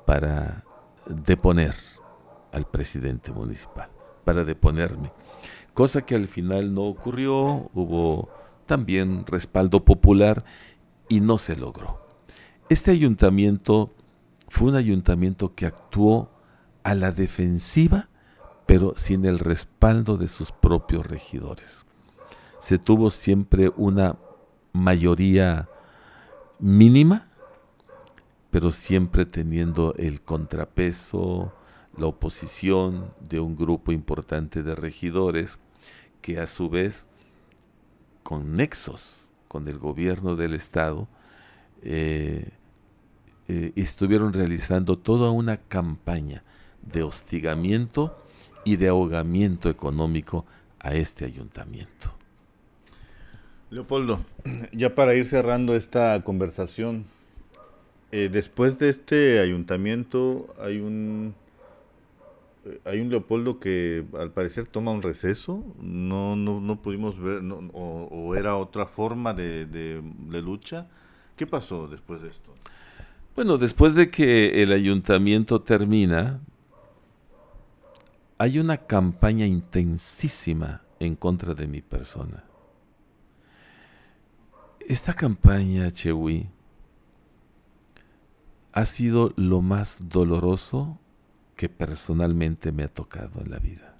para 0.06 0.64
deponer 1.06 1.74
al 2.52 2.66
presidente 2.68 3.32
municipal, 3.32 3.90
para 4.24 4.44
deponerme. 4.44 5.12
Cosa 5.74 6.02
que 6.02 6.16
al 6.16 6.26
final 6.26 6.74
no 6.74 6.82
ocurrió, 6.82 7.70
hubo 7.74 8.28
también 8.66 9.24
respaldo 9.26 9.84
popular 9.84 10.44
y 11.08 11.20
no 11.20 11.38
se 11.38 11.56
logró. 11.56 12.00
Este 12.68 12.90
ayuntamiento 12.90 13.92
fue 14.48 14.68
un 14.68 14.76
ayuntamiento 14.76 15.54
que 15.54 15.66
actuó 15.66 16.30
a 16.82 16.94
la 16.94 17.12
defensiva, 17.12 18.08
pero 18.66 18.94
sin 18.96 19.24
el 19.24 19.38
respaldo 19.38 20.16
de 20.16 20.28
sus 20.28 20.52
propios 20.52 21.06
regidores. 21.06 21.84
Se 22.58 22.78
tuvo 22.78 23.10
siempre 23.10 23.72
una 23.76 24.16
mayoría 24.72 25.68
mínima, 26.58 27.28
pero 28.50 28.72
siempre 28.72 29.24
teniendo 29.24 29.94
el 29.96 30.20
contrapeso, 30.20 31.52
la 31.96 32.06
oposición 32.06 33.12
de 33.20 33.40
un 33.40 33.56
grupo 33.56 33.92
importante 33.92 34.62
de 34.62 34.74
regidores 34.74 35.58
que 36.22 36.38
a 36.38 36.46
su 36.46 36.68
vez, 36.68 37.06
con 38.22 38.56
nexos 38.56 39.30
con 39.48 39.66
el 39.66 39.78
gobierno 39.78 40.36
del 40.36 40.54
Estado, 40.54 41.08
eh, 41.82 42.50
eh, 43.48 43.72
estuvieron 43.74 44.32
realizando 44.32 44.96
toda 44.96 45.32
una 45.32 45.56
campaña 45.56 46.44
de 46.82 47.02
hostigamiento 47.02 48.16
y 48.64 48.76
de 48.76 48.88
ahogamiento 48.88 49.68
económico 49.68 50.46
a 50.78 50.94
este 50.94 51.24
ayuntamiento. 51.24 52.19
Leopoldo, 53.70 54.20
ya 54.72 54.94
para 54.94 55.14
ir 55.14 55.24
cerrando 55.24 55.76
esta 55.76 56.22
conversación, 56.24 57.04
eh, 58.12 58.28
después 58.30 58.78
de 58.78 58.88
este 58.88 59.38
ayuntamiento 59.38 60.52
hay 60.60 60.78
un 60.78 61.34
eh, 62.64 62.80
hay 62.84 63.00
un 63.00 63.08
Leopoldo 63.08 63.60
que 63.60 64.04
al 64.18 64.32
parecer 64.32 64.66
toma 64.66 64.90
un 64.90 65.02
receso, 65.02 65.64
no, 65.80 66.36
no, 66.36 66.60
no 66.60 66.82
pudimos 66.82 67.18
ver, 67.18 67.42
o, 67.72 68.34
era 68.36 68.56
otra 68.56 68.86
forma 68.86 69.32
de, 69.32 69.66
de, 69.66 70.42
lucha. 70.42 70.88
¿Qué 71.36 71.46
pasó 71.46 71.88
después 71.88 72.20
de 72.22 72.28
esto? 72.28 72.52
Bueno, 73.34 73.56
después 73.56 73.94
de 73.94 74.10
que 74.10 74.62
el 74.62 74.72
ayuntamiento 74.72 75.62
termina, 75.62 76.40
hay 78.36 78.58
una 78.58 78.76
campaña 78.76 79.46
intensísima 79.46 80.82
en 80.98 81.14
contra 81.14 81.54
de 81.54 81.66
mi 81.66 81.80
persona. 81.80 82.44
Esta 84.90 85.14
campaña, 85.14 85.88
Chewi, 85.92 86.48
ha 88.72 88.84
sido 88.84 89.32
lo 89.36 89.62
más 89.62 90.08
doloroso 90.08 90.98
que 91.54 91.68
personalmente 91.68 92.72
me 92.72 92.82
ha 92.82 92.88
tocado 92.88 93.40
en 93.40 93.52
la 93.52 93.60
vida. 93.60 93.96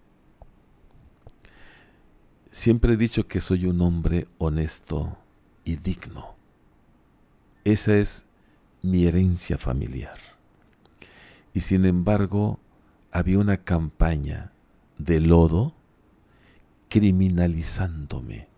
Siempre 2.51 2.95
he 2.95 2.97
dicho 2.97 3.29
que 3.29 3.39
soy 3.39 3.67
un 3.67 3.81
hombre 3.83 4.27
honesto 4.39 5.17
y 5.63 5.77
digno. 5.77 6.35
Esa 7.63 7.97
es 7.97 8.27
mi 8.83 9.07
herencia 9.07 9.59
familiar. 9.59 10.19
Y 11.55 11.61
sin 11.61 11.87
embargo, 11.87 12.59
había 13.13 13.39
una 13.39 13.59
campaña 13.59 14.51
de 14.99 15.21
lodo 15.21 15.73
criminalizándome 16.89 18.49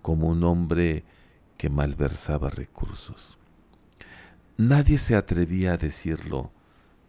como 0.00 0.28
un 0.28 0.42
hombre 0.42 1.04
que 1.58 1.68
malversaba 1.68 2.48
recursos. 2.48 3.36
Nadie 4.56 4.96
se 4.96 5.16
atrevía 5.16 5.74
a 5.74 5.76
decirlo 5.76 6.50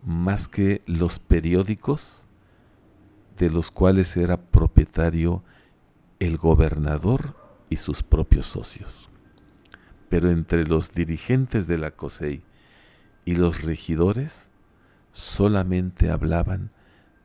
más 0.04 0.47
que 0.47 0.82
los 0.86 1.20
periódicos 1.20 2.26
de 3.38 3.50
los 3.50 3.72
cuales 3.72 4.18
era 4.18 4.38
propietario 4.38 5.43
el 6.20 6.36
gobernador 6.38 7.36
y 7.70 7.78
sus 7.78 8.04
propios 8.04 8.47
socios. 8.47 9.10
Pero 10.10 10.30
entre 10.30 10.66
los 10.66 10.91
dirigentes 10.91 11.68
de 11.68 11.78
la 11.78 11.91
COSEI 11.91 12.43
y 13.26 13.36
los 13.36 13.64
regidores 13.64 14.50
solamente 15.12 16.10
hablaban 16.10 16.72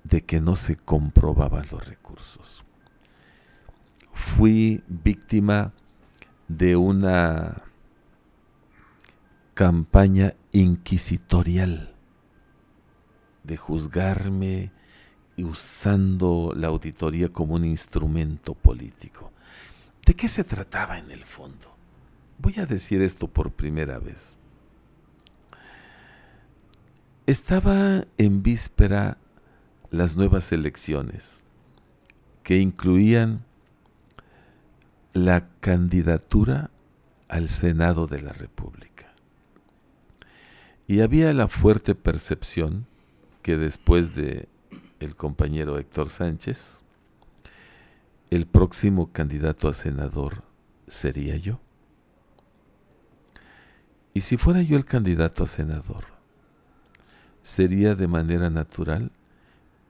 de 0.04 0.22
que 0.22 0.40
no 0.40 0.54
se 0.54 0.76
comprobaban 0.76 1.66
los 1.72 1.88
recursos. 1.88 2.64
Fui 4.12 4.82
víctima 4.86 5.72
de 6.48 6.76
una 6.76 7.56
campaña 9.54 10.34
inquisitorial 10.52 11.94
de 13.44 13.56
juzgarme 13.56 14.72
y 15.36 15.44
usando 15.44 16.52
la 16.56 16.68
auditoría 16.68 17.28
como 17.28 17.54
un 17.54 17.64
instrumento 17.64 18.54
político. 18.54 19.32
¿De 20.04 20.14
qué 20.14 20.28
se 20.28 20.44
trataba 20.44 20.98
en 20.98 21.10
el 21.10 21.24
fondo? 21.24 21.74
Voy 22.38 22.54
a 22.58 22.66
decir 22.66 23.02
esto 23.02 23.28
por 23.28 23.52
primera 23.52 23.98
vez. 23.98 24.36
Estaba 27.26 28.04
en 28.18 28.42
víspera 28.42 29.18
las 29.90 30.16
nuevas 30.16 30.52
elecciones 30.52 31.42
que 32.42 32.58
incluían 32.58 33.44
la 35.14 35.48
candidatura 35.60 36.72
al 37.28 37.48
Senado 37.48 38.08
de 38.08 38.20
la 38.20 38.32
República. 38.32 39.14
Y 40.88 41.02
había 41.02 41.32
la 41.32 41.46
fuerte 41.46 41.94
percepción 41.94 42.86
que 43.40 43.56
después 43.56 44.16
de 44.16 44.48
el 44.98 45.14
compañero 45.14 45.78
Héctor 45.78 46.08
Sánchez, 46.08 46.82
el 48.30 48.46
próximo 48.46 49.12
candidato 49.12 49.68
a 49.68 49.72
senador 49.72 50.42
sería 50.88 51.36
yo. 51.36 51.60
Y 54.14 54.22
si 54.22 54.36
fuera 54.36 54.62
yo 54.62 54.76
el 54.76 54.84
candidato 54.84 55.44
a 55.44 55.46
senador, 55.46 56.06
sería 57.42 57.94
de 57.94 58.08
manera 58.08 58.50
natural 58.50 59.12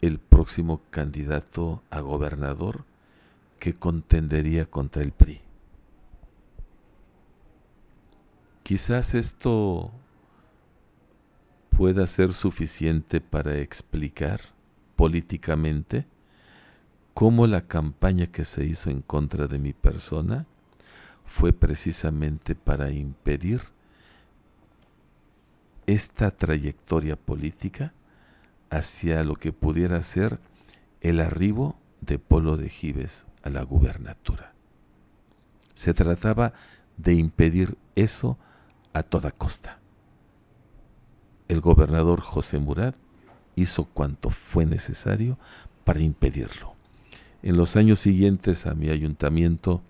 el 0.03 0.18
próximo 0.18 0.83
candidato 0.91 1.83
a 1.89 2.01
gobernador 2.01 2.85
que 3.64 3.72
contendería 3.72 4.66
contra 4.66 5.02
el 5.02 5.12
PRI. 5.12 5.40
Quizás 8.62 9.14
esto 9.14 9.90
pueda 11.70 12.06
ser 12.06 12.34
suficiente 12.34 13.22
para 13.22 13.56
explicar 13.56 14.42
políticamente 14.96 16.06
cómo 17.14 17.46
la 17.46 17.62
campaña 17.62 18.26
que 18.26 18.44
se 18.44 18.66
hizo 18.66 18.90
en 18.90 19.00
contra 19.00 19.46
de 19.46 19.58
mi 19.58 19.72
persona 19.72 20.44
fue 21.24 21.54
precisamente 21.54 22.54
para 22.54 22.90
impedir 22.90 23.62
esta 25.86 26.30
trayectoria 26.30 27.16
política 27.16 27.94
hacia 28.68 29.24
lo 29.24 29.36
que 29.36 29.54
pudiera 29.54 30.02
ser 30.02 30.38
el 31.00 31.18
arribo 31.18 31.78
de 32.02 32.18
Polo 32.18 32.58
de 32.58 32.68
Gives 32.68 33.24
a 33.45 33.51
la 33.51 33.62
gubernatura. 33.62 34.53
Se 35.74 35.95
trataba 35.95 36.53
de 36.97 37.14
impedir 37.14 37.76
eso 37.95 38.38
a 38.92 39.03
toda 39.03 39.30
costa. 39.30 39.78
El 41.49 41.61
gobernador 41.61 42.20
José 42.20 42.59
Murat 42.59 42.97
hizo 43.55 43.84
cuanto 43.84 44.30
fue 44.30 44.66
necesario 44.66 45.38
para 45.84 46.01
impedirlo. 46.01 46.74
En 47.42 47.57
los 47.59 47.76
años 47.76 48.01
siguientes 48.01 48.66
a 48.66 48.74
mi 48.74 48.88
ayuntamiento 48.88 49.82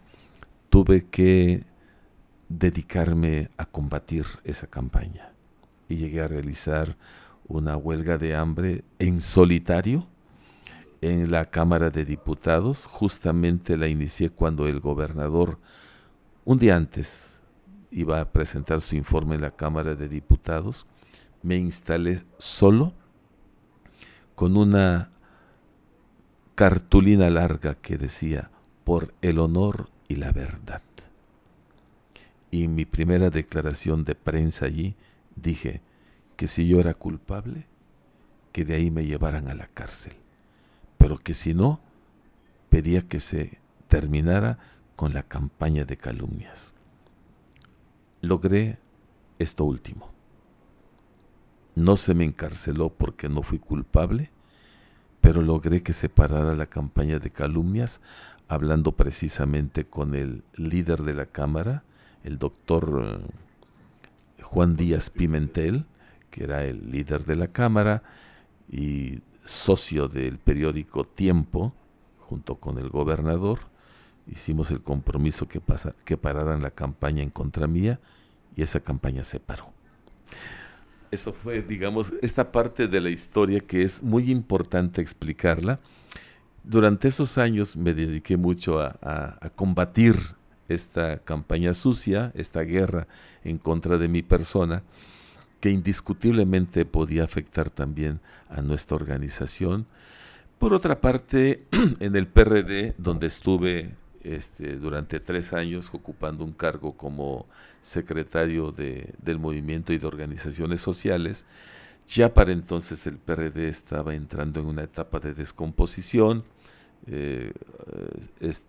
tuve 0.68 1.02
que 1.02 1.64
dedicarme 2.48 3.50
a 3.56 3.66
combatir 3.66 4.26
esa 4.42 4.66
campaña 4.66 5.32
y 5.88 5.96
llegué 5.96 6.20
a 6.20 6.28
realizar 6.28 6.96
una 7.46 7.76
huelga 7.76 8.18
de 8.18 8.34
hambre 8.34 8.84
en 8.98 9.20
solitario 9.20 10.08
en 11.04 11.30
la 11.30 11.44
Cámara 11.44 11.90
de 11.90 12.04
Diputados. 12.04 12.86
Justamente 12.86 13.76
la 13.76 13.88
inicié 13.88 14.30
cuando 14.30 14.66
el 14.66 14.80
gobernador, 14.80 15.58
un 16.44 16.58
día 16.58 16.76
antes, 16.76 17.42
iba 17.90 18.20
a 18.20 18.32
presentar 18.32 18.80
su 18.80 18.96
informe 18.96 19.34
en 19.34 19.42
la 19.42 19.50
Cámara 19.50 19.94
de 19.94 20.08
Diputados. 20.08 20.86
Me 21.42 21.56
instalé 21.56 22.24
solo 22.38 22.94
con 24.34 24.56
una 24.56 25.10
cartulina 26.54 27.28
larga 27.28 27.74
que 27.74 27.98
decía, 27.98 28.50
por 28.84 29.14
el 29.20 29.38
honor 29.38 29.90
y 30.08 30.16
la 30.16 30.32
verdad. 30.32 30.82
Y 32.50 32.68
mi 32.68 32.84
primera 32.84 33.30
declaración 33.30 34.04
de 34.04 34.14
prensa 34.14 34.66
allí 34.66 34.94
dije 35.36 35.82
que 36.36 36.46
si 36.46 36.66
yo 36.66 36.80
era 36.80 36.94
culpable, 36.94 37.66
que 38.52 38.64
de 38.64 38.74
ahí 38.74 38.90
me 38.90 39.04
llevaran 39.04 39.48
a 39.48 39.54
la 39.54 39.66
cárcel, 39.66 40.14
pero 41.04 41.18
que 41.18 41.34
si 41.34 41.52
no, 41.52 41.80
pedía 42.70 43.02
que 43.02 43.20
se 43.20 43.58
terminara 43.88 44.58
con 44.96 45.12
la 45.12 45.22
campaña 45.22 45.84
de 45.84 45.98
calumnias. 45.98 46.72
Logré 48.22 48.78
esto 49.38 49.66
último. 49.66 50.10
No 51.74 51.98
se 51.98 52.14
me 52.14 52.24
encarceló 52.24 52.88
porque 52.88 53.28
no 53.28 53.42
fui 53.42 53.58
culpable, 53.58 54.30
pero 55.20 55.42
logré 55.42 55.82
que 55.82 55.92
se 55.92 56.08
parara 56.08 56.54
la 56.54 56.64
campaña 56.64 57.18
de 57.18 57.28
calumnias, 57.28 58.00
hablando 58.48 58.92
precisamente 58.92 59.84
con 59.84 60.14
el 60.14 60.42
líder 60.54 61.02
de 61.02 61.12
la 61.12 61.26
Cámara, 61.26 61.84
el 62.22 62.38
doctor 62.38 63.20
eh, 64.38 64.42
Juan 64.42 64.74
Díaz 64.74 65.10
Pimentel, 65.10 65.84
que 66.30 66.44
era 66.44 66.64
el 66.64 66.90
líder 66.90 67.26
de 67.26 67.36
la 67.36 67.48
Cámara 67.48 68.02
y 68.70 69.20
socio 69.44 70.08
del 70.08 70.38
periódico 70.38 71.04
Tiempo, 71.04 71.72
junto 72.18 72.56
con 72.56 72.78
el 72.78 72.88
gobernador, 72.88 73.60
hicimos 74.26 74.70
el 74.70 74.82
compromiso 74.82 75.46
que, 75.46 75.60
pasa, 75.60 75.94
que 76.04 76.16
pararan 76.16 76.62
la 76.62 76.70
campaña 76.70 77.22
en 77.22 77.30
contra 77.30 77.66
mía 77.66 78.00
y 78.56 78.62
esa 78.62 78.80
campaña 78.80 79.24
se 79.24 79.40
paró. 79.40 79.72
Eso 81.10 81.32
fue, 81.32 81.62
digamos, 81.62 82.12
esta 82.22 82.50
parte 82.50 82.88
de 82.88 83.00
la 83.00 83.10
historia 83.10 83.60
que 83.60 83.82
es 83.82 84.02
muy 84.02 84.30
importante 84.30 85.00
explicarla. 85.00 85.78
Durante 86.64 87.08
esos 87.08 87.38
años 87.38 87.76
me 87.76 87.94
dediqué 87.94 88.36
mucho 88.36 88.80
a, 88.80 89.38
combatir 89.54 90.16
esta 90.66 91.18
campaña 91.18 91.74
sucia, 91.74 92.32
esta 92.34 92.62
guerra 92.62 93.06
en 93.44 93.58
contra 93.58 93.98
de 93.98 94.08
mi 94.08 94.22
persona, 94.22 94.82
que 95.64 95.70
indiscutiblemente 95.70 96.84
podía 96.84 97.24
afectar 97.24 97.70
también 97.70 98.20
a 98.50 98.60
nuestra 98.60 98.96
organización. 98.96 99.86
Por 100.58 100.74
otra 100.74 101.00
parte, 101.00 101.64
en 102.00 102.16
el 102.16 102.26
PRD, 102.26 102.94
donde 102.98 103.28
estuve 103.28 103.94
este, 104.24 104.76
durante 104.76 105.20
tres 105.20 105.54
años 105.54 105.88
ocupando 105.94 106.44
un 106.44 106.52
cargo 106.52 106.98
como 106.98 107.46
secretario 107.80 108.72
del 108.72 109.38
movimiento 109.38 109.94
y 109.94 109.96
de 109.96 110.06
organizaciones 110.06 110.82
sociales. 110.82 111.46
Ya 112.06 112.34
para 112.34 112.52
entonces 112.52 113.06
el 113.06 113.16
PRD 113.16 113.70
estaba 113.70 114.14
entrando 114.14 114.60
en 114.60 114.66
una 114.66 114.82
etapa 114.82 115.18
de 115.18 115.32
descomposición. 115.32 116.44
Eh, 117.06 117.54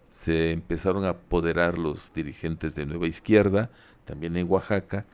se 0.06 0.52
empezaron 0.54 1.04
a 1.04 1.10
apoderar 1.10 1.78
los 1.78 2.14
dirigentes 2.14 2.74
de 2.74 2.86
Nueva 2.86 3.08
Izquierda, 3.08 3.70
también 4.06 4.38
en 4.38 4.50
Oaxaca, 4.50 5.06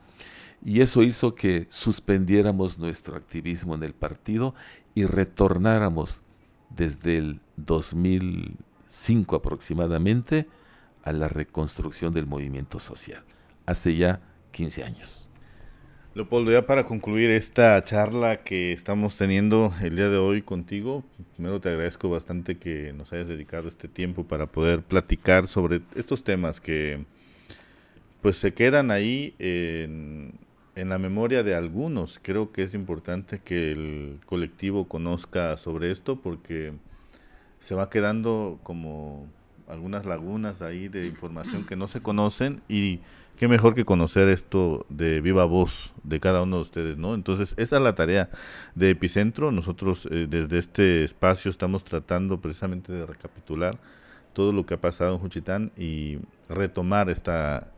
y 0.64 0.80
eso 0.80 1.02
hizo 1.02 1.34
que 1.34 1.66
suspendiéramos 1.68 2.78
nuestro 2.78 3.16
activismo 3.16 3.74
en 3.74 3.82
el 3.82 3.94
partido 3.94 4.54
y 4.94 5.04
retornáramos 5.04 6.22
desde 6.70 7.18
el 7.18 7.40
2000 7.56 8.56
cinco 8.92 9.36
aproximadamente 9.36 10.46
a 11.02 11.12
la 11.12 11.28
reconstrucción 11.28 12.12
del 12.12 12.26
movimiento 12.26 12.78
social, 12.78 13.24
hace 13.64 13.96
ya 13.96 14.20
15 14.52 14.84
años. 14.84 15.30
Leopoldo, 16.14 16.52
ya 16.52 16.66
para 16.66 16.84
concluir 16.84 17.30
esta 17.30 17.82
charla 17.82 18.44
que 18.44 18.72
estamos 18.72 19.16
teniendo 19.16 19.72
el 19.80 19.96
día 19.96 20.10
de 20.10 20.18
hoy 20.18 20.42
contigo, 20.42 21.04
primero 21.36 21.58
te 21.58 21.70
agradezco 21.70 22.10
bastante 22.10 22.58
que 22.58 22.92
nos 22.92 23.14
hayas 23.14 23.28
dedicado 23.28 23.66
este 23.66 23.88
tiempo 23.88 24.24
para 24.24 24.46
poder 24.46 24.82
platicar 24.82 25.46
sobre 25.46 25.80
estos 25.94 26.22
temas 26.22 26.60
que 26.60 27.06
pues 28.20 28.36
se 28.36 28.52
quedan 28.52 28.90
ahí 28.90 29.34
en, 29.38 30.34
en 30.74 30.88
la 30.88 30.98
memoria 30.98 31.42
de 31.42 31.54
algunos. 31.54 32.18
Creo 32.22 32.52
que 32.52 32.62
es 32.62 32.74
importante 32.74 33.38
que 33.38 33.72
el 33.72 34.20
colectivo 34.26 34.88
conozca 34.88 35.56
sobre 35.56 35.90
esto 35.90 36.20
porque 36.20 36.72
se 37.58 37.74
va 37.74 37.90
quedando 37.90 38.58
como 38.62 39.26
algunas 39.68 40.04
lagunas 40.04 40.62
ahí 40.62 40.88
de 40.88 41.06
información 41.06 41.64
que 41.64 41.76
no 41.76 41.88
se 41.88 42.02
conocen 42.02 42.62
y 42.68 43.00
qué 43.36 43.48
mejor 43.48 43.74
que 43.74 43.84
conocer 43.84 44.28
esto 44.28 44.84
de 44.88 45.20
viva 45.20 45.44
voz 45.44 45.92
de 46.02 46.20
cada 46.20 46.42
uno 46.42 46.56
de 46.56 46.62
ustedes, 46.62 46.96
¿no? 46.96 47.14
Entonces, 47.14 47.54
esa 47.56 47.76
es 47.76 47.82
la 47.82 47.94
tarea 47.94 48.28
de 48.74 48.90
Epicentro. 48.90 49.52
Nosotros 49.52 50.06
eh, 50.10 50.26
desde 50.28 50.58
este 50.58 51.04
espacio 51.04 51.50
estamos 51.50 51.84
tratando 51.84 52.40
precisamente 52.40 52.92
de 52.92 53.06
recapitular 53.06 53.78
todo 54.32 54.52
lo 54.52 54.66
que 54.66 54.74
ha 54.74 54.80
pasado 54.80 55.14
en 55.14 55.20
Juchitán 55.20 55.72
y 55.76 56.18
retomar 56.48 57.10
esta, 57.10 57.68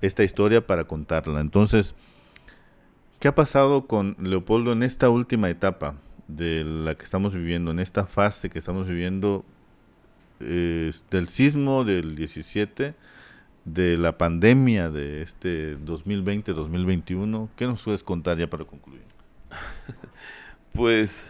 esta 0.00 0.24
historia 0.24 0.66
para 0.66 0.84
contarla. 0.84 1.40
Entonces, 1.40 1.94
¿qué 3.20 3.28
ha 3.28 3.34
pasado 3.34 3.86
con 3.86 4.16
Leopoldo 4.18 4.72
en 4.72 4.82
esta 4.82 5.08
última 5.08 5.48
etapa? 5.48 5.94
de 6.36 6.64
la 6.64 6.94
que 6.94 7.04
estamos 7.04 7.34
viviendo, 7.34 7.70
en 7.70 7.80
esta 7.80 8.06
fase 8.06 8.50
que 8.50 8.58
estamos 8.58 8.88
viviendo 8.88 9.44
del 10.38 11.28
sismo 11.28 11.84
del 11.84 12.16
17, 12.16 12.94
de 13.64 13.96
la 13.98 14.16
pandemia 14.16 14.90
de 14.90 15.20
este 15.20 15.78
2020-2021. 15.78 17.50
¿Qué 17.56 17.66
nos 17.66 17.82
puedes 17.82 18.02
contar 18.02 18.38
ya 18.38 18.48
para 18.48 18.64
concluir? 18.64 19.02
Pues 20.72 21.28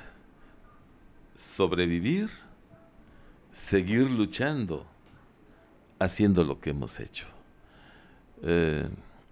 sobrevivir, 1.34 2.28
seguir 3.52 4.10
luchando, 4.10 4.86
haciendo 5.98 6.44
lo 6.44 6.60
que 6.60 6.70
hemos 6.70 7.00
hecho. 7.00 7.26
Eh, 8.42 8.86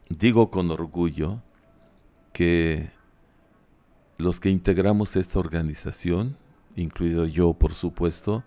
digo 0.09 0.51
con 0.51 0.71
orgullo 0.71 1.43
que 2.39 2.93
los 4.17 4.39
que 4.39 4.49
integramos 4.49 5.17
esta 5.17 5.41
organización, 5.41 6.37
incluido 6.77 7.27
yo 7.27 7.53
por 7.55 7.75
supuesto, 7.75 8.45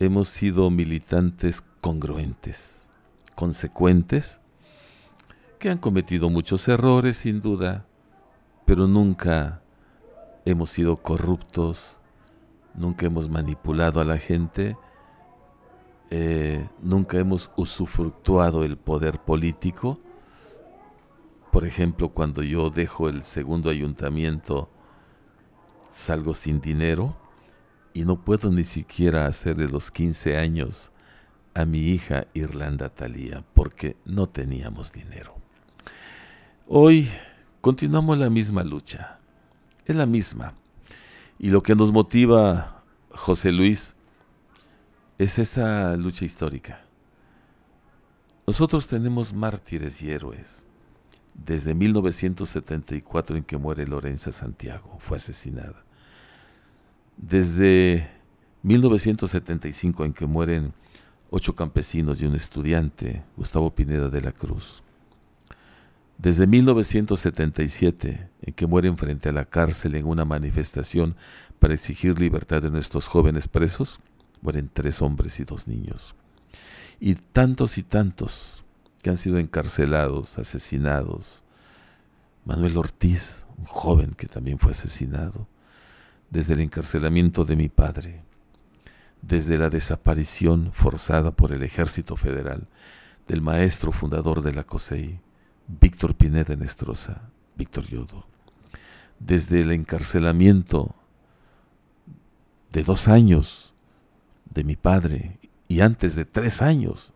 hemos 0.00 0.30
sido 0.30 0.70
militantes 0.70 1.62
congruentes, 1.82 2.88
consecuentes, 3.34 4.40
que 5.58 5.68
han 5.68 5.76
cometido 5.76 6.30
muchos 6.30 6.66
errores 6.68 7.18
sin 7.18 7.42
duda, 7.42 7.84
pero 8.64 8.88
nunca 8.88 9.60
hemos 10.46 10.70
sido 10.70 10.96
corruptos, 10.96 11.98
nunca 12.72 13.04
hemos 13.04 13.28
manipulado 13.28 14.00
a 14.00 14.06
la 14.06 14.16
gente, 14.16 14.74
eh, 16.08 16.66
nunca 16.80 17.18
hemos 17.18 17.50
usufructuado 17.56 18.64
el 18.64 18.78
poder 18.78 19.18
político. 19.18 20.00
Por 21.52 21.66
ejemplo, 21.66 22.08
cuando 22.08 22.42
yo 22.42 22.70
dejo 22.70 23.10
el 23.10 23.22
segundo 23.22 23.68
ayuntamiento, 23.68 24.70
salgo 25.90 26.32
sin 26.32 26.62
dinero 26.62 27.14
y 27.92 28.06
no 28.06 28.24
puedo 28.24 28.50
ni 28.50 28.64
siquiera 28.64 29.26
hacerle 29.26 29.68
los 29.68 29.90
15 29.90 30.38
años 30.38 30.92
a 31.52 31.66
mi 31.66 31.80
hija 31.80 32.26
Irlanda 32.32 32.88
Talía 32.88 33.44
porque 33.52 33.98
no 34.06 34.30
teníamos 34.30 34.92
dinero. 34.92 35.34
Hoy 36.66 37.10
continuamos 37.60 38.18
la 38.18 38.30
misma 38.30 38.64
lucha, 38.64 39.18
es 39.84 39.94
la 39.94 40.06
misma. 40.06 40.54
Y 41.38 41.50
lo 41.50 41.62
que 41.62 41.74
nos 41.74 41.92
motiva, 41.92 42.82
José 43.10 43.52
Luis, 43.52 43.94
es 45.18 45.38
esa 45.38 45.98
lucha 45.98 46.24
histórica. 46.24 46.86
Nosotros 48.46 48.88
tenemos 48.88 49.34
mártires 49.34 50.00
y 50.00 50.10
héroes. 50.10 50.64
Desde 51.34 51.74
1974 51.74 53.36
en 53.36 53.44
que 53.44 53.56
muere 53.58 53.86
Lorenza 53.86 54.32
Santiago, 54.32 54.98
fue 55.00 55.16
asesinada 55.16 55.84
desde 57.16 58.08
1975 58.62 60.04
en 60.04 60.12
que 60.12 60.26
mueren 60.26 60.74
ocho 61.30 61.54
campesinos 61.54 62.20
y 62.20 62.26
un 62.26 62.34
estudiante, 62.34 63.22
Gustavo 63.36 63.74
Pineda 63.74 64.10
de 64.10 64.20
la 64.20 64.32
Cruz. 64.32 64.82
Desde 66.18 66.46
1977 66.46 68.28
en 68.42 68.54
que 68.54 68.66
mueren 68.66 68.96
frente 68.98 69.30
a 69.30 69.32
la 69.32 69.44
cárcel 69.44 69.94
en 69.94 70.06
una 70.06 70.24
manifestación 70.24 71.16
para 71.58 71.74
exigir 71.74 72.20
libertad 72.20 72.62
de 72.62 72.70
nuestros 72.70 73.08
jóvenes 73.08 73.48
presos, 73.48 73.98
mueren 74.40 74.70
tres 74.72 75.00
hombres 75.00 75.40
y 75.40 75.44
dos 75.44 75.66
niños. 75.66 76.14
Y 77.00 77.14
tantos 77.14 77.78
y 77.78 77.82
tantos 77.82 78.61
que 79.02 79.10
han 79.10 79.16
sido 79.16 79.38
encarcelados, 79.38 80.38
asesinados. 80.38 81.42
Manuel 82.44 82.76
Ortiz, 82.76 83.44
un 83.58 83.64
joven 83.64 84.14
que 84.14 84.26
también 84.26 84.58
fue 84.58 84.70
asesinado. 84.70 85.48
Desde 86.30 86.54
el 86.54 86.60
encarcelamiento 86.60 87.44
de 87.44 87.56
mi 87.56 87.68
padre, 87.68 88.22
desde 89.20 89.58
la 89.58 89.70
desaparición 89.70 90.70
forzada 90.72 91.32
por 91.32 91.52
el 91.52 91.62
ejército 91.62 92.16
federal 92.16 92.68
del 93.28 93.40
maestro 93.40 93.92
fundador 93.92 94.40
de 94.40 94.52
la 94.52 94.64
COSEI, 94.64 95.20
Víctor 95.68 96.14
Pineda 96.14 96.56
Nestroza, 96.56 97.22
Víctor 97.56 97.84
Yodo, 97.86 98.26
desde 99.18 99.60
el 99.60 99.72
encarcelamiento 99.72 100.94
de 102.72 102.82
dos 102.82 103.08
años 103.08 103.74
de 104.52 104.64
mi 104.64 104.76
padre 104.76 105.38
y 105.68 105.80
antes 105.80 106.16
de 106.16 106.24
tres 106.24 106.62
años, 106.62 107.12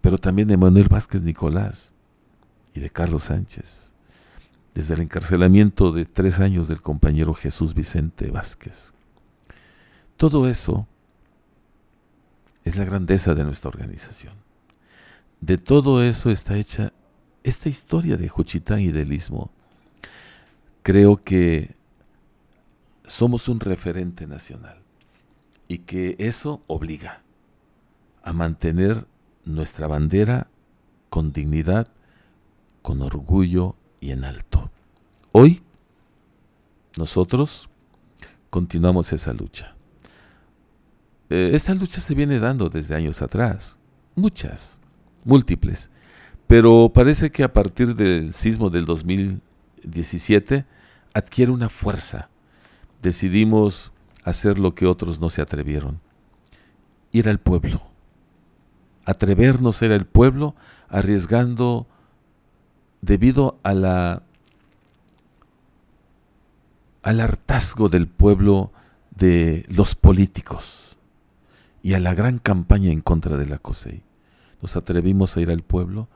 pero 0.00 0.18
también 0.18 0.48
de 0.48 0.56
Manuel 0.56 0.88
Vázquez 0.88 1.22
Nicolás 1.22 1.92
y 2.74 2.80
de 2.80 2.90
Carlos 2.90 3.24
Sánchez 3.24 3.90
desde 4.74 4.94
el 4.94 5.00
encarcelamiento 5.00 5.92
de 5.92 6.04
tres 6.04 6.40
años 6.40 6.68
del 6.68 6.80
compañero 6.80 7.34
Jesús 7.34 7.74
Vicente 7.74 8.30
Vázquez. 8.30 8.92
Todo 10.16 10.48
eso 10.48 10.86
es 12.64 12.76
la 12.76 12.84
grandeza 12.84 13.34
de 13.34 13.44
nuestra 13.44 13.68
organización. 13.68 14.34
De 15.40 15.58
todo 15.58 16.02
eso 16.02 16.30
está 16.30 16.56
hecha 16.56 16.92
esta 17.42 17.68
historia 17.68 18.16
de 18.16 18.28
Juchitán 18.28 18.80
y 18.80 18.88
del 18.88 19.12
Istmo. 19.12 19.50
Creo 20.82 21.22
que 21.24 21.74
somos 23.06 23.48
un 23.48 23.60
referente 23.60 24.26
nacional 24.26 24.82
y 25.66 25.78
que 25.78 26.16
eso 26.18 26.62
obliga 26.66 27.22
a 28.22 28.32
mantener 28.32 29.06
nuestra 29.54 29.86
bandera 29.86 30.48
con 31.08 31.32
dignidad, 31.32 31.86
con 32.82 33.02
orgullo 33.02 33.76
y 34.00 34.12
en 34.12 34.24
alto. 34.24 34.70
Hoy 35.32 35.62
nosotros 36.96 37.68
continuamos 38.48 39.12
esa 39.12 39.32
lucha. 39.32 39.74
Eh, 41.28 41.50
esta 41.54 41.74
lucha 41.74 42.00
se 42.00 42.14
viene 42.14 42.40
dando 42.40 42.68
desde 42.68 42.94
años 42.94 43.22
atrás, 43.22 43.76
muchas, 44.16 44.80
múltiples, 45.24 45.90
pero 46.46 46.90
parece 46.92 47.30
que 47.30 47.44
a 47.44 47.52
partir 47.52 47.94
del 47.94 48.34
sismo 48.34 48.70
del 48.70 48.84
2017 48.84 50.64
adquiere 51.14 51.52
una 51.52 51.68
fuerza. 51.68 52.28
Decidimos 53.02 53.92
hacer 54.24 54.58
lo 54.58 54.74
que 54.74 54.86
otros 54.86 55.20
no 55.20 55.30
se 55.30 55.42
atrevieron, 55.42 56.00
ir 57.12 57.28
al 57.28 57.38
pueblo, 57.38 57.89
atrevernos 59.10 59.80
a 59.82 59.86
ir 59.86 59.92
al 59.92 60.06
pueblo 60.06 60.54
arriesgando 60.88 61.86
debido 63.02 63.58
a 63.62 63.74
la 63.74 64.22
al 67.02 67.20
hartazgo 67.20 67.88
del 67.88 68.08
pueblo 68.08 68.72
de 69.10 69.64
los 69.68 69.94
políticos 69.94 70.98
y 71.82 71.94
a 71.94 72.00
la 72.00 72.14
gran 72.14 72.38
campaña 72.38 72.92
en 72.92 73.00
contra 73.00 73.38
de 73.38 73.46
la 73.46 73.58
COSEI. 73.58 74.02
Nos 74.60 74.76
atrevimos 74.76 75.36
a 75.36 75.40
ir 75.40 75.50
al 75.50 75.62
pueblo 75.62 76.08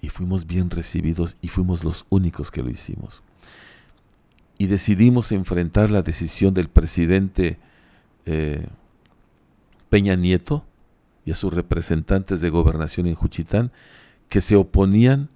y 0.00 0.08
fuimos 0.08 0.46
bien 0.46 0.70
recibidos 0.70 1.36
y 1.40 1.48
fuimos 1.48 1.82
los 1.82 2.06
únicos 2.08 2.52
que 2.52 2.62
lo 2.62 2.70
hicimos. 2.70 3.22
Y 4.58 4.68
decidimos 4.68 5.32
enfrentar 5.32 5.90
la 5.90 6.02
decisión 6.02 6.54
del 6.54 6.68
presidente 6.68 7.58
eh, 8.26 8.68
Peña 9.90 10.14
Nieto 10.14 10.64
y 11.26 11.32
a 11.32 11.34
sus 11.34 11.52
representantes 11.52 12.40
de 12.40 12.48
gobernación 12.48 13.06
en 13.06 13.14
Juchitán 13.14 13.72
que 14.30 14.40
se 14.40 14.56
oponían 14.56 15.28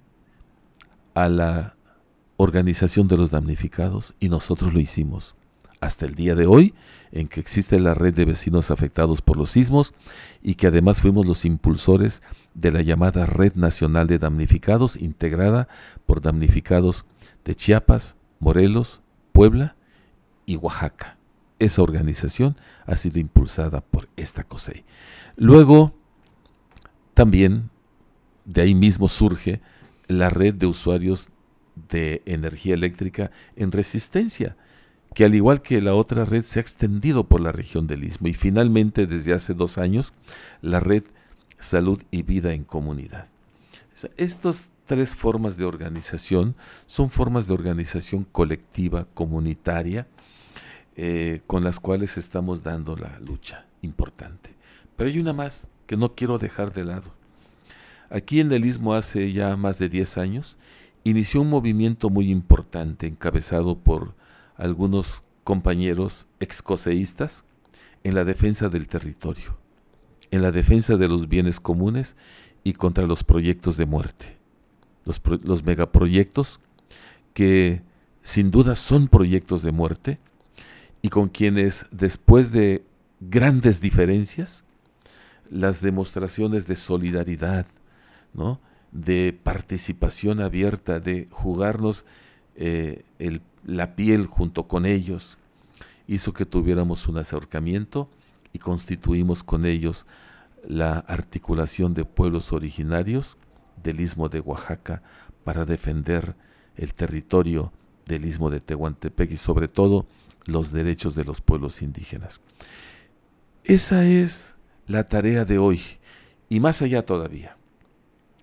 a 1.13 1.29
la 1.29 1.75
organización 2.37 3.07
de 3.07 3.17
los 3.17 3.29
damnificados 3.29 4.15
y 4.19 4.29
nosotros 4.29 4.73
lo 4.73 4.79
hicimos. 4.79 5.35
Hasta 5.81 6.05
el 6.05 6.15
día 6.15 6.35
de 6.35 6.45
hoy, 6.45 6.73
en 7.11 7.27
que 7.27 7.39
existe 7.39 7.79
la 7.79 7.93
red 7.93 8.13
de 8.13 8.25
vecinos 8.25 8.71
afectados 8.71 9.21
por 9.21 9.35
los 9.35 9.51
sismos 9.51 9.93
y 10.41 10.55
que 10.55 10.67
además 10.67 11.01
fuimos 11.01 11.25
los 11.25 11.43
impulsores 11.43 12.21
de 12.53 12.71
la 12.71 12.81
llamada 12.81 13.25
Red 13.25 13.55
Nacional 13.55 14.07
de 14.07 14.19
Damnificados, 14.19 14.95
integrada 14.95 15.67
por 16.05 16.21
damnificados 16.21 17.05
de 17.43 17.55
Chiapas, 17.55 18.15
Morelos, 18.39 19.01
Puebla 19.33 19.75
y 20.45 20.55
Oaxaca. 20.55 21.17
Esa 21.59 21.81
organización 21.81 22.57
ha 22.85 22.95
sido 22.95 23.19
impulsada 23.19 23.81
por 23.81 24.07
esta 24.17 24.43
COSEI. 24.43 24.85
Luego, 25.41 25.91
también 27.15 27.71
de 28.45 28.61
ahí 28.61 28.75
mismo 28.75 29.09
surge 29.09 29.59
la 30.07 30.29
red 30.29 30.53
de 30.53 30.67
usuarios 30.67 31.29
de 31.89 32.21
energía 32.27 32.75
eléctrica 32.75 33.31
en 33.55 33.71
resistencia, 33.71 34.55
que 35.15 35.25
al 35.25 35.33
igual 35.33 35.63
que 35.63 35.81
la 35.81 35.95
otra 35.95 36.25
red 36.25 36.43
se 36.43 36.59
ha 36.59 36.61
extendido 36.61 37.23
por 37.23 37.41
la 37.41 37.51
región 37.51 37.87
del 37.87 38.03
Istmo 38.03 38.27
y 38.27 38.35
finalmente 38.35 39.07
desde 39.07 39.33
hace 39.33 39.55
dos 39.55 39.79
años 39.79 40.13
la 40.61 40.79
red 40.79 41.05
Salud 41.59 42.03
y 42.11 42.21
Vida 42.21 42.53
en 42.53 42.63
Comunidad. 42.63 43.27
Estas 44.17 44.73
tres 44.85 45.15
formas 45.15 45.57
de 45.57 45.65
organización 45.65 46.53
son 46.85 47.09
formas 47.09 47.47
de 47.47 47.55
organización 47.55 48.27
colectiva, 48.31 49.07
comunitaria, 49.15 50.05
eh, 50.95 51.41
con 51.47 51.63
las 51.63 51.79
cuales 51.79 52.17
estamos 52.17 52.61
dando 52.61 52.95
la 52.95 53.19
lucha 53.21 53.65
importante. 53.81 54.60
Pero 55.01 55.09
hay 55.09 55.17
una 55.17 55.33
más 55.33 55.67
que 55.87 55.97
no 55.97 56.13
quiero 56.13 56.37
dejar 56.37 56.73
de 56.73 56.85
lado. 56.85 57.11
Aquí 58.11 58.39
en 58.39 58.51
el 58.53 58.65
Istmo 58.65 58.93
hace 58.93 59.31
ya 59.31 59.57
más 59.57 59.79
de 59.79 59.89
10 59.89 60.19
años 60.19 60.59
inició 61.03 61.41
un 61.41 61.49
movimiento 61.49 62.11
muy 62.11 62.29
importante 62.29 63.07
encabezado 63.07 63.79
por 63.79 64.13
algunos 64.57 65.23
compañeros 65.43 66.27
excoseístas 66.39 67.45
en 68.03 68.13
la 68.13 68.25
defensa 68.25 68.69
del 68.69 68.85
territorio, 68.85 69.57
en 70.29 70.43
la 70.43 70.51
defensa 70.51 70.97
de 70.97 71.07
los 71.07 71.27
bienes 71.27 71.59
comunes 71.59 72.15
y 72.63 72.73
contra 72.73 73.07
los 73.07 73.23
proyectos 73.23 73.77
de 73.77 73.87
muerte. 73.87 74.37
Los, 75.03 75.19
los 75.43 75.63
megaproyectos 75.63 76.59
que 77.33 77.81
sin 78.21 78.51
duda 78.51 78.75
son 78.75 79.07
proyectos 79.07 79.63
de 79.63 79.71
muerte 79.71 80.19
y 81.01 81.09
con 81.09 81.27
quienes 81.27 81.87
después 81.89 82.51
de 82.51 82.85
grandes 83.19 83.81
diferencias, 83.81 84.63
las 85.51 85.81
demostraciones 85.81 86.65
de 86.65 86.75
solidaridad, 86.75 87.67
¿no? 88.33 88.59
de 88.91 89.37
participación 89.43 90.39
abierta, 90.39 90.99
de 90.99 91.27
jugarnos 91.29 92.05
eh, 92.55 93.03
la 93.65 93.95
piel 93.95 94.25
junto 94.25 94.67
con 94.67 94.85
ellos, 94.85 95.37
hizo 96.07 96.33
que 96.33 96.45
tuviéramos 96.45 97.07
un 97.07 97.17
acercamiento 97.17 98.09
y 98.53 98.59
constituimos 98.59 99.43
con 99.43 99.65
ellos 99.65 100.05
la 100.67 100.99
articulación 100.99 101.93
de 101.93 102.05
pueblos 102.05 102.53
originarios 102.53 103.37
del 103.83 103.99
istmo 103.99 104.29
de 104.29 104.39
Oaxaca 104.39 105.03
para 105.43 105.65
defender 105.65 106.35
el 106.75 106.93
territorio 106.93 107.71
del 108.05 108.25
istmo 108.25 108.49
de 108.49 108.59
Tehuantepec 108.59 109.31
y 109.31 109.37
sobre 109.37 109.67
todo 109.67 110.05
los 110.45 110.71
derechos 110.71 111.15
de 111.15 111.25
los 111.25 111.41
pueblos 111.41 111.81
indígenas. 111.81 112.41
Esa 113.63 114.05
es 114.05 114.55
la 114.91 115.05
tarea 115.05 115.45
de 115.45 115.57
hoy 115.57 115.81
y 116.49 116.59
más 116.59 116.81
allá 116.81 117.05
todavía. 117.05 117.55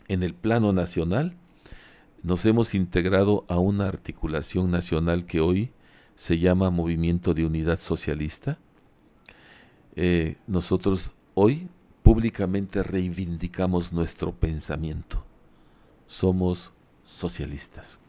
En 0.08 0.22
el 0.22 0.34
plano 0.34 0.72
nacional 0.72 1.36
nos 2.22 2.46
hemos 2.46 2.74
integrado 2.74 3.44
a 3.48 3.58
una 3.58 3.86
articulación 3.86 4.70
nacional 4.70 5.26
que 5.26 5.40
hoy 5.40 5.70
se 6.14 6.38
llama 6.38 6.70
Movimiento 6.70 7.34
de 7.34 7.44
Unidad 7.44 7.78
Socialista. 7.78 8.58
Eh, 9.94 10.38
nosotros 10.46 11.12
hoy 11.34 11.68
públicamente 12.02 12.82
reivindicamos 12.82 13.92
nuestro 13.92 14.32
pensamiento. 14.32 15.24
Somos 16.06 16.72
socialistas. 17.04 18.00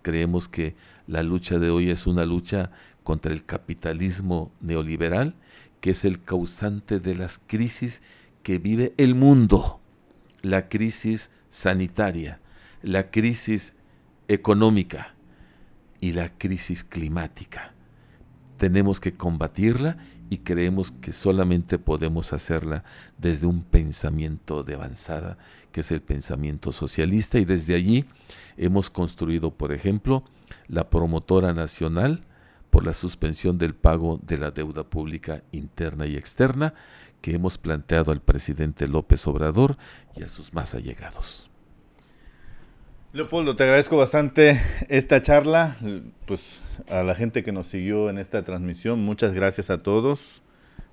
Creemos 0.00 0.48
que 0.48 0.74
la 1.06 1.22
lucha 1.22 1.58
de 1.58 1.68
hoy 1.68 1.90
es 1.90 2.06
una 2.06 2.24
lucha 2.24 2.70
contra 3.02 3.32
el 3.32 3.44
capitalismo 3.44 4.52
neoliberal, 4.60 5.34
que 5.80 5.90
es 5.90 6.04
el 6.04 6.22
causante 6.22 7.00
de 7.00 7.14
las 7.14 7.38
crisis 7.38 8.02
que 8.42 8.58
vive 8.58 8.94
el 8.96 9.14
mundo. 9.14 9.80
La 10.42 10.68
crisis 10.68 11.30
sanitaria, 11.48 12.40
la 12.82 13.10
crisis 13.10 13.74
económica 14.28 15.14
y 16.00 16.12
la 16.12 16.28
crisis 16.28 16.82
climática. 16.82 17.74
Tenemos 18.56 19.00
que 19.00 19.14
combatirla 19.14 19.98
y 20.30 20.38
creemos 20.38 20.90
que 20.90 21.12
solamente 21.12 21.78
podemos 21.78 22.32
hacerla 22.32 22.84
desde 23.18 23.46
un 23.46 23.62
pensamiento 23.62 24.62
de 24.62 24.74
avanzada, 24.74 25.36
que 25.72 25.80
es 25.80 25.92
el 25.92 26.00
pensamiento 26.00 26.72
socialista, 26.72 27.38
y 27.38 27.44
desde 27.44 27.74
allí 27.74 28.06
hemos 28.56 28.88
construido, 28.88 29.52
por 29.52 29.72
ejemplo, 29.72 30.24
la 30.68 30.88
promotora 30.90 31.52
nacional 31.52 32.24
por 32.72 32.86
la 32.86 32.94
suspensión 32.94 33.58
del 33.58 33.74
pago 33.74 34.18
de 34.22 34.38
la 34.38 34.50
deuda 34.50 34.82
pública 34.82 35.42
interna 35.52 36.06
y 36.06 36.16
externa 36.16 36.72
que 37.20 37.34
hemos 37.34 37.58
planteado 37.58 38.12
al 38.12 38.22
presidente 38.22 38.88
López 38.88 39.26
Obrador 39.26 39.76
y 40.16 40.22
a 40.22 40.28
sus 40.28 40.54
más 40.54 40.74
allegados. 40.74 41.50
Leopoldo, 43.12 43.56
te 43.56 43.64
agradezco 43.64 43.98
bastante 43.98 44.58
esta 44.88 45.20
charla, 45.20 45.76
pues 46.26 46.62
a 46.88 47.02
la 47.02 47.14
gente 47.14 47.44
que 47.44 47.52
nos 47.52 47.66
siguió 47.66 48.08
en 48.08 48.16
esta 48.16 48.42
transmisión, 48.42 49.04
muchas 49.04 49.34
gracias 49.34 49.68
a 49.68 49.76
todos. 49.76 50.40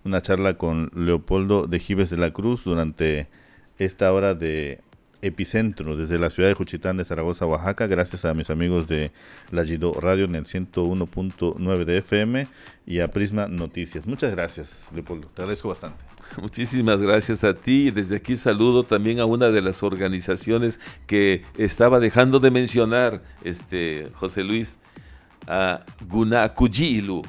Una 0.03 0.21
charla 0.21 0.55
con 0.55 0.91
Leopoldo 0.93 1.65
de 1.65 1.79
Gives 1.79 2.09
de 2.09 2.17
la 2.17 2.33
Cruz 2.33 2.65
durante 2.65 3.29
esta 3.77 4.11
hora 4.11 4.33
de 4.33 4.81
epicentro 5.21 5.97
desde 5.97 6.19
la 6.19 6.29
ciudad 6.29 6.49
de 6.49 6.55
Juchitán 6.55 6.97
de 6.97 7.05
Zaragoza, 7.05 7.45
Oaxaca, 7.45 7.87
gracias 7.87 8.25
a 8.25 8.33
mis 8.33 8.49
amigos 8.49 8.87
de 8.87 9.11
la 9.51 9.65
Gido 9.65 9.93
Radio 9.93 10.25
en 10.25 10.35
el 10.35 10.45
101.9 10.45 11.85
de 11.85 11.97
FM 11.97 12.47
y 12.85 12.99
a 12.99 13.09
Prisma 13.09 13.47
Noticias. 13.47 14.05
Muchas 14.05 14.31
gracias, 14.31 14.91
Leopoldo, 14.93 15.27
te 15.33 15.41
agradezco 15.41 15.69
bastante. 15.69 16.03
Muchísimas 16.41 17.01
gracias 17.01 17.43
a 17.43 17.53
ti 17.53 17.91
desde 17.91 18.17
aquí 18.17 18.35
saludo 18.35 18.83
también 18.83 19.19
a 19.19 19.25
una 19.25 19.49
de 19.49 19.61
las 19.61 19.83
organizaciones 19.83 20.79
que 21.07 21.43
estaba 21.57 21.99
dejando 21.99 22.39
de 22.39 22.51
mencionar, 22.51 23.23
este 23.43 24.09
José 24.13 24.43
Luis, 24.43 24.79
a 25.47 25.83
Gunacuyilu 26.07 27.23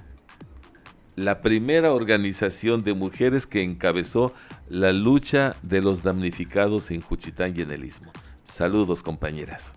la 1.24 1.42
primera 1.42 1.92
organización 1.92 2.82
de 2.82 2.94
mujeres 2.94 3.46
que 3.46 3.62
encabezó 3.62 4.32
la 4.68 4.92
lucha 4.92 5.56
de 5.62 5.82
los 5.82 6.02
damnificados 6.02 6.90
en 6.90 7.00
Juchitán 7.00 7.54
y 7.56 7.62
en 7.62 7.70
el 7.70 7.84
Istmo. 7.84 8.10
Saludos, 8.44 9.02
compañeras. 9.02 9.76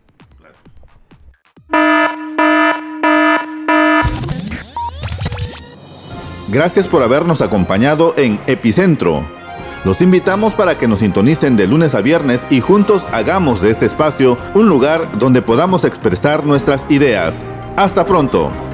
Gracias. 6.50 6.88
Por 6.88 7.02
habernos 7.02 7.42
acompañado 7.42 8.14
en 8.18 8.40
Epicentro. 8.46 9.26
Los 9.84 10.02
invitamos 10.02 10.54
para 10.54 10.78
que 10.78 10.88
nos 10.88 11.00
sintonicen 11.00 11.58
de 11.58 11.68
lunes 11.68 11.94
a 11.94 12.02
viernes 12.02 12.46
y 12.50 12.62
juntos 12.62 13.06
hagamos 13.12 13.60
de 13.60 13.72
este 13.72 13.86
espacio 13.86 14.38
un 14.54 14.70
lugar 14.70 15.18
donde 15.20 15.42
podamos 15.42 15.84
expresar 15.84 16.46
nuestras 16.46 16.90
ideas. 16.90 17.38
Hasta 17.76 18.06
pronto. 18.06 18.73